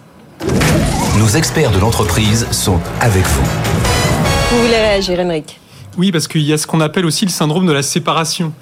Nos 1.19 1.29
experts 1.29 1.73
de 1.73 1.79
l'entreprise 1.79 2.47
sont 2.51 2.79
avec 3.01 3.25
vous. 3.25 3.76
Vous 4.51 4.63
voulez 4.63 4.77
réagir, 4.77 5.19
Émeric 5.19 5.59
Oui, 5.99 6.13
parce 6.13 6.29
qu'il 6.29 6.43
y 6.43 6.53
a 6.53 6.59
ce 6.59 6.67
qu'on 6.67 6.81
appelle 6.81 7.05
aussi 7.05 7.25
le 7.25 7.31
syndrome 7.31 7.67
de 7.67 7.73
la 7.73 7.83
séparation. 7.83 8.53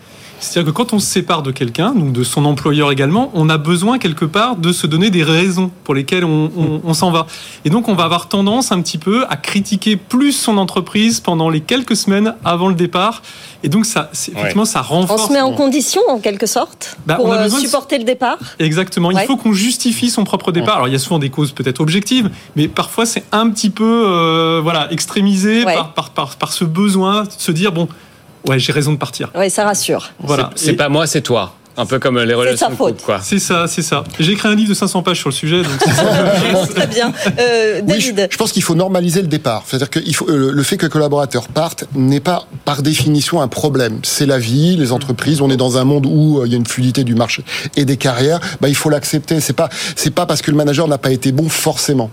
C'est-à-dire 0.40 0.72
que 0.72 0.76
quand 0.76 0.92
on 0.92 0.98
se 0.98 1.06
sépare 1.06 1.42
de 1.42 1.50
quelqu'un, 1.50 1.92
donc 1.92 2.12
de 2.12 2.24
son 2.24 2.44
employeur 2.44 2.92
également, 2.92 3.30
on 3.34 3.48
a 3.48 3.58
besoin 3.58 3.98
quelque 3.98 4.24
part 4.24 4.56
de 4.56 4.72
se 4.72 4.86
donner 4.86 5.10
des 5.10 5.22
raisons 5.22 5.70
pour 5.84 5.94
lesquelles 5.94 6.24
on, 6.24 6.94
s'en 6.94 7.10
va. 7.10 7.26
Et 7.64 7.70
donc 7.70 7.88
on 7.88 7.94
va 7.94 8.04
avoir 8.04 8.28
tendance 8.28 8.70
un 8.72 8.80
petit 8.82 8.98
peu 8.98 9.24
à 9.28 9.36
critiquer 9.36 9.96
plus 9.96 10.32
son 10.32 10.58
entreprise 10.58 11.20
pendant 11.20 11.48
les 11.48 11.60
quelques 11.60 11.96
semaines 11.96 12.34
avant 12.44 12.68
le 12.68 12.74
départ. 12.74 13.22
Et 13.62 13.68
donc 13.68 13.86
ça, 13.86 14.10
effectivement, 14.12 14.66
ça 14.66 14.82
renforce. 14.82 15.22
On 15.22 15.28
se 15.28 15.32
met 15.32 15.40
en 15.40 15.52
condition 15.52 16.02
en 16.08 16.18
quelque 16.18 16.46
sorte 16.46 16.98
bah, 17.06 17.14
pour 17.14 17.32
euh, 17.32 17.48
supporter 17.48 17.98
le 17.98 18.04
départ. 18.04 18.38
Exactement. 18.58 19.10
Il 19.10 19.18
faut 19.20 19.36
qu'on 19.36 19.54
justifie 19.54 20.10
son 20.10 20.24
propre 20.24 20.52
départ. 20.52 20.76
Alors 20.76 20.88
il 20.88 20.92
y 20.92 20.96
a 20.96 20.98
souvent 20.98 21.18
des 21.18 21.30
causes 21.30 21.52
peut-être 21.52 21.80
objectives, 21.80 22.30
mais 22.56 22.68
parfois 22.68 23.06
c'est 23.06 23.24
un 23.32 23.48
petit 23.50 23.70
peu 23.70 24.04
euh, 24.06 24.60
voilà 24.62 24.92
extrémisé 24.92 25.64
par, 25.64 25.94
par, 25.94 26.10
par, 26.10 26.36
par 26.36 26.52
ce 26.52 26.64
besoin 26.64 27.24
de 27.24 27.30
se 27.36 27.52
dire 27.52 27.72
bon 27.72 27.88
ouais, 28.46 28.58
j'ai 28.58 28.72
raison 28.72 28.92
de 28.92 28.98
partir. 28.98 29.30
Ouais, 29.34 29.50
ça 29.50 29.64
rassure. 29.64 30.10
Voilà. 30.20 30.50
C'est 30.56 30.74
pas 30.74 30.88
moi, 30.88 31.06
c'est 31.06 31.22
toi. 31.22 31.54
Un 31.76 31.86
peu 31.86 31.98
comme 31.98 32.20
les 32.20 32.34
relations 32.34 32.70
de 32.70 32.76
couple, 32.76 33.02
quoi. 33.02 33.18
C'est 33.20 33.40
ça, 33.40 33.66
c'est 33.66 33.82
ça. 33.82 34.04
J'ai 34.20 34.32
écrit 34.32 34.48
un 34.48 34.54
livre 34.54 34.68
de 34.68 34.74
500 34.74 35.02
pages 35.02 35.18
sur 35.18 35.28
le 35.28 35.34
sujet. 35.34 35.62
Donc 35.62 35.76
Très 36.74 36.86
bien. 36.86 37.12
Euh, 37.38 37.80
David. 37.82 38.28
je 38.30 38.36
pense 38.36 38.52
qu'il 38.52 38.62
faut 38.62 38.76
normaliser 38.76 39.22
le 39.22 39.26
départ. 39.26 39.64
C'est-à-dire 39.66 39.90
que 39.90 40.00
faut, 40.12 40.28
euh, 40.28 40.52
le 40.52 40.62
fait 40.62 40.76
que 40.76 40.86
le 40.86 40.90
collaborateur 40.90 41.48
parte 41.48 41.84
n'est 41.96 42.20
pas 42.20 42.46
par 42.64 42.82
définition 42.82 43.42
un 43.42 43.48
problème. 43.48 43.98
C'est 44.04 44.26
la 44.26 44.38
vie, 44.38 44.76
les 44.76 44.92
entreprises. 44.92 45.40
On 45.40 45.50
est 45.50 45.56
dans 45.56 45.76
un 45.76 45.84
monde 45.84 46.06
où 46.06 46.38
euh, 46.38 46.46
il 46.46 46.52
y 46.52 46.54
a 46.54 46.58
une 46.58 46.66
fluidité 46.66 47.02
du 47.02 47.16
marché 47.16 47.44
et 47.76 47.84
des 47.84 47.96
carrières. 47.96 48.38
Bah, 48.60 48.68
il 48.68 48.76
faut 48.76 48.90
l'accepter. 48.90 49.40
C'est 49.40 49.52
pas, 49.52 49.68
c'est 49.96 50.14
pas 50.14 50.26
parce 50.26 50.42
que 50.42 50.52
le 50.52 50.56
manager 50.56 50.86
n'a 50.86 50.98
pas 50.98 51.10
été 51.10 51.32
bon 51.32 51.48
forcément. 51.48 52.08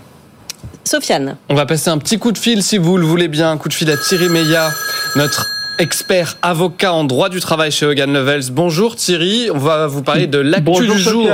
Sofiane. 0.82 1.36
On 1.48 1.54
va 1.54 1.66
passer 1.66 1.90
un 1.90 1.98
petit 1.98 2.18
coup 2.18 2.32
de 2.32 2.38
fil, 2.38 2.64
si 2.64 2.78
vous 2.78 2.96
le 2.96 3.06
voulez 3.06 3.28
bien, 3.28 3.52
un 3.52 3.58
coup 3.58 3.68
de 3.68 3.74
fil 3.74 3.88
à 3.90 3.96
Thierry 3.96 4.28
Meillat, 4.28 4.72
notre 5.14 5.46
expert 5.78 6.36
avocat 6.42 6.92
en 6.92 7.04
droit 7.04 7.28
du 7.28 7.40
travail 7.40 7.70
chez 7.70 7.86
Hogan 7.86 8.12
Levels. 8.12 8.50
Bonjour 8.52 8.96
Thierry, 8.96 9.48
on 9.52 9.58
va 9.58 9.86
vous 9.86 10.02
parler 10.02 10.26
de 10.26 10.38
l'actu 10.38 10.86
du 10.86 10.98
jour. 10.98 11.28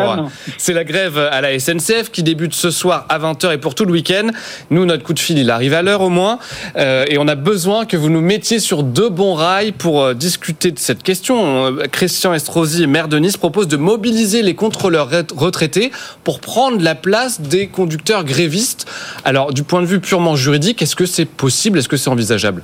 C'est 0.56 0.72
la 0.72 0.84
grève 0.84 1.18
à 1.18 1.40
la 1.40 1.58
SNCF 1.58 2.10
qui 2.12 2.22
débute 2.22 2.54
ce 2.54 2.70
soir 2.70 3.06
à 3.08 3.18
20h 3.18 3.52
et 3.52 3.58
pour 3.58 3.74
tout 3.74 3.84
le 3.84 3.92
week-end. 3.92 4.28
Nous, 4.70 4.84
notre 4.84 5.02
coup 5.02 5.12
de 5.12 5.18
fil, 5.18 5.38
il 5.38 5.50
arrive 5.50 5.74
à 5.74 5.82
l'heure 5.82 6.02
au 6.02 6.08
moins. 6.08 6.38
Euh, 6.76 7.04
et 7.08 7.18
on 7.18 7.26
a 7.28 7.34
besoin 7.34 7.84
que 7.84 7.96
vous 7.96 8.10
nous 8.10 8.20
mettiez 8.20 8.60
sur 8.60 8.82
deux 8.82 9.08
bons 9.08 9.34
rails 9.34 9.72
pour 9.72 10.02
euh, 10.02 10.14
discuter 10.14 10.70
de 10.70 10.78
cette 10.78 11.02
question. 11.02 11.66
Euh, 11.66 11.86
Christian 11.90 12.32
Estrosi, 12.32 12.86
maire 12.86 13.08
de 13.08 13.18
Nice, 13.18 13.36
propose 13.36 13.68
de 13.68 13.76
mobiliser 13.76 14.42
les 14.42 14.54
contrôleurs 14.54 15.10
retraités 15.36 15.90
pour 16.24 16.40
prendre 16.40 16.82
la 16.82 16.94
place 16.94 17.40
des 17.40 17.66
conducteurs 17.66 18.24
grévistes. 18.24 18.86
Alors, 19.24 19.52
du 19.52 19.62
point 19.62 19.80
de 19.80 19.86
vue 19.86 20.00
purement 20.00 20.36
juridique, 20.36 20.80
est-ce 20.82 20.96
que 20.96 21.06
c'est 21.06 21.26
possible? 21.26 21.78
Est-ce 21.78 21.88
que 21.88 21.96
c'est 21.96 22.10
envisageable? 22.10 22.62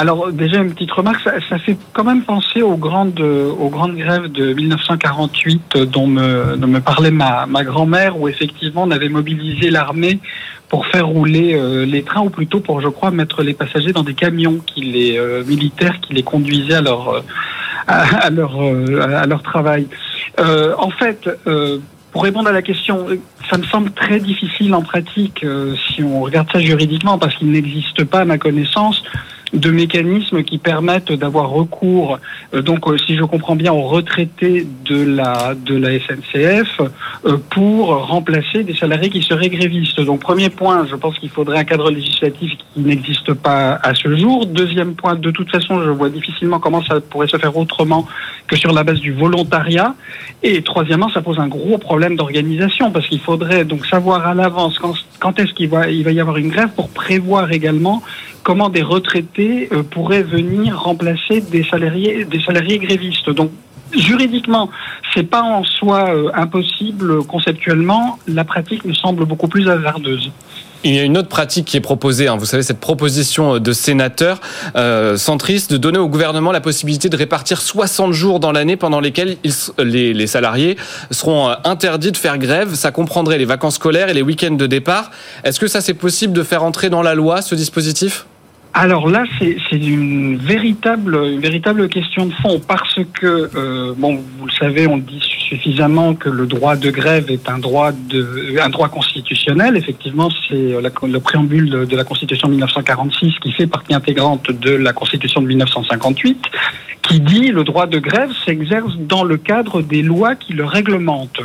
Alors 0.00 0.32
déjà 0.32 0.62
une 0.62 0.72
petite 0.72 0.92
remarque, 0.92 1.20
ça, 1.22 1.58
fait 1.58 1.76
quand 1.92 2.04
même 2.04 2.22
penser 2.22 2.62
aux 2.62 2.78
grandes, 2.78 3.20
aux 3.20 3.68
grandes 3.68 3.96
grèves 3.96 4.32
de 4.32 4.54
1948 4.54 5.76
dont 5.76 6.06
me, 6.06 6.56
dont 6.56 6.68
me 6.68 6.80
parlait 6.80 7.10
ma, 7.10 7.44
ma 7.44 7.64
grand-mère, 7.64 8.18
où 8.18 8.26
effectivement 8.26 8.84
on 8.84 8.90
avait 8.92 9.10
mobilisé 9.10 9.68
l'armée 9.68 10.18
pour 10.70 10.86
faire 10.86 11.06
rouler 11.06 11.54
euh, 11.54 11.84
les 11.84 12.02
trains, 12.02 12.22
ou 12.22 12.30
plutôt 12.30 12.60
pour, 12.60 12.80
je 12.80 12.88
crois, 12.88 13.10
mettre 13.10 13.42
les 13.42 13.52
passagers 13.52 13.92
dans 13.92 14.02
des 14.02 14.14
camions 14.14 14.60
qui 14.64 14.80
les 14.80 15.18
euh, 15.18 15.44
militaires 15.44 16.00
qui 16.00 16.14
les 16.14 16.22
conduisaient 16.22 16.76
à 16.76 16.80
leur 16.80 17.08
euh, 17.10 17.20
à, 17.86 18.26
à 18.26 19.26
leur 19.26 19.42
travail. 19.42 19.86
en 20.38 20.90
fait 20.90 21.28
pour 22.12 22.24
répondre 22.24 22.48
à 22.48 22.52
la 22.52 22.62
question, 22.62 23.06
ça 23.48 23.58
me 23.58 23.64
semble 23.64 23.90
très 23.92 24.18
difficile 24.18 24.74
en 24.74 24.82
pratique 24.82 25.44
si 25.86 26.02
on 26.02 26.20
regarde 26.22 26.48
ça 26.52 26.58
juridiquement 26.58 27.18
parce 27.18 27.34
qu'il 27.36 27.50
n'existe 27.50 28.04
pas, 28.04 28.20
à 28.20 28.24
ma 28.24 28.38
connaissance, 28.38 29.02
de 29.52 29.70
mécanismes 29.70 30.42
qui 30.42 30.58
permettent 30.58 31.12
d'avoir 31.12 31.50
recours, 31.50 32.18
euh, 32.54 32.62
donc 32.62 32.86
euh, 32.86 32.96
si 32.98 33.16
je 33.16 33.24
comprends 33.24 33.56
bien, 33.56 33.72
aux 33.72 33.82
retraités 33.82 34.66
de 34.84 35.02
la 35.02 35.54
de 35.54 35.76
la 35.76 35.98
SNCF 35.98 36.80
euh, 37.24 37.36
pour 37.50 37.88
remplacer 38.06 38.62
des 38.62 38.74
salariés 38.74 39.10
qui 39.10 39.22
seraient 39.22 39.48
grévistes. 39.48 40.00
Donc 40.00 40.20
premier 40.20 40.50
point, 40.50 40.86
je 40.88 40.94
pense 40.94 41.18
qu'il 41.18 41.30
faudrait 41.30 41.58
un 41.58 41.64
cadre 41.64 41.90
législatif 41.90 42.52
qui 42.74 42.80
n'existe 42.80 43.34
pas 43.34 43.78
à 43.82 43.94
ce 43.94 44.14
jour. 44.16 44.46
Deuxième 44.46 44.94
point, 44.94 45.16
de 45.16 45.30
toute 45.30 45.50
façon, 45.50 45.82
je 45.82 45.90
vois 45.90 46.10
difficilement 46.10 46.60
comment 46.60 46.82
ça 46.82 47.00
pourrait 47.00 47.28
se 47.28 47.36
faire 47.36 47.56
autrement 47.56 48.06
que 48.46 48.56
sur 48.56 48.72
la 48.72 48.84
base 48.84 49.00
du 49.00 49.12
volontariat. 49.12 49.94
Et 50.42 50.62
troisièmement, 50.62 51.10
ça 51.10 51.22
pose 51.22 51.38
un 51.38 51.48
gros 51.48 51.78
problème 51.78 52.16
d'organisation 52.16 52.90
parce 52.92 53.08
qu'il 53.08 53.20
faudrait 53.20 53.64
donc 53.64 53.86
savoir 53.86 54.26
à 54.26 54.34
l'avance 54.34 54.78
quand, 54.78 54.94
quand 55.18 55.38
est-ce 55.40 55.52
qu'il 55.54 55.68
va 55.68 55.90
il 55.90 56.04
va 56.04 56.12
y 56.12 56.20
avoir 56.20 56.36
une 56.36 56.48
grève 56.48 56.70
pour 56.76 56.88
prévoir 56.90 57.50
également 57.52 58.02
comment 58.42 58.68
des 58.68 58.82
retraités 58.82 59.68
euh, 59.72 59.82
pourraient 59.82 60.22
venir 60.22 60.80
remplacer 60.80 61.40
des 61.40 61.64
salariés, 61.64 62.24
des 62.24 62.40
salariés 62.40 62.78
grévistes. 62.78 63.30
Donc, 63.30 63.50
juridiquement, 63.96 64.70
c'est 65.14 65.28
pas 65.28 65.42
en 65.42 65.64
soi 65.64 66.14
euh, 66.14 66.30
impossible 66.34 67.24
conceptuellement. 67.24 68.18
La 68.26 68.44
pratique 68.44 68.84
me 68.84 68.94
semble 68.94 69.24
beaucoup 69.24 69.48
plus 69.48 69.68
hasardeuse. 69.68 70.30
Il 70.82 70.94
y 70.94 70.98
a 70.98 71.02
une 71.02 71.18
autre 71.18 71.28
pratique 71.28 71.66
qui 71.66 71.76
est 71.76 71.82
proposée, 71.82 72.28
hein. 72.28 72.36
vous 72.38 72.46
savez, 72.46 72.62
cette 72.62 72.80
proposition 72.80 73.58
de 73.58 73.72
sénateur 73.72 74.40
euh, 74.76 75.18
centriste 75.18 75.70
de 75.70 75.76
donner 75.76 75.98
au 75.98 76.08
gouvernement 76.08 76.52
la 76.52 76.62
possibilité 76.62 77.10
de 77.10 77.16
répartir 77.18 77.60
60 77.60 78.12
jours 78.12 78.40
dans 78.40 78.50
l'année 78.50 78.78
pendant 78.78 79.00
lesquels 79.00 79.36
les, 79.78 80.14
les, 80.14 80.26
salariés 80.26 80.78
seront 81.10 81.50
euh, 81.50 81.54
interdits 81.64 82.12
de 82.12 82.16
faire 82.16 82.38
grève. 82.38 82.74
Ça 82.74 82.92
comprendrait 82.92 83.36
les 83.36 83.44
vacances 83.44 83.74
scolaires 83.74 84.08
et 84.08 84.14
les 84.14 84.22
week-ends 84.22 84.52
de 84.52 84.66
départ. 84.66 85.10
Est-ce 85.44 85.60
que 85.60 85.66
ça 85.66 85.82
c'est 85.82 85.92
possible 85.92 86.32
de 86.32 86.42
faire 86.42 86.62
entrer 86.62 86.88
dans 86.88 87.02
la 87.02 87.14
loi 87.14 87.42
ce 87.42 87.54
dispositif? 87.54 88.24
Alors 88.72 89.08
là, 89.08 89.24
c'est 89.38 89.56
une 89.72 90.36
véritable, 90.36 91.16
une 91.16 91.40
véritable 91.40 91.88
question 91.88 92.26
de 92.26 92.32
fond 92.34 92.60
parce 92.66 93.00
que, 93.14 93.50
euh, 93.54 93.94
bon, 93.96 94.22
vous 94.38 94.46
le 94.46 94.52
savez, 94.52 94.86
on 94.86 94.98
dit 94.98 95.39
suffisamment 95.50 96.14
que 96.14 96.28
le 96.28 96.46
droit 96.46 96.76
de 96.76 96.90
grève 96.90 97.30
est 97.30 97.48
un 97.48 97.58
droit, 97.58 97.90
de, 97.92 98.58
un 98.62 98.68
droit 98.70 98.88
constitutionnel. 98.88 99.76
Effectivement, 99.76 100.28
c'est 100.48 100.54
le 100.56 101.18
préambule 101.18 101.68
de, 101.68 101.84
de 101.84 101.96
la 101.96 102.04
Constitution 102.04 102.48
de 102.48 102.52
1946 102.52 103.32
qui 103.42 103.52
fait 103.52 103.66
partie 103.66 103.92
intégrante 103.92 104.50
de 104.52 104.70
la 104.70 104.92
Constitution 104.92 105.42
de 105.42 105.48
1958 105.48 106.46
qui 107.02 107.20
dit 107.20 107.48
le 107.48 107.64
droit 107.64 107.86
de 107.86 107.98
grève 107.98 108.30
s'exerce 108.44 108.96
dans 108.98 109.24
le 109.24 109.36
cadre 109.36 109.82
des 109.82 110.02
lois 110.02 110.34
qui 110.34 110.52
le 110.52 110.64
réglementent. 110.64 111.40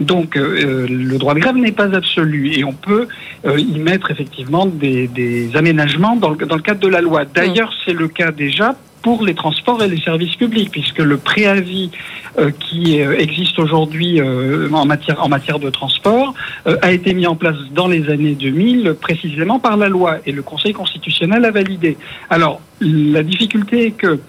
Donc 0.00 0.36
euh, 0.36 0.86
le 0.88 1.18
droit 1.18 1.34
de 1.34 1.40
grève 1.40 1.56
n'est 1.56 1.72
pas 1.72 1.94
absolu 1.96 2.52
et 2.52 2.62
on 2.62 2.72
peut 2.72 3.08
euh, 3.46 3.58
y 3.58 3.78
mettre 3.78 4.10
effectivement 4.10 4.66
des, 4.66 5.08
des 5.08 5.56
aménagements 5.56 6.16
dans 6.16 6.30
le, 6.30 6.36
dans 6.46 6.56
le, 6.56 6.62
cadre 6.62 6.80
de 6.80 6.88
la 6.88 7.00
loi. 7.00 7.24
D'ailleurs, 7.24 7.72
c'est 7.84 7.94
le 7.94 8.08
cas 8.08 8.30
déjà 8.30 8.76
pour 9.08 9.24
les 9.24 9.34
transports 9.34 9.82
et 9.82 9.88
les 9.88 10.02
services 10.02 10.36
publics, 10.36 10.70
puisque 10.70 10.98
le 10.98 11.16
préavis 11.16 11.90
euh, 12.38 12.50
qui 12.50 12.98
existe 12.98 13.58
aujourd'hui 13.58 14.20
euh, 14.20 14.68
en, 14.70 14.84
matière, 14.84 15.24
en 15.24 15.30
matière 15.30 15.58
de 15.58 15.70
transport 15.70 16.34
euh, 16.66 16.76
a 16.82 16.92
été 16.92 17.14
mis 17.14 17.26
en 17.26 17.34
place 17.34 17.56
dans 17.72 17.88
les 17.88 18.10
années 18.10 18.34
2000 18.34 18.96
précisément 19.00 19.60
par 19.60 19.78
la 19.78 19.88
loi 19.88 20.18
et 20.26 20.32
le 20.32 20.42
Conseil 20.42 20.74
constitutionnel 20.74 21.46
a 21.46 21.50
validé. 21.50 21.96
Alors, 22.28 22.60
la 22.82 23.22
difficulté 23.22 23.86
est 23.86 23.90
que 23.92 24.20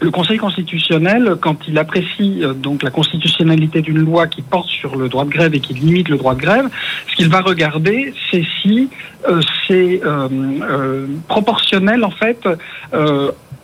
le 0.00 0.10
Conseil 0.10 0.38
constitutionnel, 0.38 1.36
quand 1.40 1.68
il 1.68 1.78
apprécie 1.78 2.40
euh, 2.42 2.54
donc 2.54 2.82
la 2.82 2.90
constitutionnalité 2.90 3.82
d'une 3.82 3.98
loi 3.98 4.26
qui 4.26 4.40
porte 4.40 4.68
sur 4.68 4.96
le 4.96 5.08
droit 5.08 5.24
de 5.24 5.30
grève 5.30 5.54
et 5.54 5.60
qui 5.60 5.74
limite 5.74 6.08
le 6.08 6.16
droit 6.16 6.34
de 6.34 6.40
grève, 6.40 6.68
ce 7.10 7.16
qu'il 7.16 7.28
va 7.28 7.40
regarder, 7.40 8.14
c'est 8.30 8.44
si 8.62 8.88
euh, 9.28 9.40
c'est 9.66 10.00
euh, 10.04 11.06
proportionnel 11.28 12.04
en 12.04 12.10
fait 12.10 12.48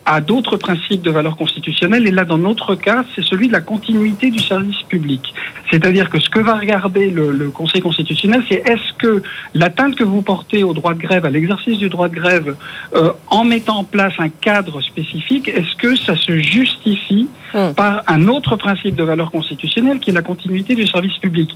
à 0.07 0.21
d'autres 0.21 0.55
principes 0.55 1.01
de 1.01 1.11
valeur 1.11 1.35
constitutionnelle. 1.35 2.07
Et 2.07 2.11
là, 2.11 2.23
dans 2.23 2.37
notre 2.37 2.75
cas, 2.75 3.03
c'est 3.13 3.23
celui 3.23 3.49
de 3.49 3.53
la 3.53 3.59
continuité 3.59 4.31
du 4.31 4.39
service 4.39 4.81
public. 4.83 5.33
C'est-à-dire 5.69 6.09
que 6.09 6.17
ce 6.17 6.29
que 6.29 6.39
va 6.39 6.55
regarder 6.55 7.09
le, 7.09 7.31
le 7.31 7.49
Conseil 7.49 7.81
constitutionnel, 7.81 8.41
c'est 8.47 8.63
est-ce 8.65 8.93
que 8.97 9.21
l'atteinte 9.53 9.95
que 9.95 10.05
vous 10.05 10.21
portez 10.21 10.63
au 10.63 10.73
droit 10.73 10.93
de 10.93 10.99
grève, 10.99 11.25
à 11.25 11.29
l'exercice 11.29 11.77
du 11.77 11.89
droit 11.89 12.07
de 12.07 12.15
grève, 12.15 12.55
euh, 12.95 13.11
en 13.27 13.43
mettant 13.43 13.79
en 13.79 13.83
place 13.83 14.13
un 14.17 14.29
cadre 14.29 14.79
spécifique, 14.81 15.49
est-ce 15.49 15.75
que 15.75 15.97
ça 15.97 16.15
se 16.15 16.39
justifie 16.39 17.27
hum. 17.53 17.73
par 17.75 18.03
un 18.07 18.29
autre 18.29 18.55
principe 18.55 18.95
de 18.95 19.03
valeur 19.03 19.29
constitutionnelle 19.29 19.99
qui 19.99 20.11
est 20.11 20.13
la 20.13 20.21
continuité 20.21 20.73
du 20.73 20.87
service 20.87 21.17
public? 21.17 21.53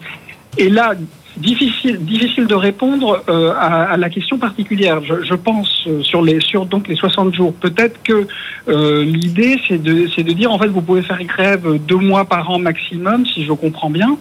Et 0.57 0.69
là, 0.69 0.93
difficile, 1.37 2.03
difficile 2.03 2.45
de 2.45 2.55
répondre 2.55 3.23
euh, 3.29 3.53
à, 3.53 3.83
à, 3.91 3.97
la 3.97 4.09
question 4.09 4.37
particulière. 4.37 5.01
Je, 5.03 5.23
je, 5.23 5.33
pense 5.33 5.85
euh, 5.87 6.01
sur 6.03 6.21
les 6.21 6.39
sur 6.41 6.65
donc 6.65 6.87
les 6.87 6.95
60 6.95 7.33
jours. 7.33 7.53
Peut-être 7.53 8.01
que 8.03 8.27
euh, 8.67 9.03
l'idée 9.03 9.59
c'est 9.67 9.81
de 9.81 10.07
c'est 10.13 10.23
de 10.23 10.33
dire 10.33 10.51
en 10.51 10.59
fait 10.59 10.67
vous 10.67 10.81
pouvez 10.81 11.01
faire 11.01 11.23
grève 11.23 11.79
deux 11.87 11.97
mois 11.97 12.25
par 12.25 12.49
an 12.49 12.59
maximum 12.59 13.25
si 13.25 13.45
je 13.45 13.53
comprends 13.53 13.89
bien. 13.89 14.17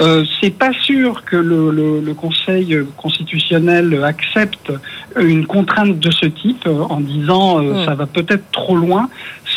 Euh, 0.00 0.24
c'est 0.40 0.56
pas 0.56 0.72
sûr 0.72 1.24
que 1.24 1.36
le, 1.36 1.70
le, 1.70 2.00
le, 2.00 2.14
Conseil 2.14 2.78
constitutionnel 2.96 4.04
accepte 4.04 4.72
une 5.18 5.46
contrainte 5.46 5.98
de 5.98 6.10
ce 6.10 6.26
type 6.26 6.66
en 6.66 7.00
disant 7.00 7.62
euh, 7.62 7.84
ça 7.84 7.94
va 7.94 8.06
peut-être 8.06 8.44
trop 8.52 8.76
loin. 8.76 9.08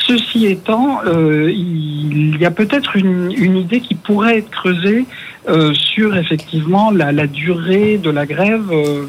Ceci 0.08 0.48
étant, 0.48 1.02
euh, 1.06 1.52
il 1.52 2.38
y 2.40 2.46
a 2.46 2.52
peut-être 2.52 2.96
une, 2.96 3.32
une 3.32 3.58
idée 3.58 3.80
qui 3.80 3.96
pourrait 3.96 4.40
être 4.40 4.50
creusée 4.50 5.06
euh, 5.48 5.74
sur 5.74 6.16
effectivement 6.16 6.92
la, 6.92 7.12
la, 7.12 7.28
durée 7.28 7.98
de 7.98 8.10
la 8.10 8.26
grève. 8.26 8.72
Euh, 8.72 9.06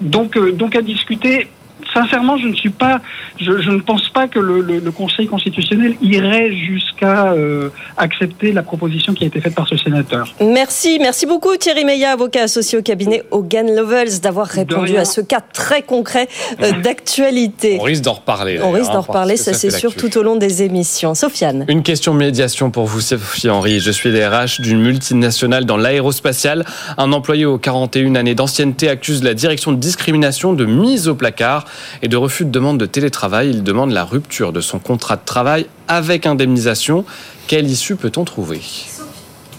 donc, 0.00 0.36
euh, 0.36 0.52
donc 0.52 0.74
à 0.76 0.82
discuter 0.82 1.48
sincèrement, 1.96 2.36
je 2.36 2.48
ne 2.48 2.54
suis 2.54 2.70
pas, 2.70 3.00
je, 3.40 3.60
je 3.60 3.70
ne 3.70 3.80
pense 3.80 4.08
pas 4.10 4.28
que 4.28 4.38
le, 4.38 4.60
le, 4.60 4.78
le 4.78 4.90
Conseil 4.90 5.26
constitutionnel 5.26 5.96
irait 6.02 6.52
jusqu'à 6.52 7.32
euh, 7.32 7.70
accepter 7.96 8.52
la 8.52 8.62
proposition 8.62 9.14
qui 9.14 9.24
a 9.24 9.26
été 9.26 9.40
faite 9.40 9.54
par 9.54 9.66
ce 9.66 9.76
sénateur. 9.76 10.28
Merci, 10.40 10.98
merci 11.00 11.26
beaucoup 11.26 11.56
Thierry 11.56 11.84
Meillat, 11.84 12.12
avocat 12.12 12.42
associé 12.42 12.78
au 12.78 12.82
cabinet 12.82 13.22
Hogan 13.30 13.74
Lovells, 13.74 14.20
d'avoir 14.20 14.46
répondu 14.46 14.96
à 14.96 15.04
ce 15.04 15.20
cas 15.20 15.40
très 15.40 15.82
concret 15.82 16.28
euh, 16.62 16.72
d'actualité. 16.82 17.78
On 17.80 17.84
risque 17.84 18.02
d'en 18.02 18.14
reparler. 18.14 18.60
On 18.62 18.70
risque 18.70 18.92
d'en 18.92 19.00
reparler, 19.00 19.36
ça, 19.36 19.52
ça 19.52 19.58
c'est 19.58 19.70
sûr, 19.70 19.94
tout 19.94 20.16
au 20.18 20.22
long 20.22 20.36
des 20.36 20.62
émissions. 20.62 21.14
Sofiane. 21.14 21.64
Une 21.68 21.82
question 21.82 22.12
de 22.14 22.18
médiation 22.18 22.70
pour 22.70 22.86
vous, 22.86 23.00
Sophie 23.00 23.48
Henry. 23.48 23.80
Je 23.80 23.90
suis 23.90 24.12
DRH 24.12 24.60
d'une 24.60 24.80
multinationale 24.80 25.64
dans 25.64 25.76
l'aérospatiale. 25.76 26.64
Un 26.98 27.12
employé 27.12 27.44
aux 27.46 27.58
41 27.58 28.14
années 28.16 28.34
d'ancienneté 28.34 28.88
accuse 28.88 29.22
la 29.22 29.34
direction 29.34 29.72
de 29.72 29.76
discrimination 29.76 30.52
de 30.52 30.64
mise 30.64 31.08
au 31.08 31.14
placard 31.14 31.64
et 32.02 32.08
de 32.08 32.16
refus 32.16 32.44
de 32.44 32.50
demande 32.50 32.78
de 32.78 32.86
télétravail. 32.86 33.50
Il 33.50 33.62
demande 33.62 33.92
la 33.92 34.04
rupture 34.04 34.52
de 34.52 34.60
son 34.60 34.78
contrat 34.78 35.16
de 35.16 35.24
travail 35.24 35.66
avec 35.88 36.26
indemnisation. 36.26 37.04
Quelle 37.46 37.68
issue 37.70 37.96
peut-on 37.96 38.24
trouver? 38.24 38.60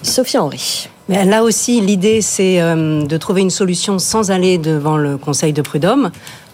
Sophie 0.04 0.38
Henry. 0.38 0.90
Mais 1.10 1.24
là 1.26 1.44
aussi, 1.44 1.80
l'idée, 1.80 2.22
c'est 2.22 2.62
euh, 2.62 3.06
de 3.06 3.18
trouver 3.18 3.42
une 3.42 3.50
solution 3.50 3.98
sans 3.98 4.30
aller 4.30 4.58
devant 4.58 4.98
le 4.98 5.18
Conseil 5.18 5.54
de 5.54 5.62
prud'homme. 5.62 6.12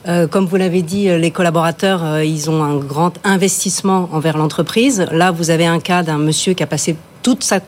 Euh, 0.07 0.27
comme 0.27 0.45
vous 0.45 0.57
l'avez 0.57 0.81
dit, 0.81 1.07
les 1.07 1.31
collaborateurs, 1.31 2.03
euh, 2.03 2.23
ils 2.23 2.49
ont 2.49 2.63
un 2.63 2.75
grand 2.75 3.13
investissement 3.23 4.09
envers 4.11 4.37
l'entreprise. 4.37 5.05
Là, 5.11 5.31
vous 5.31 5.49
avez 5.49 5.65
un 5.65 5.79
cas 5.79 6.03
d'un 6.03 6.17
monsieur 6.17 6.53
qui 6.53 6.61
a 6.61 6.67
passé 6.67 6.95
toute 7.23 7.43
sa 7.43 7.61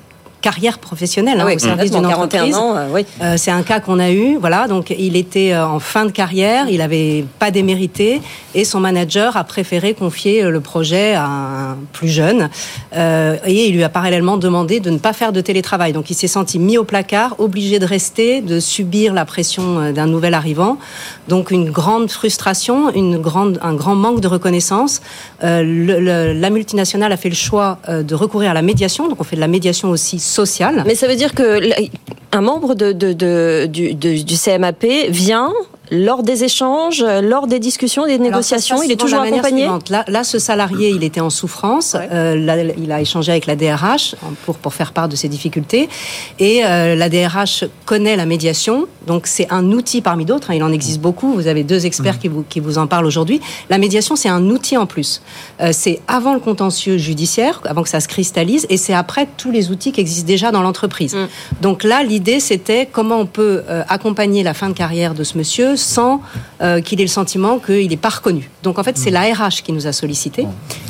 carrière 0.49 0.77
professionnelle 0.89 1.39
hein, 1.41 1.47
oui, 1.47 1.55
au 1.55 1.59
service 1.71 1.91
d'une 1.91 2.05
entreprise. 2.05 2.55
Euh, 2.55 2.95
oui. 2.95 3.01
euh, 3.21 3.35
c'est 3.41 3.53
un 3.59 3.63
cas 3.69 3.79
qu'on 3.85 3.99
a 4.07 4.11
eu. 4.11 4.37
Voilà, 4.45 4.67
donc 4.73 4.85
il 5.09 5.15
était 5.15 5.51
euh, 5.53 5.77
en 5.77 5.81
fin 5.93 6.05
de 6.09 6.13
carrière, 6.21 6.63
il 6.69 6.79
n'avait 6.83 7.25
pas 7.41 7.49
démérité 7.59 8.21
et 8.53 8.63
son 8.71 8.79
manager 8.79 9.29
a 9.37 9.43
préféré 9.43 9.89
confier 10.03 10.35
le 10.55 10.61
projet 10.71 11.07
à 11.15 11.25
un 11.25 11.77
plus 11.97 12.11
jeune 12.19 12.41
euh, 12.95 13.37
et 13.53 13.67
il 13.67 13.73
lui 13.77 13.83
a 13.83 13.89
parallèlement 13.99 14.37
demandé 14.47 14.75
de 14.87 14.91
ne 14.97 14.99
pas 15.07 15.13
faire 15.13 15.31
de 15.33 15.41
télétravail. 15.49 15.91
Donc 15.97 16.05
il 16.11 16.17
s'est 16.21 16.33
senti 16.37 16.57
mis 16.59 16.77
au 16.77 16.85
placard, 16.93 17.31
obligé 17.47 17.79
de 17.79 17.87
rester, 17.97 18.41
de 18.41 18.57
subir 18.59 19.07
la 19.19 19.25
pression 19.33 19.65
d'un 19.97 20.09
nouvel 20.15 20.33
arrivant. 20.41 20.77
Donc 21.27 21.49
une 21.57 21.69
grande 21.79 22.07
frustration, 22.19 22.77
une 23.03 23.17
grande, 23.27 23.55
un 23.69 23.75
grand 23.81 23.97
manque 24.05 24.21
de 24.25 24.29
reconnaissance. 24.37 24.93
Le, 25.41 25.63
le, 26.07 26.15
la 26.45 26.49
multinationale 26.57 27.11
a 27.17 27.19
fait 27.23 27.33
le 27.37 27.41
choix 27.47 27.69
de 28.09 28.15
recourir 28.23 28.51
à 28.51 28.55
la 28.61 28.65
médiation. 28.71 29.03
Donc 29.09 29.19
on 29.21 29.27
fait 29.29 29.39
de 29.41 29.45
la 29.47 29.53
médiation 29.57 29.89
aussi 29.89 30.19
Mais 30.85 30.95
ça 30.95 31.07
veut 31.07 31.15
dire 31.15 31.33
que 31.33 31.59
un 32.31 32.41
membre 32.41 32.73
du 32.75 34.37
CMAP 34.37 34.85
vient 35.09 35.53
lors 35.91 36.23
des 36.23 36.43
échanges, 36.43 37.03
lors 37.03 37.47
des 37.47 37.59
discussions, 37.59 38.05
des 38.05 38.19
négociations, 38.19 38.81
il 38.83 38.91
est 38.91 38.99
toujours 38.99 39.21
accompagné? 39.21 39.67
là, 39.89 40.03
là, 40.07 40.23
ce 40.23 40.39
salarié, 40.39 40.89
il 40.89 41.03
était 41.03 41.21
en 41.21 41.29
souffrance. 41.29 41.93
Ouais. 41.93 42.07
Euh, 42.11 42.35
là, 42.35 42.57
il 42.77 42.91
a 42.91 43.01
échangé 43.01 43.31
avec 43.31 43.45
la 43.45 43.55
DRH 43.55 44.15
pour, 44.45 44.55
pour 44.57 44.73
faire 44.73 44.91
part 44.91 45.09
de 45.09 45.15
ses 45.15 45.27
difficultés. 45.27 45.89
Et 46.39 46.65
euh, 46.65 46.95
la 46.95 47.09
DRH 47.09 47.65
connaît 47.85 48.15
la 48.15 48.25
médiation. 48.25 48.87
Donc, 49.07 49.27
c'est 49.27 49.47
un 49.51 49.71
outil 49.71 50.01
parmi 50.01 50.25
d'autres. 50.25 50.51
Hein, 50.51 50.55
il 50.55 50.63
en 50.63 50.71
existe 50.71 50.99
beaucoup. 50.99 51.33
Vous 51.33 51.47
avez 51.47 51.63
deux 51.63 51.85
experts 51.85 52.15
mmh. 52.15 52.19
qui, 52.19 52.27
vous, 52.27 52.43
qui 52.47 52.59
vous 52.59 52.77
en 52.77 52.87
parlent 52.87 53.05
aujourd'hui. 53.05 53.41
La 53.69 53.77
médiation, 53.77 54.15
c'est 54.15 54.29
un 54.29 54.49
outil 54.49 54.77
en 54.77 54.85
plus. 54.85 55.21
Euh, 55.61 55.69
c'est 55.71 56.01
avant 56.07 56.33
le 56.33 56.39
contentieux 56.39 56.97
judiciaire, 56.97 57.61
avant 57.65 57.83
que 57.83 57.89
ça 57.89 57.99
se 57.99 58.07
cristallise. 58.07 58.65
Et 58.69 58.77
c'est 58.77 58.93
après 58.93 59.27
tous 59.37 59.51
les 59.51 59.71
outils 59.71 59.91
qui 59.91 60.01
existent 60.01 60.27
déjà 60.27 60.51
dans 60.51 60.61
l'entreprise. 60.61 61.13
Mmh. 61.13 61.27
Donc 61.61 61.83
là, 61.83 62.03
l'idée, 62.03 62.39
c'était 62.39 62.87
comment 62.91 63.17
on 63.17 63.25
peut 63.25 63.63
euh, 63.69 63.83
accompagner 63.87 64.43
la 64.43 64.53
fin 64.53 64.69
de 64.69 64.73
carrière 64.73 65.13
de 65.13 65.23
ce 65.23 65.37
monsieur 65.37 65.74
sans 65.75 66.21
euh, 66.61 66.81
qu'il 66.81 66.99
ait 66.99 67.03
le 67.03 67.09
sentiment 67.09 67.59
qu'il 67.59 67.89
n'est 67.89 67.97
pas 67.97 68.09
reconnu. 68.09 68.49
Donc 68.63 68.79
en 68.79 68.83
fait, 68.83 68.97
c'est 68.97 69.11
la 69.11 69.21
RH 69.21 69.63
qui 69.63 69.71
nous 69.71 69.87
a 69.87 69.91
sollicité. 69.91 70.47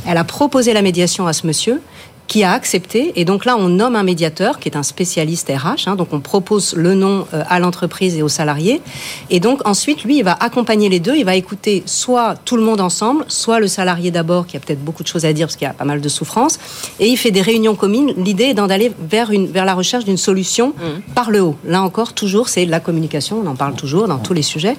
Elle 0.07 0.17
a 0.17 0.23
proposé 0.23 0.73
la 0.73 0.81
médiation 0.81 1.27
à 1.27 1.33
ce 1.33 1.47
monsieur 1.47 1.81
qui 2.27 2.43
a 2.43 2.51
accepté. 2.51 3.13
Et 3.15 3.25
donc 3.25 3.45
là, 3.45 3.55
on 3.57 3.69
nomme 3.69 3.95
un 3.95 4.03
médiateur 4.03 4.59
qui 4.59 4.69
est 4.69 4.77
un 4.77 4.83
spécialiste 4.83 5.49
RH. 5.49 5.87
Hein, 5.87 5.95
donc 5.95 6.09
on 6.11 6.19
propose 6.19 6.73
le 6.75 6.93
nom 6.93 7.27
euh, 7.33 7.43
à 7.47 7.59
l'entreprise 7.59 8.15
et 8.15 8.23
aux 8.23 8.29
salariés. 8.29 8.81
Et 9.29 9.39
donc 9.39 9.67
ensuite, 9.67 10.03
lui, 10.03 10.17
il 10.17 10.23
va 10.23 10.33
accompagner 10.33 10.89
les 10.89 10.99
deux. 10.99 11.15
Il 11.15 11.25
va 11.25 11.35
écouter 11.35 11.83
soit 11.85 12.35
tout 12.45 12.57
le 12.57 12.63
monde 12.63 12.81
ensemble, 12.81 13.25
soit 13.27 13.59
le 13.59 13.67
salarié 13.67 14.11
d'abord, 14.11 14.47
qui 14.47 14.57
a 14.57 14.59
peut-être 14.59 14.83
beaucoup 14.83 15.03
de 15.03 15.07
choses 15.07 15.25
à 15.25 15.33
dire 15.33 15.47
parce 15.47 15.55
qu'il 15.55 15.67
y 15.67 15.69
a 15.69 15.73
pas 15.73 15.85
mal 15.85 16.01
de 16.01 16.09
souffrance. 16.09 16.59
Et 16.99 17.07
il 17.07 17.17
fait 17.17 17.31
des 17.31 17.41
réunions 17.41 17.75
communes. 17.75 18.13
L'idée 18.17 18.45
est 18.45 18.53
d'aller 18.53 18.91
vers, 18.99 19.31
une, 19.31 19.47
vers 19.47 19.65
la 19.65 19.73
recherche 19.73 20.05
d'une 20.05 20.17
solution 20.17 20.69
mmh. 20.69 21.13
par 21.13 21.31
le 21.31 21.41
haut. 21.41 21.55
Là 21.65 21.81
encore, 21.81 22.13
toujours, 22.13 22.49
c'est 22.49 22.65
la 22.65 22.79
communication. 22.79 23.41
On 23.43 23.47
en 23.47 23.55
parle 23.55 23.75
toujours 23.75 24.07
dans 24.07 24.17
tous 24.17 24.33
les 24.33 24.41
sujets. 24.41 24.77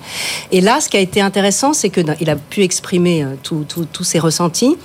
Et 0.53 0.61
là, 0.61 0.81
ce 0.81 0.89
qui 0.89 0.97
a 0.97 1.01
été 1.01 1.21
intéressant, 1.21 1.73
c'est 1.73 1.91
qu'il 1.91 2.31
a 2.31 2.37
pu 2.37 2.63
exprimer 2.63 3.23
euh, 3.23 3.35
tous 3.43 4.05
ses 4.05 4.19
ressentis 4.19 4.77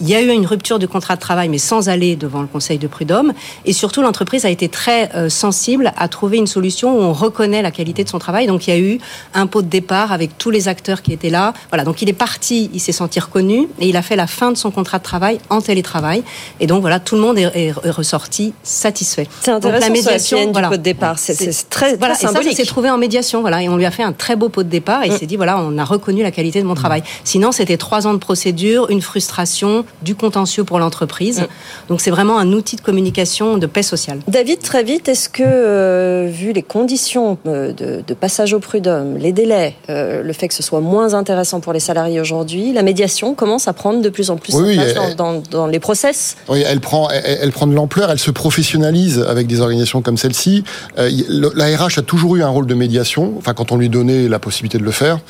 Il 0.00 0.08
y 0.08 0.14
a 0.14 0.20
eu 0.20 0.28
une 0.28 0.46
rupture 0.46 0.78
du 0.78 0.86
contrat 0.86 1.16
de 1.16 1.20
travail, 1.20 1.48
mais 1.48 1.58
sans 1.58 1.88
aller 1.88 2.16
devant 2.16 2.40
le 2.40 2.46
Conseil 2.46 2.78
de 2.78 2.86
prud'homme. 2.86 3.32
Et 3.64 3.72
surtout, 3.72 4.02
l'entreprise 4.02 4.44
a 4.44 4.50
été 4.50 4.68
très 4.68 5.10
euh, 5.14 5.28
sensible 5.28 5.92
à 5.96 6.08
trouver 6.08 6.36
une 6.38 6.46
solution 6.46 6.96
où 6.96 7.02
on 7.02 7.12
reconnaît 7.12 7.62
la 7.62 7.70
qualité 7.70 8.04
de 8.04 8.08
son 8.08 8.18
travail. 8.18 8.46
Donc, 8.46 8.66
il 8.66 8.70
y 8.70 8.76
a 8.76 8.78
eu 8.78 8.98
un 9.34 9.46
pot 9.46 9.62
de 9.62 9.68
départ 9.68 10.12
avec 10.12 10.38
tous 10.38 10.50
les 10.50 10.68
acteurs 10.68 11.02
qui 11.02 11.12
étaient 11.12 11.30
là. 11.30 11.52
Voilà. 11.70 11.84
Donc, 11.84 12.00
il 12.02 12.08
est 12.08 12.14
parti, 12.14 12.70
il 12.72 12.80
s'est 12.80 12.92
senti 12.92 13.18
reconnu 13.18 13.68
et 13.80 13.88
il 13.88 13.96
a 13.96 14.02
fait 14.02 14.16
la 14.16 14.26
fin 14.26 14.52
de 14.52 14.56
son 14.56 14.70
contrat 14.70 14.98
de 14.98 15.02
travail 15.02 15.38
en 15.50 15.60
télétravail. 15.60 16.22
Et 16.60 16.66
donc, 16.66 16.80
voilà, 16.80 17.00
tout 17.00 17.16
le 17.16 17.20
monde 17.20 17.38
est, 17.38 17.72
ressorti 17.72 18.52
satisfait. 18.62 19.26
C'est 19.40 19.50
intéressant. 19.50 19.86
Donc, 19.86 19.88
la 19.88 19.92
médiation, 19.92 20.46
du 20.46 20.52
pot 20.52 20.70
de 20.70 20.76
départ, 20.76 21.18
c'est 21.18 21.34
très, 21.68 21.96
voilà, 21.96 22.14
symbolique. 22.14 22.52
Et 22.52 22.56
ça, 22.56 22.62
s'est 22.62 22.68
trouvé 22.68 22.90
en 22.90 22.98
médiation. 22.98 23.40
Voilà. 23.40 23.62
Et 23.62 23.68
on 23.68 23.76
lui 23.76 23.86
a 23.86 23.90
fait 23.90 24.02
un 24.02 24.12
très 24.12 24.36
beau 24.36 24.48
pot 24.48 24.62
de 24.62 24.68
départ 24.68 25.02
et 25.02 25.08
il 25.08 25.12
mm. 25.12 25.18
s'est 25.18 25.26
dit, 25.26 25.36
voilà, 25.36 25.58
on 25.58 25.76
a 25.78 25.84
reconnu 25.84 26.22
la 26.22 26.30
qualité 26.30 26.60
de 26.60 26.66
mon 26.66 26.74
travail. 26.74 27.02
Sinon, 27.24 27.52
c'était 27.52 27.76
trois 27.76 28.06
ans 28.06 28.14
de 28.14 28.18
procédure, 28.18 28.90
une 28.90 29.02
frustration, 29.02 29.84
du 30.02 30.14
contentieux 30.14 30.64
pour 30.64 30.78
l'entreprise. 30.78 31.40
Mm. 31.40 31.46
Donc 31.88 32.00
c'est 32.00 32.10
vraiment 32.10 32.38
un 32.38 32.52
outil 32.52 32.76
de 32.76 32.80
communication 32.80 33.58
de 33.58 33.66
paix 33.66 33.82
sociale. 33.82 34.20
David, 34.28 34.60
très 34.60 34.82
vite, 34.82 35.08
est-ce 35.08 35.28
que, 35.28 35.42
euh, 35.44 36.28
vu 36.30 36.52
les 36.52 36.62
conditions 36.62 37.38
euh, 37.46 37.72
de, 37.72 38.14
passage 38.14 38.52
au 38.52 38.58
prud'homme, 38.58 39.16
les 39.16 39.32
délais, 39.32 39.74
euh, 39.90 40.22
le 40.22 40.32
fait 40.32 40.48
que 40.48 40.54
ce 40.54 40.62
soit 40.62 40.80
moins 40.80 41.14
intéressant 41.14 41.60
pour 41.60 41.72
les 41.72 41.80
salariés 41.80 42.20
aujourd'hui, 42.20 42.72
la 42.72 42.82
médiation 42.82 43.34
commence 43.34 43.68
à 43.68 43.72
prendre 43.72 44.02
de 44.02 44.08
plus 44.08 44.30
en 44.30 44.36
plus 44.36 44.54
oui, 44.54 44.76
place 44.76 45.16
dans, 45.16 45.66
les 45.66 45.78
process 45.78 46.36
Oui, 46.48 46.64
elle 46.66 46.80
prend, 46.80 47.08
elle, 47.10 47.52
prend 47.52 47.66
de 47.66 47.74
l'ampleur, 47.74 48.10
elle 48.10 48.18
se 48.18 48.30
professionnalise 48.30 49.24
avec 49.28 49.46
des 49.46 49.60
organisations 49.60 50.02
comme 50.02 50.16
celle-ci. 50.16 50.64
la 50.96 51.76
RH 51.76 51.98
a 51.98 52.02
toujours 52.02 52.36
eu 52.36 52.42
un 52.42 52.48
rôle 52.48 52.66
de 52.66 52.74
médiation, 52.74 53.34
enfin 53.38 53.54
quand 53.54 53.72
on 53.72 53.76
lui 53.76 53.88
donnait 53.88 54.28
la 54.28 54.38
possibilité 54.38 54.78
de 54.78 54.84
le 54.84 54.90
faire. 54.90 55.20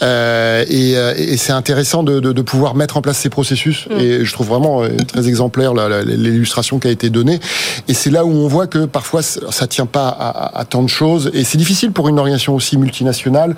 et, 0.00 0.92
et 0.92 1.36
c'est 1.36 1.52
intéressant 1.52 2.02
de, 2.02 2.20
de, 2.20 2.32
de, 2.32 2.42
pouvoir 2.42 2.74
mettre 2.74 2.96
en 2.96 3.02
place 3.02 3.18
ces 3.18 3.30
processus. 3.30 3.86
Mm. 3.90 4.00
Et 4.00 4.05
je 4.24 4.32
trouve 4.32 4.48
vraiment 4.48 4.82
euh, 4.82 4.88
très 5.06 5.28
exemplaire 5.28 5.74
l'illustration 6.04 6.78
qui 6.78 6.88
a 6.88 6.90
été 6.90 7.10
donnée. 7.10 7.40
Et 7.88 7.94
c'est 7.94 8.10
là 8.10 8.24
où 8.24 8.30
on 8.30 8.48
voit 8.48 8.66
que 8.66 8.86
parfois 8.86 9.22
ça 9.22 9.66
tient 9.66 9.86
pas 9.86 10.08
à, 10.08 10.64
tant 10.64 10.82
de 10.82 10.88
choses. 10.88 11.30
Et 11.34 11.44
c'est 11.44 11.58
difficile 11.58 11.92
pour 11.92 12.08
une 12.08 12.18
organisation 12.18 12.54
aussi 12.54 12.76
multinationale 12.76 13.56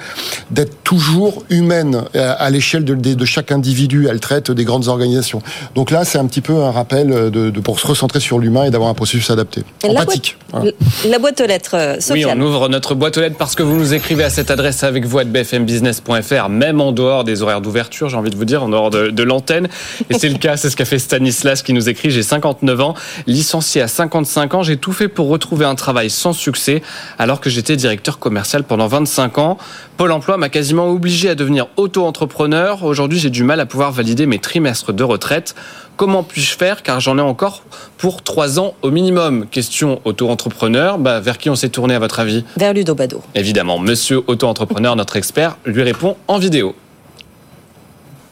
d'être 0.50 0.76
toujours 0.88 1.44
humaine 1.50 2.04
euh, 2.16 2.34
à, 2.38 2.48
l'échelle 2.48 2.82
de, 2.82 2.94
de, 2.94 3.24
chaque 3.26 3.52
individu. 3.52 4.06
Elle 4.08 4.20
traite 4.20 4.50
des 4.50 4.64
grandes 4.64 4.88
organisations. 4.88 5.42
Donc 5.74 5.90
là, 5.90 6.06
c'est 6.06 6.16
un 6.16 6.24
petit 6.24 6.40
peu 6.40 6.54
un 6.54 6.70
rappel 6.70 7.08
de, 7.08 7.50
de 7.50 7.60
pour 7.60 7.78
se 7.78 7.86
recentrer 7.86 8.20
sur 8.20 8.38
l'humain 8.38 8.64
et 8.64 8.70
d'avoir 8.70 8.88
un 8.88 8.94
processus 8.94 9.28
adapté. 9.28 9.64
Empathique. 9.84 10.38
La 10.50 10.60
boîte, 10.60 10.74
la 11.06 11.18
boîte 11.18 11.40
aux 11.42 11.46
lettres, 11.46 11.74
euh, 11.74 11.96
Oui, 12.08 12.24
on 12.24 12.40
ouvre 12.40 12.70
notre 12.70 12.94
boîte 12.94 13.18
aux 13.18 13.20
lettres 13.20 13.36
parce 13.38 13.54
que 13.54 13.62
vous 13.62 13.76
nous 13.76 13.92
écrivez 13.92 14.24
à 14.24 14.30
cette 14.30 14.50
adresse 14.50 14.82
avec 14.82 15.04
vous 15.04 15.18
à 15.18 15.24
bfmbusiness.fr, 15.24 16.48
même 16.48 16.80
en 16.80 16.92
dehors 16.92 17.22
des 17.22 17.42
horaires 17.42 17.60
d'ouverture, 17.60 18.08
j'ai 18.08 18.16
envie 18.16 18.30
de 18.30 18.36
vous 18.36 18.46
dire, 18.46 18.62
en 18.62 18.70
dehors 18.70 18.88
de, 18.88 19.10
de 19.10 19.22
l'antenne. 19.22 19.68
Et 20.08 20.14
c'est 20.18 20.30
le 20.30 20.38
cas, 20.38 20.56
c'est 20.56 20.70
ce 20.70 20.76
qu'a 20.76 20.86
fait 20.86 20.98
Stanislas 20.98 21.60
qui 21.60 21.74
nous 21.74 21.90
écrit, 21.90 22.10
j'ai 22.10 22.22
59 22.22 22.80
ans, 22.80 22.94
licencié 23.26 23.82
à 23.82 23.88
55 23.88 24.54
ans, 24.54 24.62
j'ai 24.62 24.78
tout 24.78 24.94
fait 24.94 25.08
pour 25.08 25.28
retrouver 25.28 25.66
un 25.66 25.74
travail 25.74 26.08
sans 26.08 26.32
succès 26.32 26.80
alors 27.18 27.42
que 27.42 27.50
j'étais 27.50 27.76
directeur 27.76 28.18
commercial 28.18 28.64
pendant 28.64 28.86
25 28.86 29.36
ans. 29.36 29.58
Pôle 29.98 30.12
emploi 30.12 30.38
m'a 30.38 30.48
quasiment 30.48 30.77
obligé 30.86 31.30
à 31.30 31.34
devenir 31.34 31.66
auto-entrepreneur. 31.76 32.84
Aujourd'hui, 32.84 33.18
j'ai 33.18 33.30
du 33.30 33.42
mal 33.42 33.60
à 33.60 33.66
pouvoir 33.66 33.92
valider 33.92 34.26
mes 34.26 34.38
trimestres 34.38 34.92
de 34.92 35.02
retraite. 35.04 35.54
Comment 35.96 36.22
puis-je 36.22 36.56
faire? 36.56 36.82
Car 36.82 37.00
j'en 37.00 37.18
ai 37.18 37.22
encore 37.22 37.62
pour 37.96 38.22
3 38.22 38.60
ans 38.60 38.74
au 38.82 38.90
minimum 38.90 39.46
Question 39.46 40.00
auto-entrepreneur, 40.04 40.98
bah, 40.98 41.20
vers 41.20 41.38
qui 41.38 41.50
on 41.50 41.56
s'est 41.56 41.70
tourné 41.70 41.94
à 41.94 41.98
votre 41.98 42.20
avis? 42.20 42.44
Vers 42.56 42.72
Ludo 42.72 42.94
Bado. 42.94 43.20
Évidemment, 43.34 43.78
monsieur 43.78 44.22
auto-entrepreneur, 44.26 44.94
notre 44.94 45.16
expert, 45.16 45.56
lui 45.64 45.82
répond 45.82 46.16
en 46.28 46.38
vidéo. 46.38 46.74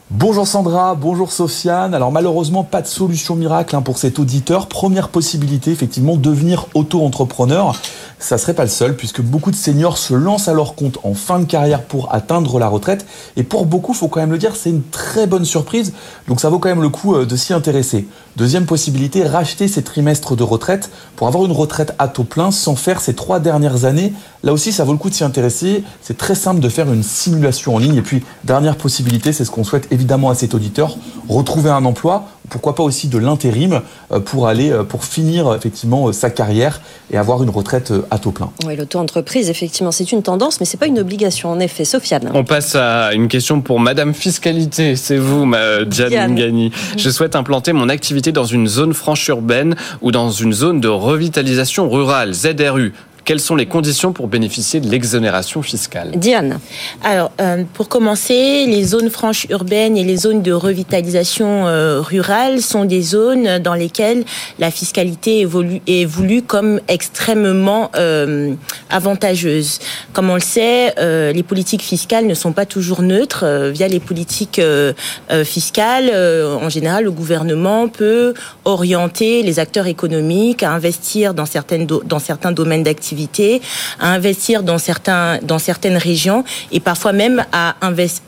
Bonjour 0.09 0.47
Sandra, 0.47 0.95
bonjour 0.95 1.33
Sofiane. 1.33 1.93
Alors 1.93 2.13
malheureusement, 2.13 2.63
pas 2.63 2.81
de 2.81 2.87
solution 2.87 3.35
miracle 3.35 3.75
hein, 3.75 3.81
pour 3.81 3.97
cet 3.97 4.19
auditeur. 4.19 4.67
Première 4.67 5.09
possibilité, 5.09 5.71
effectivement, 5.71 6.15
devenir 6.15 6.67
auto-entrepreneur. 6.75 7.75
Ça 8.19 8.39
serait 8.39 8.55
pas 8.55 8.63
le 8.63 8.69
seul, 8.69 8.95
puisque 8.95 9.21
beaucoup 9.21 9.51
de 9.51 9.55
seniors 9.55 9.99
se 9.99 10.15
lancent 10.15 10.47
à 10.47 10.53
leur 10.53 10.73
compte 10.73 10.97
en 11.03 11.13
fin 11.13 11.37
de 11.37 11.45
carrière 11.45 11.83
pour 11.83 12.13
atteindre 12.15 12.57
la 12.57 12.67
retraite. 12.67 13.05
Et 13.35 13.43
pour 13.43 13.67
beaucoup, 13.67 13.93
faut 13.93 14.07
quand 14.07 14.19
même 14.19 14.31
le 14.31 14.39
dire, 14.39 14.55
c'est 14.55 14.71
une 14.71 14.81
très 14.81 15.27
bonne 15.27 15.45
surprise. 15.45 15.93
Donc 16.27 16.39
ça 16.39 16.49
vaut 16.49 16.57
quand 16.57 16.69
même 16.69 16.81
le 16.81 16.89
coup 16.89 17.15
euh, 17.15 17.27
de 17.27 17.35
s'y 17.35 17.53
intéresser. 17.53 18.07
Deuxième 18.35 18.65
possibilité, 18.65 19.23
racheter 19.23 19.67
ses 19.67 19.83
trimestres 19.83 20.35
de 20.35 20.41
retraite 20.41 20.89
pour 21.15 21.27
avoir 21.27 21.45
une 21.45 21.51
retraite 21.51 21.93
à 21.99 22.07
taux 22.07 22.23
plein 22.23 22.49
sans 22.49 22.75
faire 22.75 23.01
ces 23.01 23.13
trois 23.13 23.39
dernières 23.39 23.85
années. 23.85 24.13
Là 24.43 24.51
aussi, 24.51 24.71
ça 24.71 24.83
vaut 24.83 24.93
le 24.93 24.97
coup 24.97 25.09
de 25.11 25.15
s'y 25.15 25.23
intéresser. 25.23 25.83
C'est 26.01 26.17
très 26.17 26.35
simple 26.35 26.59
de 26.59 26.69
faire 26.69 26.91
une 26.91 27.03
simulation 27.03 27.75
en 27.75 27.77
ligne. 27.77 27.95
Et 27.95 28.01
puis, 28.01 28.23
dernière 28.43 28.77
possibilité, 28.77 29.31
c'est 29.31 29.45
ce 29.45 29.51
qu'on 29.51 29.63
souhaite 29.63 29.87
évidemment 29.91 30.31
à 30.31 30.35
cet 30.35 30.55
auditeur, 30.55 30.97
retrouver 31.29 31.69
un 31.69 31.85
emploi, 31.85 32.25
pourquoi 32.49 32.75
pas 32.75 32.83
aussi 32.83 33.07
de 33.07 33.17
l'intérim 33.17 33.81
euh, 34.11 34.19
pour 34.19 34.47
aller, 34.47 34.71
euh, 34.71 34.83
pour 34.83 35.03
finir 35.03 35.53
effectivement 35.53 36.07
euh, 36.07 36.11
sa 36.11 36.29
carrière 36.29 36.81
et 37.11 37.17
avoir 37.17 37.43
une 37.43 37.49
retraite 37.49 37.93
à 38.11 38.17
taux 38.17 38.31
plein. 38.31 38.51
Oui, 38.65 38.75
l'auto-entreprise, 38.75 39.49
effectivement, 39.49 39.91
c'est 39.91 40.11
une 40.11 40.23
tendance, 40.23 40.59
mais 40.59 40.65
c'est 40.65 40.77
pas 40.77 40.87
une 40.87 40.99
obligation, 40.99 41.49
en 41.49 41.59
effet. 41.59 41.85
Sofiane. 41.85 42.31
On 42.33 42.43
passe 42.43 42.75
à 42.75 43.13
une 43.13 43.27
question 43.27 43.61
pour 43.61 43.79
Madame 43.79 44.13
Fiscalité. 44.13 44.95
C'est 44.95 45.17
vous, 45.17 45.45
ma 45.45 45.85
Diane 45.85 46.35
Ngani. 46.35 46.71
Je 46.97 47.09
souhaite 47.09 47.35
implanter 47.35 47.73
mon 47.73 47.89
activité 47.89 48.31
dans 48.31 48.45
une 48.45 48.67
zone 48.67 48.93
franche 48.93 49.27
urbaine 49.27 49.75
ou 50.01 50.11
dans 50.11 50.29
une 50.29 50.53
zone 50.53 50.81
de 50.81 50.87
revitalisation 50.87 51.89
rurale, 51.89 52.33
ZRU. 52.33 52.93
Quelles 53.27 53.41
sont 53.41 53.57
les 53.57 53.65
conditions 53.65 54.13
pour 54.13 54.29
bénéficier 54.29 54.79
de 54.79 54.89
l'exonération 54.89 55.61
fiscale 55.61 56.11
Diane. 56.15 56.61
Alors, 57.03 57.33
euh, 57.41 57.65
pour 57.73 57.89
commencer, 57.89 58.65
les 58.65 58.85
zones 58.85 59.09
franches 59.09 59.47
urbaines 59.49 59.97
et 59.97 60.05
les 60.05 60.15
zones 60.15 60.41
de 60.41 60.53
revitalisation 60.53 61.67
euh, 61.67 61.99
rurale 61.99 62.61
sont 62.61 62.85
des 62.85 63.01
zones 63.01 63.59
dans 63.59 63.73
lesquelles 63.73 64.23
la 64.59 64.71
fiscalité 64.71 65.45
est, 65.87 66.05
voulue 66.05 66.41
comme 66.41 66.79
extrêmement 66.87 67.91
euh, 67.97 68.53
avantageuse. 68.89 69.79
Comme 70.13 70.29
on 70.29 70.35
le 70.35 70.39
sait, 70.39 70.93
les 71.33 71.43
politiques 71.43 71.83
fiscales 71.83 72.27
ne 72.27 72.33
sont 72.33 72.53
pas 72.53 72.65
toujours 72.65 73.01
neutres. 73.01 73.43
via 73.73 73.89
les 73.89 73.99
politiques 73.99 74.61
fiscales, 75.43 76.11
en 76.15 76.69
général, 76.69 77.03
le 77.03 77.11
gouvernement 77.11 77.89
peut 77.89 78.33
orienter 78.63 79.43
les 79.43 79.59
acteurs 79.59 79.87
économiques 79.87 80.63
à 80.63 80.71
investir 80.71 81.33
dans, 81.33 81.45
certaines 81.45 81.85
dans 81.85 82.19
certains 82.19 82.53
domaines 82.53 82.83
d'activité 82.83 83.16
à 83.99 84.07
investir 84.13 84.63
dans 84.63 84.77
certains 84.77 85.39
dans 85.41 85.59
certaines 85.59 85.97
régions 85.97 86.43
et 86.71 86.79
parfois 86.79 87.13
même 87.13 87.45
à 87.51 87.75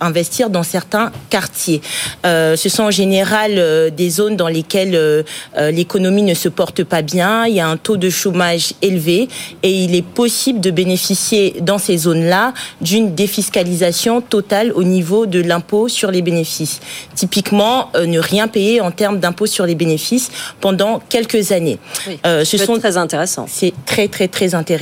investir 0.01 0.49
dans 0.49 0.63
certains 0.63 1.11
quartiers. 1.29 1.81
Euh, 2.25 2.55
ce 2.55 2.69
sont 2.69 2.83
en 2.83 2.91
général 2.91 3.53
euh, 3.57 3.89
des 3.89 4.09
zones 4.09 4.35
dans 4.35 4.47
lesquelles 4.47 4.95
euh, 4.95 5.23
l'économie 5.71 6.23
ne 6.23 6.33
se 6.33 6.49
porte 6.49 6.83
pas 6.83 7.01
bien, 7.01 7.45
il 7.45 7.55
y 7.55 7.59
a 7.59 7.67
un 7.67 7.77
taux 7.77 7.97
de 7.97 8.09
chômage 8.09 8.73
élevé 8.81 9.27
et 9.63 9.71
il 9.71 9.95
est 9.95 10.05
possible 10.05 10.59
de 10.59 10.71
bénéficier 10.71 11.55
dans 11.61 11.77
ces 11.77 11.97
zones-là 11.97 12.53
d'une 12.81 13.13
défiscalisation 13.15 14.21
totale 14.21 14.71
au 14.73 14.83
niveau 14.83 15.25
de 15.25 15.41
l'impôt 15.41 15.87
sur 15.87 16.11
les 16.11 16.21
bénéfices. 16.21 16.79
Typiquement, 17.15 17.91
ne 17.95 18.19
rien 18.19 18.47
payer 18.47 18.81
en 18.81 18.91
termes 18.91 19.19
d'impôt 19.19 19.45
sur 19.45 19.65
les 19.65 19.75
bénéfices 19.75 20.31
pendant 20.61 21.01
quelques 21.09 21.51
années. 21.51 21.79
ce 22.23 22.57
sont 22.57 22.77
très 22.79 22.97
intéressant. 22.97 23.45
C'est 23.47 23.73
très 23.85 24.07
très 24.07 24.27
très 24.27 24.55
intéressant 24.55 24.78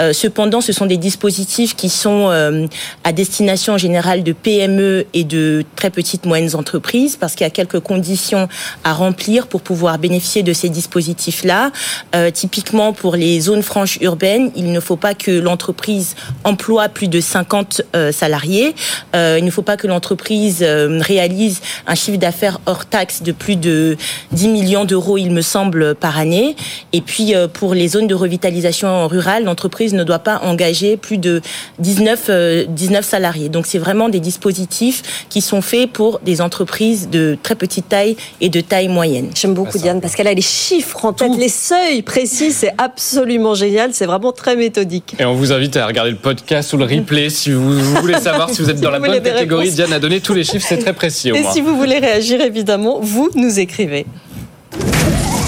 euh, 0.00 0.12
cependant, 0.12 0.60
ce 0.60 0.72
sont 0.72 0.86
des 0.86 0.96
dispositifs 0.96 1.76
qui 1.76 1.88
sont 1.88 2.28
euh, 2.30 2.66
à 3.04 3.12
destination 3.12 3.76
générale 3.78 4.22
de 4.22 4.32
PME 4.32 5.06
et 5.14 5.24
de 5.24 5.64
très 5.76 5.90
petites 5.90 6.26
moyennes 6.26 6.54
entreprises 6.54 7.16
parce 7.16 7.34
qu'il 7.34 7.44
y 7.44 7.46
a 7.46 7.50
quelques 7.50 7.80
conditions 7.80 8.48
à 8.84 8.92
remplir 8.92 9.46
pour 9.46 9.60
pouvoir 9.60 9.98
bénéficier 9.98 10.42
de 10.42 10.52
ces 10.52 10.68
dispositifs-là. 10.68 11.70
Euh, 12.14 12.30
typiquement, 12.30 12.92
pour 12.92 13.16
les 13.16 13.40
zones 13.40 13.62
franches 13.62 13.98
urbaines, 14.00 14.50
il 14.56 14.72
ne 14.72 14.80
faut 14.80 14.96
pas 14.96 15.14
que 15.14 15.30
l'entreprise 15.30 16.14
emploie 16.44 16.88
plus 16.88 17.08
de 17.08 17.20
50 17.20 17.82
salariés. 18.12 18.74
il 19.14 19.44
ne 19.44 19.50
faut 19.50 19.62
pas 19.62 19.76
que 19.76 19.86
l'entreprise 19.86 20.62
réalise 20.62 21.60
un 21.86 21.94
chiffre 21.94 22.18
d'affaires 22.18 22.60
hors 22.66 22.86
taxe 22.86 23.22
de 23.22 23.32
plus 23.32 23.56
de 23.56 23.96
10 24.32 24.48
millions 24.48 24.84
d'euros, 24.84 25.18
il 25.18 25.30
me 25.30 25.42
semble, 25.42 25.94
par 25.94 26.18
année. 26.18 26.56
Et 26.92 27.00
puis, 27.00 27.34
pour 27.52 27.74
les 27.74 27.88
zones 27.88 28.06
de 28.06 28.14
revitalisation 28.14 29.06
rurale, 29.08 29.17
l'entreprise 29.44 29.94
ne 29.94 30.04
doit 30.04 30.18
pas 30.18 30.40
engager 30.44 30.96
plus 30.96 31.18
de 31.18 31.40
19, 31.78 32.66
19 32.68 32.98
euh, 32.98 33.02
salariés. 33.02 33.48
Donc 33.48 33.66
c'est 33.66 33.78
vraiment 33.78 34.08
des 34.08 34.20
dispositifs 34.20 35.26
qui 35.28 35.40
sont 35.40 35.62
faits 35.62 35.90
pour 35.92 36.20
des 36.20 36.40
entreprises 36.40 37.08
de 37.08 37.36
très 37.42 37.54
petite 37.54 37.88
taille 37.88 38.16
et 38.40 38.48
de 38.48 38.60
taille 38.60 38.88
moyenne. 38.88 39.30
J'aime 39.34 39.54
beaucoup 39.54 39.78
Diane 39.78 40.00
parce 40.00 40.14
qu'elle 40.14 40.28
a 40.28 40.34
les 40.34 40.42
chiffres 40.42 41.04
en 41.04 41.12
tête, 41.12 41.32
les 41.38 41.48
seuils 41.48 42.02
précis, 42.02 42.52
c'est 42.52 42.72
absolument 42.78 43.54
génial, 43.54 43.90
c'est 43.92 44.06
vraiment 44.06 44.32
très 44.32 44.56
méthodique. 44.56 45.14
Et 45.18 45.24
on 45.24 45.34
vous 45.34 45.52
invite 45.52 45.76
à 45.76 45.86
regarder 45.86 46.10
le 46.10 46.16
podcast 46.16 46.72
ou 46.72 46.76
le 46.76 46.84
replay 46.84 47.30
si 47.30 47.52
vous 47.52 47.78
voulez 47.96 48.18
savoir 48.18 48.50
si 48.50 48.62
vous 48.62 48.70
êtes 48.70 48.80
dans 48.80 48.90
la 48.90 48.98
bonne 48.98 49.20
catégorie. 49.20 49.70
Diane 49.70 49.92
a 49.92 49.98
donné 49.98 50.20
tous 50.20 50.34
les 50.34 50.44
chiffres, 50.44 50.66
c'est 50.68 50.78
très 50.78 50.92
précis. 50.92 51.30
et 51.30 51.42
si 51.52 51.60
vous 51.60 51.76
voulez 51.76 51.98
réagir, 51.98 52.40
évidemment, 52.40 52.98
vous 53.00 53.30
nous 53.34 53.58
écrivez. 53.58 54.06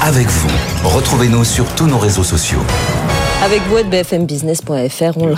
Avec 0.03 0.29
vous, 0.29 0.49
retrouvez-nous 0.85 1.45
sur 1.45 1.67
tous 1.75 1.87
nos 1.87 1.99
réseaux 1.99 2.25
sociaux. 2.25 2.61
Avec 3.43 3.63
vous 3.69 3.83
bfmbusiness.fr. 3.85 5.17
On 5.17 5.27
le, 5.27 5.35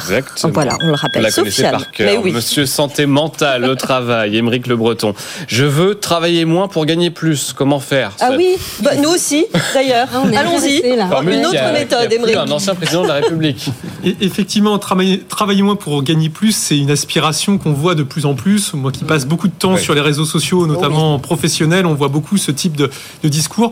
voilà, 0.52 0.76
on 0.82 0.88
le 0.88 0.94
rappelle. 0.94 1.22
la 1.22 1.30
connaissez 1.30 1.62
par 1.62 1.90
cœur. 1.90 2.20
Oui. 2.22 2.32
Monsieur 2.32 2.66
Santé 2.66 3.06
Mentale 3.06 3.64
au 3.64 3.74
travail, 3.74 4.36
Émeric 4.36 4.66
Le 4.66 4.76
Breton. 4.76 5.14
Je 5.46 5.64
veux 5.64 5.94
travailler 5.94 6.44
moins 6.44 6.68
pour 6.68 6.84
gagner 6.84 7.10
plus. 7.10 7.52
Comment 7.52 7.78
faire 7.78 8.12
Ah 8.20 8.30
oui, 8.36 8.56
bah, 8.82 8.96
nous 8.96 9.10
aussi, 9.10 9.46
d'ailleurs. 9.74 10.08
Ah, 10.12 10.22
Allons-y. 10.36 10.82
Une 10.84 11.46
autre 11.46 11.72
méthode, 11.72 12.12
Émeric. 12.12 12.36
Un 12.36 12.50
ancien 12.50 12.74
président 12.74 13.02
de 13.02 13.08
la 13.08 13.14
République. 13.14 13.68
Et 14.04 14.16
effectivement, 14.20 14.78
travailler, 14.78 15.20
travailler 15.20 15.62
moins 15.62 15.76
pour 15.76 16.02
gagner 16.02 16.28
plus, 16.28 16.52
c'est 16.52 16.78
une 16.78 16.90
aspiration 16.90 17.58
qu'on 17.58 17.72
voit 17.72 17.94
de 17.94 18.02
plus 18.02 18.26
en 18.26 18.34
plus. 18.34 18.74
Moi 18.74 18.90
qui 18.90 19.04
passe 19.04 19.26
beaucoup 19.26 19.46
de 19.46 19.54
temps 19.54 19.76
sur 19.76 19.94
les 19.94 20.00
réseaux 20.00 20.24
sociaux, 20.24 20.66
notamment 20.66 21.18
professionnels, 21.20 21.86
on 21.86 21.94
voit 21.94 22.08
beaucoup 22.08 22.36
ce 22.36 22.50
type 22.50 22.76
de, 22.76 22.90
de 23.22 23.28
discours. 23.28 23.70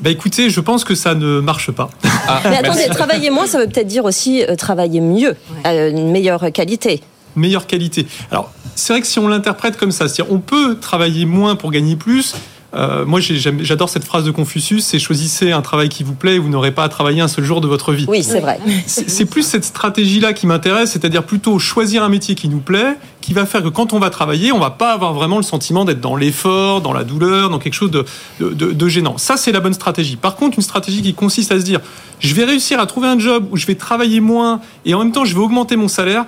Bah 0.00 0.10
écoutez, 0.10 0.50
je 0.50 0.60
pense 0.60 0.84
que 0.84 0.94
ça 0.94 1.14
ne 1.14 1.40
marche 1.40 1.70
pas. 1.70 1.88
Ah, 2.28 2.42
Mais 2.50 2.58
attendez, 2.58 2.86
travailler 2.88 3.30
moins, 3.30 3.46
ça 3.46 3.58
veut 3.58 3.69
peut-être 3.70 3.86
dire 3.86 4.04
aussi 4.04 4.42
euh, 4.42 4.56
travailler 4.56 5.00
mieux, 5.00 5.36
à 5.64 5.88
une 5.88 6.10
meilleure 6.10 6.52
qualité. 6.52 7.00
Meilleure 7.36 7.66
qualité. 7.66 8.06
Alors, 8.30 8.52
c'est 8.74 8.92
vrai 8.92 9.00
que 9.00 9.06
si 9.06 9.18
on 9.18 9.28
l'interprète 9.28 9.76
comme 9.76 9.92
ça, 9.92 10.08
c'est-à-dire 10.08 10.32
on 10.32 10.40
peut 10.40 10.78
travailler 10.80 11.26
moins 11.26 11.56
pour 11.56 11.70
gagner 11.70 11.96
plus, 11.96 12.34
euh, 12.74 13.04
moi, 13.04 13.20
j'adore 13.20 13.88
cette 13.88 14.04
phrase 14.04 14.24
de 14.24 14.30
Confucius, 14.30 14.84
c'est 14.84 14.98
choisissez 14.98 15.50
un 15.52 15.62
travail 15.62 15.88
qui 15.88 16.04
vous 16.04 16.14
plaît 16.14 16.36
et 16.36 16.38
vous 16.38 16.48
n'aurez 16.48 16.72
pas 16.72 16.84
à 16.84 16.88
travailler 16.88 17.20
un 17.20 17.28
seul 17.28 17.44
jour 17.44 17.60
de 17.60 17.66
votre 17.66 17.92
vie. 17.92 18.06
Oui, 18.08 18.22
c'est 18.22 18.40
vrai. 18.40 18.60
C'est 18.86 19.24
plus 19.24 19.42
cette 19.42 19.64
stratégie-là 19.64 20.32
qui 20.32 20.46
m'intéresse, 20.46 20.92
c'est-à-dire 20.92 21.24
plutôt 21.24 21.58
choisir 21.58 22.02
un 22.04 22.08
métier 22.08 22.34
qui 22.34 22.48
nous 22.48 22.60
plaît, 22.60 22.96
qui 23.20 23.34
va 23.34 23.46
faire 23.46 23.62
que 23.62 23.68
quand 23.68 23.92
on 23.92 23.98
va 23.98 24.10
travailler, 24.10 24.52
on 24.52 24.58
va 24.58 24.70
pas 24.70 24.92
avoir 24.92 25.12
vraiment 25.12 25.36
le 25.36 25.42
sentiment 25.42 25.84
d'être 25.84 26.00
dans 26.00 26.16
l'effort, 26.16 26.80
dans 26.80 26.92
la 26.92 27.04
douleur, 27.04 27.50
dans 27.50 27.58
quelque 27.58 27.74
chose 27.74 27.90
de, 27.90 28.04
de, 28.40 28.52
de 28.52 28.88
gênant. 28.88 29.18
Ça, 29.18 29.36
c'est 29.36 29.52
la 29.52 29.60
bonne 29.60 29.74
stratégie. 29.74 30.16
Par 30.16 30.36
contre, 30.36 30.58
une 30.58 30.62
stratégie 30.62 31.02
qui 31.02 31.14
consiste 31.14 31.52
à 31.52 31.58
se 31.58 31.64
dire, 31.64 31.80
je 32.18 32.34
vais 32.34 32.44
réussir 32.44 32.80
à 32.80 32.86
trouver 32.86 33.08
un 33.08 33.18
job 33.18 33.46
où 33.50 33.56
je 33.56 33.66
vais 33.66 33.74
travailler 33.74 34.20
moins 34.20 34.60
et 34.84 34.94
en 34.94 34.98
même 35.00 35.12
temps, 35.12 35.24
je 35.24 35.34
vais 35.34 35.40
augmenter 35.40 35.76
mon 35.76 35.88
salaire 35.88 36.24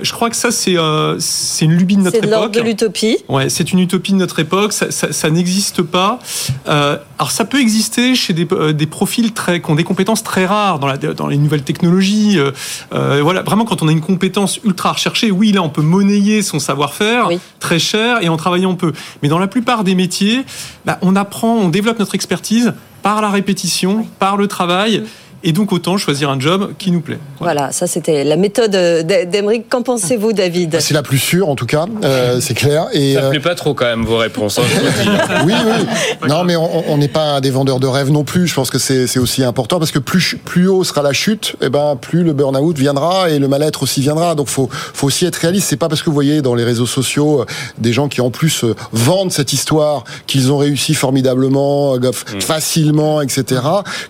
je 0.00 0.12
crois 0.12 0.28
que 0.28 0.36
ça, 0.36 0.50
c'est 0.50 0.76
euh, 0.76 1.18
une 1.60 1.72
lubie 1.72 1.96
de 1.96 2.02
notre 2.02 2.16
époque. 2.16 2.28
C'est 2.28 2.34
l'ordre 2.34 2.50
de 2.50 2.60
l'utopie. 2.60 3.18
Ouais, 3.28 3.48
c'est 3.48 3.72
une 3.72 3.78
utopie 3.78 4.12
de 4.12 4.18
notre 4.18 4.38
époque. 4.40 4.72
Ça, 4.72 4.90
ça, 4.90 5.12
ça 5.12 5.30
n'existe 5.30 5.82
pas. 5.82 6.18
Euh, 6.68 6.98
alors, 7.18 7.30
ça 7.30 7.44
peut 7.44 7.60
exister 7.60 8.14
chez 8.14 8.32
des, 8.32 8.46
euh, 8.52 8.72
des, 8.72 8.86
profils 8.86 9.32
très, 9.32 9.60
qui 9.60 9.70
ont 9.70 9.74
des 9.74 9.84
compétences 9.84 10.24
très 10.24 10.46
rares 10.46 10.78
dans, 10.78 10.86
la, 10.86 10.96
dans 10.96 11.28
les 11.28 11.36
nouvelles 11.36 11.62
technologies. 11.62 12.38
Voilà, 12.90 13.42
vraiment, 13.42 13.64
quand 13.64 13.82
on 13.82 13.88
a 13.88 13.92
une 13.92 14.00
compétence 14.00 14.58
ultra 14.64 14.92
recherchée, 14.92 15.30
oui, 15.30 15.52
là, 15.52 15.62
on 15.62 15.68
peut 15.68 15.82
monnayer 15.82 16.42
son 16.42 16.58
savoir-faire 16.58 17.28
très 17.60 17.78
cher 17.78 18.22
et 18.22 18.28
en 18.28 18.36
travaillant 18.36 18.74
peu. 18.74 18.92
Mais 19.22 19.28
dans 19.28 19.38
la 19.38 19.46
plupart 19.46 19.84
des 19.84 19.94
métiers, 19.94 20.44
bah, 20.84 20.98
on 21.02 21.16
apprend, 21.16 21.54
on 21.56 21.68
développe 21.68 21.98
notre 21.98 22.14
expertise 22.14 22.74
par 23.02 23.20
la 23.20 23.30
répétition, 23.30 24.06
par 24.18 24.36
le 24.36 24.48
travail. 24.48 25.00
Mm. 25.00 25.04
Et 25.46 25.52
donc 25.52 25.72
autant 25.72 25.98
choisir 25.98 26.30
un 26.30 26.40
job 26.40 26.72
qui 26.78 26.90
nous 26.90 27.02
plaît. 27.02 27.18
Voilà, 27.38 27.70
ça 27.70 27.86
c'était 27.86 28.24
la 28.24 28.36
méthode 28.36 28.70
d'Emeric. 28.70 29.68
Qu'en 29.68 29.82
pensez-vous, 29.82 30.32
David 30.32 30.78
C'est 30.80 30.94
la 30.94 31.02
plus 31.02 31.18
sûre, 31.18 31.50
en 31.50 31.54
tout 31.54 31.66
cas, 31.66 31.84
euh, 32.02 32.40
c'est 32.40 32.54
clair. 32.54 32.86
Et 32.94 33.12
ça 33.12 33.20
ne 33.20 33.26
euh, 33.26 33.30
plaît 33.30 33.40
pas 33.40 33.54
trop 33.54 33.74
quand 33.74 33.84
même 33.84 34.06
vos 34.06 34.16
réponses. 34.16 34.58
Hein, 34.58 34.62
oui, 35.44 35.52
oui. 35.52 36.28
Non, 36.28 36.44
mais 36.44 36.56
on 36.56 36.96
n'est 36.96 37.08
pas 37.08 37.42
des 37.42 37.50
vendeurs 37.50 37.78
de 37.78 37.86
rêves 37.86 38.10
non 38.10 38.24
plus. 38.24 38.46
Je 38.46 38.54
pense 38.54 38.70
que 38.70 38.78
c'est 38.78 39.18
aussi 39.18 39.44
important 39.44 39.78
parce 39.78 39.90
que 39.90 39.98
plus 39.98 40.38
plus 40.46 40.66
haut 40.66 40.82
sera 40.82 41.02
la 41.02 41.12
chute, 41.12 41.56
et 41.60 41.66
eh 41.66 41.68
ben 41.68 41.96
plus 42.00 42.24
le 42.24 42.32
burn-out 42.32 42.78
viendra 42.78 43.28
et 43.28 43.38
le 43.38 43.46
mal-être 43.46 43.82
aussi 43.82 44.00
viendra. 44.00 44.34
Donc 44.34 44.48
faut 44.48 44.70
faut 44.72 45.08
aussi 45.08 45.26
être 45.26 45.36
réaliste. 45.36 45.68
C'est 45.68 45.76
pas 45.76 45.88
parce 45.88 46.00
que 46.00 46.08
vous 46.08 46.14
voyez 46.14 46.40
dans 46.40 46.54
les 46.54 46.64
réseaux 46.64 46.86
sociaux 46.86 47.42
euh, 47.42 47.46
des 47.76 47.92
gens 47.92 48.08
qui 48.08 48.22
en 48.22 48.30
plus 48.30 48.64
vendent 48.92 49.30
cette 49.32 49.52
histoire 49.52 50.04
qu'ils 50.26 50.50
ont 50.50 50.56
réussi 50.56 50.94
formidablement, 50.94 51.96
mm. 51.96 52.40
facilement, 52.40 53.20
etc. 53.20 53.60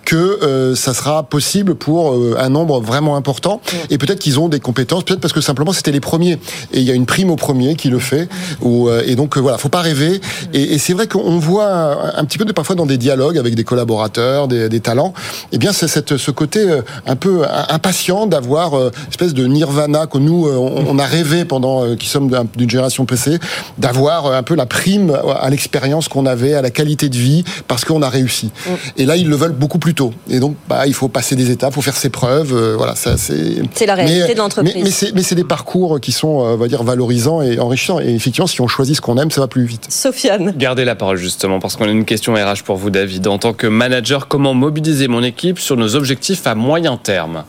que 0.05 0.73
ça 0.75 0.93
sera 0.93 1.24
possible 1.25 1.75
pour 1.75 2.13
euh, 2.13 2.37
un 2.39 2.49
nombre 2.49 2.79
vraiment 2.79 3.15
important. 3.15 3.61
Et 3.89 3.97
peut-être 3.97 4.19
qu'ils 4.19 4.39
ont 4.39 4.49
des 4.49 4.59
compétences, 4.59 5.03
peut-être 5.03 5.19
parce 5.19 5.33
que 5.33 5.41
simplement 5.41 5.73
c'était 5.73 5.91
les 5.91 5.99
premiers. 5.99 6.33
Et 6.71 6.79
il 6.79 6.83
y 6.83 6.91
a 6.91 6.93
une 6.93 7.05
prime 7.05 7.29
au 7.29 7.35
premier 7.35 7.75
qui 7.75 7.89
le 7.89 7.99
fait. 7.99 8.29
Ou, 8.61 8.89
euh, 8.89 9.03
et 9.05 9.15
donc 9.15 9.37
euh, 9.37 9.39
voilà, 9.41 9.57
faut 9.57 9.69
pas 9.69 9.81
rêver. 9.81 10.21
Et, 10.53 10.77
c'est 10.77 10.93
vrai 10.93 11.07
qu'on 11.07 11.39
voit 11.39 12.17
un, 12.17 12.25
petit 12.25 12.37
peu 12.37 12.45
de 12.45 12.51
parfois 12.51 12.75
dans 12.75 12.85
des 12.85 12.97
dialogues 12.97 13.37
avec 13.37 13.55
des 13.55 13.63
collaborateurs, 13.63 14.47
des, 14.47 14.69
des 14.69 14.79
talents. 14.79 15.13
Et 15.51 15.55
eh 15.55 15.57
bien 15.57 15.73
c'est 15.73 15.87
cette 15.87 16.17
ce 16.17 16.31
côté 16.31 16.63
un 17.07 17.15
peu 17.15 17.43
impatient 17.69 18.27
d'avoir 18.27 18.73
espèce 19.09 19.33
de 19.33 19.45
nirvana 19.47 20.05
que 20.05 20.17
nous 20.17 20.47
on, 20.47 20.99
a 20.99 21.05
rêvé 21.05 21.45
pendant 21.45 21.95
qui 21.95 22.07
sommes 22.07 22.29
d'une 22.55 22.69
génération 22.69 23.05
PC, 23.05 23.39
d'avoir 23.77 24.27
un 24.27 24.43
peu 24.43 24.55
la 24.55 24.65
prime 24.65 25.17
à 25.39 25.49
l'expérience 25.49 26.07
qu'on 26.07 26.25
avait, 26.25 26.53
à 26.53 26.61
la 26.61 26.69
qualité 26.69 27.09
de 27.09 27.17
vie, 27.17 27.43
parce 27.67 27.85
qu'on 27.85 28.01
a 28.01 28.09
réussi. 28.09 28.51
Et 28.97 29.05
là 29.05 29.15
ils 29.15 29.27
le 29.27 29.35
veulent 29.35 29.53
beaucoup 29.53 29.79
plus 29.79 29.95
tôt. 29.95 30.13
Et 30.29 30.39
donc 30.39 30.55
bah 30.69 30.85
il 30.87 30.93
faut 30.93 31.04
passer 31.09 31.35
des 31.35 31.51
étapes, 31.51 31.73
faut 31.73 31.81
faire 31.81 31.97
ses 31.97 32.09
preuves. 32.09 32.53
Euh, 32.53 32.75
voilà, 32.77 32.95
ça 32.95 33.17
c'est. 33.17 33.61
C'est 33.73 33.85
la 33.85 33.95
réalité 33.95 34.33
de 34.33 34.39
l'entreprise. 34.39 35.01
Mais, 35.03 35.11
mais 35.15 35.23
c'est 35.23 35.35
des 35.35 35.43
parcours 35.43 35.99
qui 35.99 36.11
sont, 36.11 36.41
euh, 36.41 36.53
on 36.53 36.57
va 36.57 36.67
dire, 36.67 36.83
valorisants 36.83 37.41
et 37.41 37.59
enrichissants. 37.59 37.99
Et 37.99 38.13
effectivement, 38.13 38.47
si 38.47 38.61
on 38.61 38.67
choisit 38.67 38.95
ce 38.95 39.01
qu'on 39.01 39.17
aime, 39.17 39.31
ça 39.31 39.41
va 39.41 39.47
plus 39.47 39.65
vite. 39.65 39.87
Sofiane. 39.89 40.53
Gardez 40.57 40.85
la 40.85 40.95
parole 40.95 41.17
justement 41.17 41.59
parce 41.59 41.75
qu'on 41.75 41.85
a 41.85 41.91
une 41.91 42.05
question 42.05 42.33
RH 42.33 42.63
pour 42.63 42.77
vous, 42.77 42.89
David. 42.89 43.27
En 43.27 43.37
tant 43.37 43.53
que 43.53 43.67
manager, 43.67 44.27
comment 44.27 44.53
mobiliser 44.53 45.07
mon 45.07 45.23
équipe 45.23 45.59
sur 45.59 45.77
nos 45.77 45.95
objectifs 45.95 46.47
à 46.47 46.55
moyen 46.55 46.97
terme? 46.97 47.43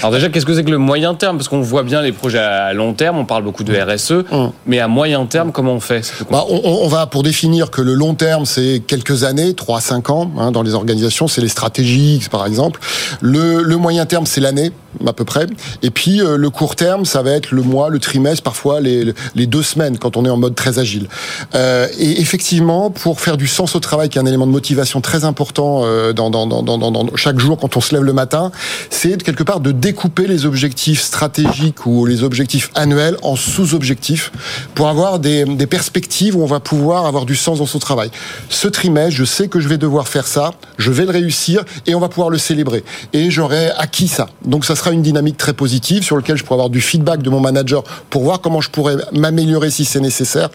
Alors 0.00 0.12
déjà, 0.12 0.28
qu'est-ce 0.28 0.46
que 0.46 0.54
c'est 0.54 0.64
que 0.64 0.70
le 0.70 0.78
moyen 0.78 1.14
terme? 1.14 1.36
Parce 1.36 1.48
qu'on 1.48 1.60
voit 1.60 1.82
bien 1.82 2.02
les 2.02 2.12
projets 2.12 2.38
à 2.38 2.72
long 2.72 2.94
terme, 2.94 3.18
on 3.18 3.24
parle 3.24 3.44
beaucoup 3.44 3.64
de 3.64 3.72
RSE, 3.72 4.24
hum. 4.30 4.52
mais 4.66 4.80
à 4.80 4.88
moyen 4.88 5.24
terme, 5.26 5.52
comment 5.52 5.74
on 5.74 5.80
fait? 5.80 6.12
Bah, 6.30 6.44
on, 6.48 6.88
va 6.88 7.06
pour 7.06 7.22
définir 7.22 7.70
que 7.70 7.80
le 7.80 7.94
long 7.94 8.14
terme, 8.14 8.44
c'est 8.44 8.82
quelques 8.86 9.24
années, 9.24 9.52
3-5 9.52 10.10
ans, 10.10 10.30
hein, 10.38 10.50
dans 10.50 10.62
les 10.62 10.74
organisations, 10.74 11.28
c'est 11.28 11.40
les 11.40 11.48
stratégies, 11.48 12.22
par 12.30 12.46
exemple. 12.46 12.80
Le, 13.20 13.76
moyen 13.76 14.06
terme, 14.06 14.26
c'est 14.26 14.40
l'année, 14.40 14.72
à 15.06 15.12
peu 15.12 15.24
près. 15.24 15.46
Et 15.82 15.90
puis 15.90 16.20
euh, 16.20 16.36
le 16.36 16.50
court 16.50 16.76
terme, 16.76 17.04
ça 17.04 17.22
va 17.22 17.32
être 17.32 17.52
le 17.52 17.62
mois, 17.62 17.88
le 17.88 17.98
trimestre, 17.98 18.42
parfois 18.42 18.80
les, 18.80 19.14
deux 19.34 19.62
semaines, 19.62 19.98
quand 19.98 20.16
on 20.16 20.24
est 20.24 20.30
en 20.30 20.36
mode 20.36 20.54
très 20.54 20.78
agile. 20.78 21.08
Euh, 21.54 21.86
et 21.98 22.20
effectivement, 22.20 22.90
pour 22.90 23.20
faire 23.20 23.36
du 23.36 23.46
sens 23.46 23.74
au 23.74 23.80
travail, 23.80 24.08
qui 24.08 24.18
est 24.18 24.20
un 24.20 24.26
élément 24.26 24.46
de 24.46 24.52
motivation 24.52 25.00
très 25.00 25.24
important 25.24 25.82
euh, 25.84 26.12
dans, 26.12 26.30
chaque 27.16 27.38
jour 27.38 27.58
quand 27.58 27.76
on 27.76 27.80
se 27.80 27.94
lève 27.94 28.04
le 28.04 28.12
matin, 28.12 28.52
c'est 28.90 29.22
quelque 29.22 29.42
part 29.42 29.60
de 29.60 29.72
découper 29.72 30.26
les 30.26 30.46
objectifs 30.46 31.02
stratégiques 31.02 31.86
ou 31.86 32.06
les 32.06 32.22
objectifs 32.22 32.70
annuels 32.74 33.16
en 33.22 33.36
sous-objectifs 33.36 34.32
pour 34.74 34.88
avoir 34.88 35.18
des, 35.18 35.44
des 35.44 35.66
perspectives 35.66 36.36
où 36.36 36.42
on 36.42 36.46
va 36.46 36.60
pouvoir 36.60 37.06
avoir 37.06 37.26
du 37.26 37.36
sens 37.36 37.58
dans 37.58 37.66
son 37.66 37.78
travail. 37.78 38.10
Ce 38.48 38.68
trimestre, 38.68 39.16
je 39.16 39.24
sais 39.24 39.48
que 39.48 39.60
je 39.60 39.68
vais 39.68 39.78
devoir 39.78 40.08
faire 40.08 40.26
ça, 40.26 40.52
je 40.78 40.90
vais 40.90 41.04
le 41.04 41.10
réussir 41.10 41.64
et 41.86 41.94
on 41.94 42.00
va 42.00 42.08
pouvoir 42.08 42.30
le 42.30 42.38
célébrer. 42.38 42.84
Et 43.12 43.30
j'aurai 43.30 43.70
acquis 43.76 44.08
ça. 44.08 44.28
Donc 44.44 44.64
ça 44.64 44.74
une 44.90 45.02
dynamique 45.02 45.36
très 45.36 45.52
positive 45.52 46.02
sur 46.02 46.16
laquelle 46.16 46.36
je 46.36 46.44
pourrai 46.44 46.56
avoir 46.56 46.70
du 46.70 46.80
feedback 46.80 47.22
de 47.22 47.30
mon 47.30 47.40
manager 47.40 47.84
pour 48.10 48.24
voir 48.24 48.40
comment 48.40 48.60
je 48.60 48.70
pourrais 48.70 48.96
m'améliorer 49.12 49.70
si 49.70 49.84
c'est 49.84 50.00
nécessaire 50.00 50.50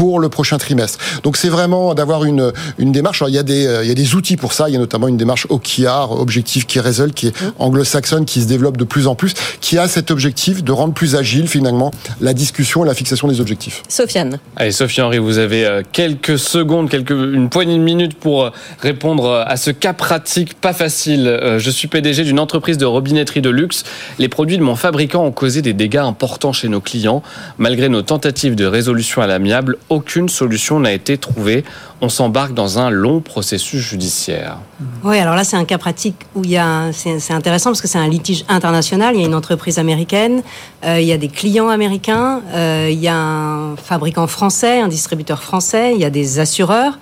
pour 0.00 0.18
le 0.18 0.30
prochain 0.30 0.56
trimestre. 0.56 0.98
Donc 1.24 1.36
c'est 1.36 1.50
vraiment 1.50 1.92
d'avoir 1.92 2.24
une, 2.24 2.54
une 2.78 2.90
démarche. 2.90 3.20
Alors, 3.20 3.28
il, 3.28 3.34
y 3.34 3.38
a 3.38 3.42
des, 3.42 3.66
euh, 3.66 3.84
il 3.84 3.88
y 3.88 3.90
a 3.90 3.94
des 3.94 4.14
outils 4.14 4.38
pour 4.38 4.54
ça. 4.54 4.70
Il 4.70 4.72
y 4.72 4.76
a 4.76 4.78
notamment 4.78 5.08
une 5.08 5.18
démarche 5.18 5.46
OKR, 5.50 6.12
Objectif 6.12 6.66
Key 6.66 6.80
Result, 6.80 7.12
qui 7.12 7.26
est 7.26 7.38
mmh. 7.38 7.52
anglo-saxonne, 7.58 8.24
qui 8.24 8.40
se 8.40 8.46
développe 8.46 8.78
de 8.78 8.84
plus 8.84 9.06
en 9.06 9.14
plus, 9.14 9.34
qui 9.60 9.76
a 9.76 9.88
cet 9.88 10.10
objectif 10.10 10.64
de 10.64 10.72
rendre 10.72 10.94
plus 10.94 11.16
agile 11.16 11.48
finalement 11.48 11.90
la 12.22 12.32
discussion 12.32 12.82
et 12.82 12.86
la 12.86 12.94
fixation 12.94 13.28
des 13.28 13.42
objectifs. 13.42 13.82
Sofiane. 13.90 14.38
Allez, 14.56 14.72
Sophie 14.72 15.02
Henri, 15.02 15.18
vous 15.18 15.36
avez 15.36 15.66
euh, 15.66 15.82
quelques 15.92 16.38
secondes, 16.38 16.88
quelques, 16.88 17.10
une 17.10 17.50
poignée 17.50 17.76
de 17.76 17.82
minutes 17.82 18.18
pour 18.18 18.44
euh, 18.44 18.50
répondre 18.78 19.44
à 19.46 19.58
ce 19.58 19.70
cas 19.70 19.92
pratique 19.92 20.54
pas 20.54 20.72
facile. 20.72 21.58
Je 21.58 21.70
suis 21.70 21.88
PDG 21.88 22.24
d'une 22.24 22.40
entreprise 22.40 22.78
de 22.78 22.86
robinetterie 22.86 23.42
de 23.42 23.50
luxe 23.50 23.84
les 24.18 24.28
produits 24.28 24.56
de 24.56 24.62
mon 24.62 24.76
fabricant 24.76 25.24
ont 25.24 25.32
causé 25.32 25.60
des 25.60 25.74
dégâts 25.74 25.98
importants 25.98 26.52
chez 26.52 26.68
nos 26.68 26.80
clients. 26.80 27.22
Malgré 27.58 27.88
nos 27.88 28.02
tentatives 28.02 28.54
de 28.54 28.64
résolution 28.64 29.22
à 29.22 29.26
l'amiable, 29.26 29.76
aucune 29.90 30.28
solution 30.28 30.80
n'a 30.80 30.92
été 30.92 31.18
trouvée. 31.18 31.64
On 32.00 32.08
s'embarque 32.08 32.54
dans 32.54 32.78
un 32.78 32.88
long 32.88 33.20
processus 33.20 33.82
judiciaire. 33.82 34.56
Oui, 35.04 35.18
alors 35.18 35.34
là, 35.34 35.44
c'est 35.44 35.56
un 35.56 35.66
cas 35.66 35.76
pratique 35.76 36.14
où 36.34 36.42
il 36.44 36.50
y 36.50 36.56
a, 36.56 36.90
c'est 36.92 37.32
intéressant 37.32 37.70
parce 37.70 37.82
que 37.82 37.88
c'est 37.88 37.98
un 37.98 38.08
litige 38.08 38.44
international. 38.48 39.14
Il 39.14 39.20
y 39.20 39.24
a 39.24 39.26
une 39.26 39.34
entreprise 39.34 39.78
américaine, 39.78 40.42
euh, 40.84 41.00
il 41.00 41.06
y 41.06 41.12
a 41.12 41.18
des 41.18 41.28
clients 41.28 41.68
américains, 41.68 42.40
euh, 42.54 42.88
il 42.90 43.00
y 43.00 43.08
a 43.08 43.16
un 43.16 43.76
fabricant 43.76 44.26
français, 44.26 44.80
un 44.80 44.88
distributeur 44.88 45.42
français, 45.42 45.92
il 45.94 46.00
y 46.00 46.04
a 46.04 46.10
des 46.10 46.38
assureurs. 46.38 46.98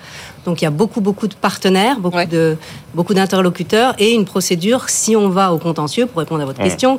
Donc 0.49 0.63
il 0.63 0.65
y 0.65 0.67
a 0.67 0.71
beaucoup, 0.71 1.03
beaucoup 1.03 1.29
de 1.29 1.35
partenaires, 1.35 2.01
beaucoup 2.01 2.25
de 2.25 2.57
beaucoup 2.95 3.13
d'interlocuteurs 3.13 3.95
et 3.99 4.15
une 4.15 4.25
procédure, 4.25 4.89
si 4.89 5.15
on 5.15 5.29
va 5.29 5.53
au 5.53 5.59
contentieux, 5.59 6.07
pour 6.07 6.21
répondre 6.21 6.41
à 6.41 6.47
votre 6.47 6.63
question, 6.63 6.99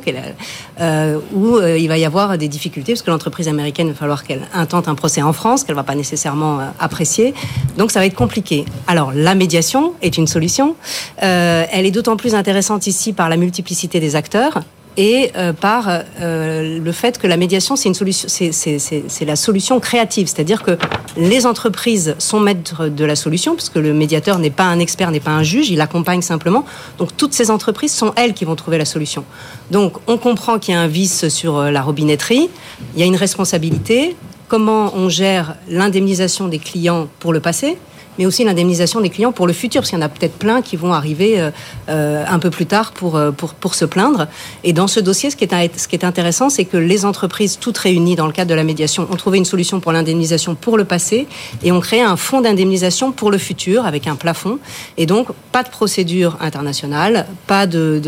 euh, 0.80 1.18
où 1.34 1.56
euh, 1.56 1.80
il 1.80 1.88
va 1.88 1.97
y 1.97 2.06
avoir 2.06 2.38
des 2.38 2.47
difficultés, 2.47 2.93
parce 2.93 3.02
que 3.02 3.10
l'entreprise 3.10 3.47
américaine, 3.47 3.88
il 3.88 3.93
va 3.93 3.97
falloir 3.97 4.24
qu'elle 4.24 4.43
intente 4.54 4.88
un 4.88 4.93
procès 4.93 5.24
en 5.24 5.34
France, 5.34 5.64
qu'elle 5.64 5.76
ne 5.76 5.80
va 5.80 5.84
pas 5.84 5.95
nécessairement 5.95 6.60
euh, 6.60 6.66
apprécier. 6.80 7.34
Donc 7.80 7.89
ça 7.89 8.00
va 8.00 8.06
être 8.06 8.14
compliqué. 8.14 8.66
Alors 8.86 9.12
la 9.16 9.34
médiation 9.34 9.93
est 10.04 10.16
une 10.18 10.28
solution. 10.28 10.76
elle 11.18 11.88
est 11.88 11.91
d'autant 11.91 12.18
plus 12.18 12.36
intéressante 12.36 12.86
ici 12.86 13.14
par 13.14 13.30
la 13.30 13.38
multiplicité 13.38 14.00
des 14.00 14.16
acteurs 14.16 14.62
et 15.00 15.32
par 15.62 16.04
le 16.20 16.91
fait 16.91 17.18
que 17.18 17.26
la 17.26 17.38
médiation, 17.38 17.78
c'est 17.78 17.88
une 17.88 17.95
solution, 17.95 18.28
c'est 18.28 19.26
la 19.26 19.36
solution 19.38 19.80
créative, 19.80 20.28
c'est-à-dire 20.28 20.62
que 20.62 20.78
les 21.16 21.45
entreprises 21.45 22.16
sont 22.18 22.41
maîtres 22.41 22.89
de 22.89 23.06
la 23.06 23.16
solution, 23.16 23.56
puisque 23.56 23.78
le 23.78 23.93
médiateur 23.93 24.39
n'est 24.39 24.50
pas 24.50 24.66
un 24.66 24.80
expert, 24.80 25.10
n'est 25.12 25.22
pas 25.22 25.32
un 25.32 25.43
juge, 25.43 25.70
il 25.70 25.80
accompagne 25.80 26.22
simplement. 26.22 26.66
Donc 26.97 27.16
toutes 27.16 27.34
ces 27.34 27.50
entreprises 27.50 27.93
sont 27.93 28.12
elles 28.18 28.34
qui 28.34 28.43
vont 28.43 28.58
trouver 28.58 28.78
la 28.78 28.84
solution. 28.84 29.24
Donc 29.72 29.93
on 30.08 30.18
comprend 30.18 30.60
qu'il 30.60 30.74
y 30.74 30.78
a 30.78 30.82
un 30.82 30.88
vice 30.88 31.30
sur 31.30 31.62
la 31.64 31.82
robinetterie, 31.82 32.50
il 32.93 33.00
y 33.00 33.04
a 33.04 33.06
une 33.06 33.16
responsabilité, 33.16 34.18
comment 34.50 34.91
on 34.95 35.08
gère 35.08 35.56
l'indemnisation 35.70 36.50
des 36.50 36.60
clients 36.60 37.08
pour 37.20 37.32
le 37.32 37.39
passé, 37.39 37.78
mais 38.20 38.26
aussi 38.26 38.43
l'indemnisation 38.43 38.99
des 38.99 39.09
clients 39.09 39.32
pour 39.32 39.47
le 39.47 39.53
futur, 39.53 39.82
parce 39.82 39.89
qu'il 39.89 39.97
y 39.97 40.01
en 40.01 40.05
a 40.05 40.09
peut-être 40.09 40.38
plein 40.38 40.61
qui 40.61 40.76
vont 40.76 40.93
arriver 40.93 41.39
euh, 41.39 41.51
euh, 41.88 42.26
un 42.28 42.38
peu 42.38 42.49
plus 42.49 42.65
tard 42.65 42.91
pour, 42.91 43.15
euh, 43.15 43.32
pour, 43.32 43.53
pour 43.53 43.76
se 43.76 43.86
plaindre. 43.86 44.28
Et 44.65 44.74
dans 44.74 44.88
ce 44.88 44.99
dossier, 44.99 45.32
ce 45.32 45.38
qui 45.38 45.45
est, 45.45 45.80
ce 45.80 45.88
qui 45.88 45.95
est 45.95 46.03
intéressant, 46.03 46.49
c'est 46.49 46.65
que 46.65 46.76
les 46.76 47.05
entreprises, 47.05 47.57
toutes 47.59 47.78
réunies 47.78 48.15
dans 48.15 48.28
le 48.28 48.34
cadre 48.34 48.49
de 48.49 48.55
la 48.55 48.65
médiation, 48.65 49.07
ont 49.09 49.15
trouvé 49.15 49.38
une 49.38 49.45
solution 49.45 49.80
pour 49.80 49.93
l'indemnisation 49.93 50.53
pour 50.53 50.78
le 50.78 50.84
passé 50.84 51.28
et 51.63 51.72
ont 51.72 51.80
créé 51.80 52.01
un 52.01 52.17
fonds 52.17 52.41
d'indemnisation 52.41 53.13
pour 53.13 53.32
le 53.32 53.38
futur 53.38 53.86
avec 53.86 54.05
un 54.05 54.17
plafond. 54.17 54.59
Et 54.97 55.05
donc, 55.05 55.30
pas 55.53 55.63
de 55.63 55.70
procédure 55.70 56.38
internationale, 56.41 57.26
pas 57.47 57.67
de, 57.67 58.01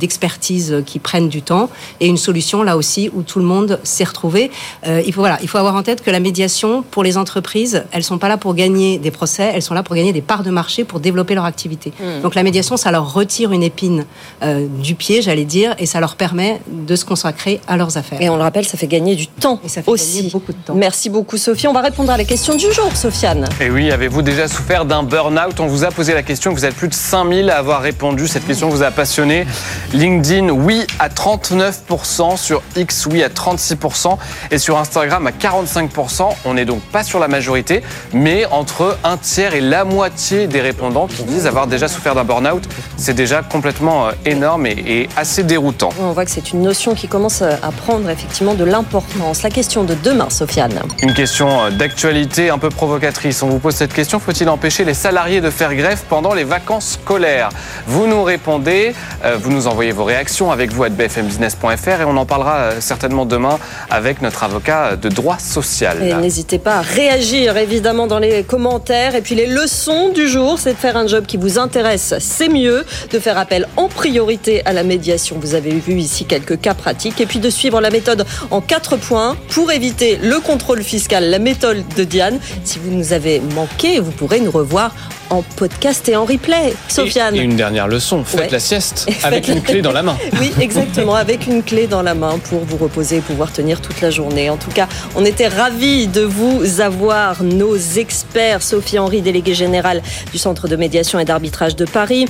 d'expertise 0.00 0.82
qui 0.86 0.98
prennent 0.98 1.28
du 1.28 1.42
temps 1.42 1.68
et 2.00 2.06
une 2.06 2.16
solution 2.16 2.62
là 2.62 2.78
aussi 2.78 3.10
où 3.12 3.20
tout 3.22 3.38
le 3.38 3.44
monde 3.44 3.80
s'est 3.82 4.04
retrouvé. 4.04 4.50
il, 4.86 5.12
faut, 5.12 5.20
voilà, 5.20 5.38
il 5.42 5.48
faut 5.48 5.58
avoir 5.58 5.74
en 5.74 5.82
tête 5.82 6.02
que 6.02 6.10
la 6.10 6.20
médiation, 6.20 6.82
pour 6.90 7.02
les 7.02 7.18
entreprises, 7.18 7.84
elles 7.92 8.04
sont 8.04 8.16
pas 8.16 8.28
là 8.28 8.38
pour 8.38 8.54
gagner 8.54 8.98
des 8.98 9.10
procès, 9.10 9.57
elles 9.58 9.62
sont 9.62 9.74
là 9.74 9.82
pour 9.82 9.94
gagner 9.94 10.12
des 10.12 10.22
parts 10.22 10.42
de 10.42 10.50
marché, 10.50 10.84
pour 10.84 11.00
développer 11.00 11.34
leur 11.34 11.44
activité. 11.44 11.92
Hmm. 12.00 12.22
Donc 12.22 12.34
la 12.34 12.42
médiation, 12.42 12.76
ça 12.76 12.90
leur 12.90 13.12
retire 13.12 13.52
une 13.52 13.62
épine 13.62 14.06
euh, 14.42 14.66
du 14.82 14.94
pied, 14.94 15.20
j'allais 15.20 15.44
dire, 15.44 15.74
et 15.78 15.86
ça 15.86 16.00
leur 16.00 16.16
permet 16.16 16.60
de 16.68 16.96
se 16.96 17.04
consacrer 17.04 17.60
à 17.68 17.76
leurs 17.76 17.96
affaires. 17.96 18.20
Et 18.20 18.28
on 18.30 18.36
le 18.36 18.42
rappelle, 18.42 18.66
ça 18.66 18.78
fait 18.78 18.86
gagner 18.86 19.14
du 19.16 19.26
temps 19.26 19.60
et 19.64 19.68
ça 19.68 19.82
fait 19.82 19.90
aussi. 19.90 20.18
Gagner 20.18 20.30
beaucoup 20.30 20.52
de 20.52 20.58
temps. 20.58 20.74
Merci 20.74 21.10
beaucoup, 21.10 21.36
Sophie. 21.36 21.66
On 21.66 21.72
va 21.72 21.82
répondre 21.82 22.10
à 22.10 22.16
la 22.16 22.24
question 22.24 22.54
du 22.54 22.72
jour, 22.72 22.96
Sofiane. 22.96 23.48
Et 23.60 23.70
oui, 23.70 23.90
avez-vous 23.90 24.22
déjà 24.22 24.48
souffert 24.48 24.84
d'un 24.84 25.02
burn-out? 25.02 25.60
On 25.60 25.66
vous 25.66 25.84
a 25.84 25.90
posé 25.90 26.14
la 26.14 26.22
question, 26.22 26.52
vous 26.52 26.64
êtes 26.64 26.74
plus 26.74 26.88
de 26.88 26.94
5000 26.94 27.50
à 27.50 27.58
avoir 27.58 27.82
répondu. 27.82 28.28
Cette 28.28 28.46
question 28.46 28.68
vous 28.68 28.82
a 28.82 28.90
passionné. 28.90 29.46
LinkedIn, 29.92 30.50
oui 30.50 30.86
à 30.98 31.08
39%, 31.08 32.36
sur 32.36 32.62
X, 32.76 33.06
oui 33.06 33.22
à 33.22 33.28
36%, 33.28 34.16
et 34.50 34.58
sur 34.58 34.78
Instagram 34.78 35.26
à 35.26 35.30
45%. 35.30 36.28
On 36.44 36.54
n'est 36.54 36.64
donc 36.64 36.80
pas 36.80 37.02
sur 37.02 37.18
la 37.18 37.28
majorité, 37.28 37.82
mais 38.12 38.44
entre 38.46 38.98
un 39.04 39.16
tiers 39.16 39.47
et 39.54 39.60
la 39.60 39.84
moitié 39.84 40.46
des 40.46 40.60
répondants 40.60 41.06
qui 41.06 41.22
disent 41.24 41.46
avoir 41.46 41.66
déjà 41.66 41.88
souffert 41.88 42.14
d'un 42.14 42.24
burn-out. 42.24 42.62
C'est 42.96 43.14
déjà 43.14 43.42
complètement 43.42 44.08
euh, 44.08 44.12
énorme 44.26 44.66
et, 44.66 45.08
assez 45.16 45.42
déroutant. 45.42 45.90
On 46.00 46.12
voit 46.12 46.24
que 46.24 46.30
c'est 46.30 46.52
une 46.52 46.62
notion 46.62 46.94
qui 46.94 47.08
commence 47.08 47.42
à 47.42 47.70
prendre 47.70 48.08
effectivement 48.10 48.54
de 48.54 48.64
l'importance. 48.64 49.42
La 49.42 49.50
question 49.50 49.84
de 49.84 49.94
demain, 49.94 50.30
Sofiane. 50.30 50.80
Une 51.02 51.14
question 51.14 51.64
euh, 51.64 51.70
d'actualité 51.70 52.50
un 52.50 52.58
peu 52.58 52.70
provocatrice. 52.70 53.42
On 53.42 53.48
vous 53.48 53.58
pose 53.58 53.74
cette 53.74 53.92
question 53.92 54.18
faut-il 54.18 54.48
empêcher 54.48 54.84
les 54.84 54.94
salariés 54.94 55.40
de 55.40 55.50
faire 55.50 55.74
grève 55.74 56.02
pendant 56.08 56.34
les 56.34 56.44
vacances 56.44 56.98
scolaires? 57.02 57.50
Vous 57.86 58.06
nous 58.06 58.22
répondez, 58.22 58.94
euh, 59.24 59.36
vous 59.40 59.50
nous 59.50 59.66
envoyez 59.66 59.92
vos 59.92 60.04
réactions 60.04 60.50
avec 60.50 60.72
vous 60.72 60.84
à 60.84 60.88
bfmbusiness.fr 60.88 62.00
et 62.00 62.04
on 62.04 62.16
en 62.16 62.26
parlera 62.26 62.80
certainement 62.80 63.26
demain 63.26 63.58
avec 63.90 64.22
notre 64.22 64.42
avocat 64.42 64.96
de 64.96 65.08
droit 65.08 65.38
social. 65.38 66.02
Et 66.02 66.14
n'hésitez 66.14 66.58
pas 66.58 66.76
à 66.76 66.80
réagir 66.80 67.56
évidemment 67.56 68.06
dans 68.06 68.18
les 68.18 68.42
commentaires 68.42 69.14
et 69.14 69.20
puis 69.20 69.27
les 69.34 69.46
leçons 69.46 70.10
du 70.10 70.28
jour, 70.28 70.58
c'est 70.58 70.72
de 70.72 70.78
faire 70.78 70.96
un 70.96 71.06
job 71.06 71.26
qui 71.26 71.36
vous 71.36 71.58
intéresse, 71.58 72.14
c'est 72.18 72.48
mieux. 72.48 72.84
De 73.10 73.18
faire 73.18 73.38
appel 73.38 73.66
en 73.76 73.88
priorité 73.88 74.64
à 74.64 74.72
la 74.72 74.82
médiation. 74.82 75.36
Vous 75.40 75.54
avez 75.54 75.72
vu 75.72 75.94
ici 75.94 76.24
quelques 76.24 76.60
cas 76.60 76.74
pratiques. 76.74 77.20
Et 77.20 77.26
puis 77.26 77.38
de 77.38 77.50
suivre 77.50 77.80
la 77.80 77.90
méthode 77.90 78.26
en 78.50 78.60
quatre 78.60 78.96
points 78.96 79.36
pour 79.50 79.72
éviter 79.72 80.18
le 80.22 80.40
contrôle 80.40 80.82
fiscal, 80.82 81.30
la 81.30 81.38
méthode 81.38 81.84
de 81.96 82.04
Diane. 82.04 82.38
Si 82.64 82.78
vous 82.78 82.90
nous 82.90 83.12
avez 83.12 83.40
manqué, 83.54 84.00
vous 84.00 84.12
pourrez 84.12 84.40
nous 84.40 84.50
revoir 84.50 84.94
en 85.30 85.42
podcast 85.42 86.08
et 86.08 86.16
en 86.16 86.24
replay. 86.24 86.74
Sofiane. 86.88 87.34
Et, 87.34 87.40
une 87.40 87.56
dernière 87.56 87.88
leçon, 87.88 88.24
faites 88.24 88.50
la 88.50 88.60
sieste 88.60 89.08
avec 89.22 89.48
une 89.48 89.62
clé 89.62 89.82
dans 89.82 89.92
la 89.92 90.02
main. 90.02 90.16
Oui, 90.40 90.52
exactement, 90.60 91.14
avec 91.14 91.46
une 91.46 91.62
clé 91.64 91.86
dans 91.86 92.02
la 92.02 92.14
main 92.14 92.38
pour 92.38 92.64
vous 92.64 92.76
reposer 92.76 93.16
et 93.16 93.20
pouvoir 93.20 93.52
tenir 93.52 93.80
toute 93.80 94.00
la 94.00 94.10
journée. 94.10 94.50
En 94.50 94.56
tout 94.56 94.70
cas, 94.70 94.86
on 95.16 95.24
était 95.24 95.48
ravis 95.48 96.06
de 96.06 96.20
vous 96.20 96.80
avoir, 96.80 97.42
nos 97.42 97.76
experts, 97.76 98.62
Sophie 98.62 98.98
Henry, 99.18 99.22
déléguée 99.22 99.54
générale 99.54 100.02
du 100.32 100.38
Centre 100.38 100.68
de 100.68 100.76
médiation 100.76 101.18
et 101.18 101.24
d'arbitrage 101.24 101.76
de 101.76 101.84
Paris. 101.84 102.26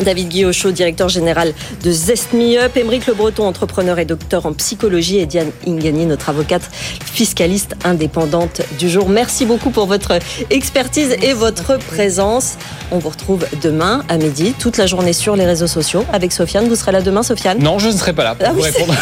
David 0.00 0.28
Guillochot, 0.28 0.72
directeur 0.72 1.08
général 1.08 1.52
de 1.82 1.90
Zest 1.90 2.32
Me 2.32 2.58
Up, 2.58 2.76
Émeric 2.76 3.06
Le 3.06 3.14
Breton, 3.14 3.44
entrepreneur 3.46 3.98
et 3.98 4.04
docteur 4.04 4.46
en 4.46 4.52
psychologie, 4.52 5.18
et 5.18 5.26
Diane 5.26 5.50
Ingani, 5.66 6.06
notre 6.06 6.28
avocate 6.28 6.62
fiscaliste 7.04 7.74
indépendante 7.84 8.62
du 8.78 8.88
jour. 8.88 9.08
Merci 9.08 9.46
beaucoup 9.46 9.70
pour 9.70 9.86
votre 9.86 10.18
expertise 10.50 11.16
et 11.22 11.32
votre 11.32 11.78
présence. 11.78 12.56
On 12.90 12.98
vous 12.98 13.10
retrouve 13.10 13.46
demain 13.62 14.02
à 14.08 14.16
midi, 14.16 14.54
toute 14.58 14.76
la 14.76 14.86
journée 14.86 15.12
sur 15.12 15.36
les 15.36 15.46
réseaux 15.46 15.66
sociaux 15.66 16.04
avec 16.12 16.32
Sofiane. 16.32 16.68
Vous 16.68 16.76
serez 16.76 16.92
là 16.92 17.00
demain, 17.00 17.22
Sofiane? 17.22 17.58
Non, 17.58 17.78
je 17.78 17.88
ne 17.88 17.92
serai 17.92 18.12
pas 18.12 18.24
là 18.24 18.34
pour 18.34 18.48
ah 18.48 18.52
vous 18.52 18.60
répondre. 18.60 18.94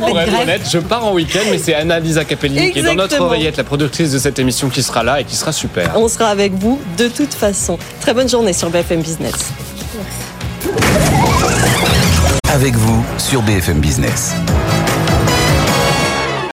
pour 0.00 0.20
être 0.20 0.42
honnête, 0.42 0.62
je 0.70 0.78
pars 0.78 1.04
en 1.06 1.12
week-end, 1.12 1.40
mais 1.50 1.58
c'est 1.58 1.74
Anna-Lisa 1.74 2.24
Capelli 2.24 2.72
qui 2.72 2.78
est 2.78 2.82
dans 2.82 2.94
notre 2.94 3.20
oreillette, 3.20 3.56
la 3.56 3.64
productrice 3.64 4.12
de 4.12 4.18
cette 4.18 4.38
émission, 4.38 4.68
qui 4.68 4.82
sera 4.82 5.02
là 5.02 5.20
et 5.20 5.24
qui 5.24 5.36
sera 5.36 5.52
super. 5.52 5.92
On 5.96 6.08
sera 6.08 6.26
avec 6.26 6.52
vous 6.54 6.80
de 6.96 7.08
toute 7.08 7.34
façon. 7.34 7.78
Très 8.00 8.14
bonne 8.14 8.28
journée 8.28 8.52
sur 8.52 8.70
BFM 8.70 9.00
Business. 9.00 9.52
Avec 12.52 12.74
vous 12.74 13.04
sur 13.18 13.42
BFM 13.42 13.80
Business. 13.80 14.34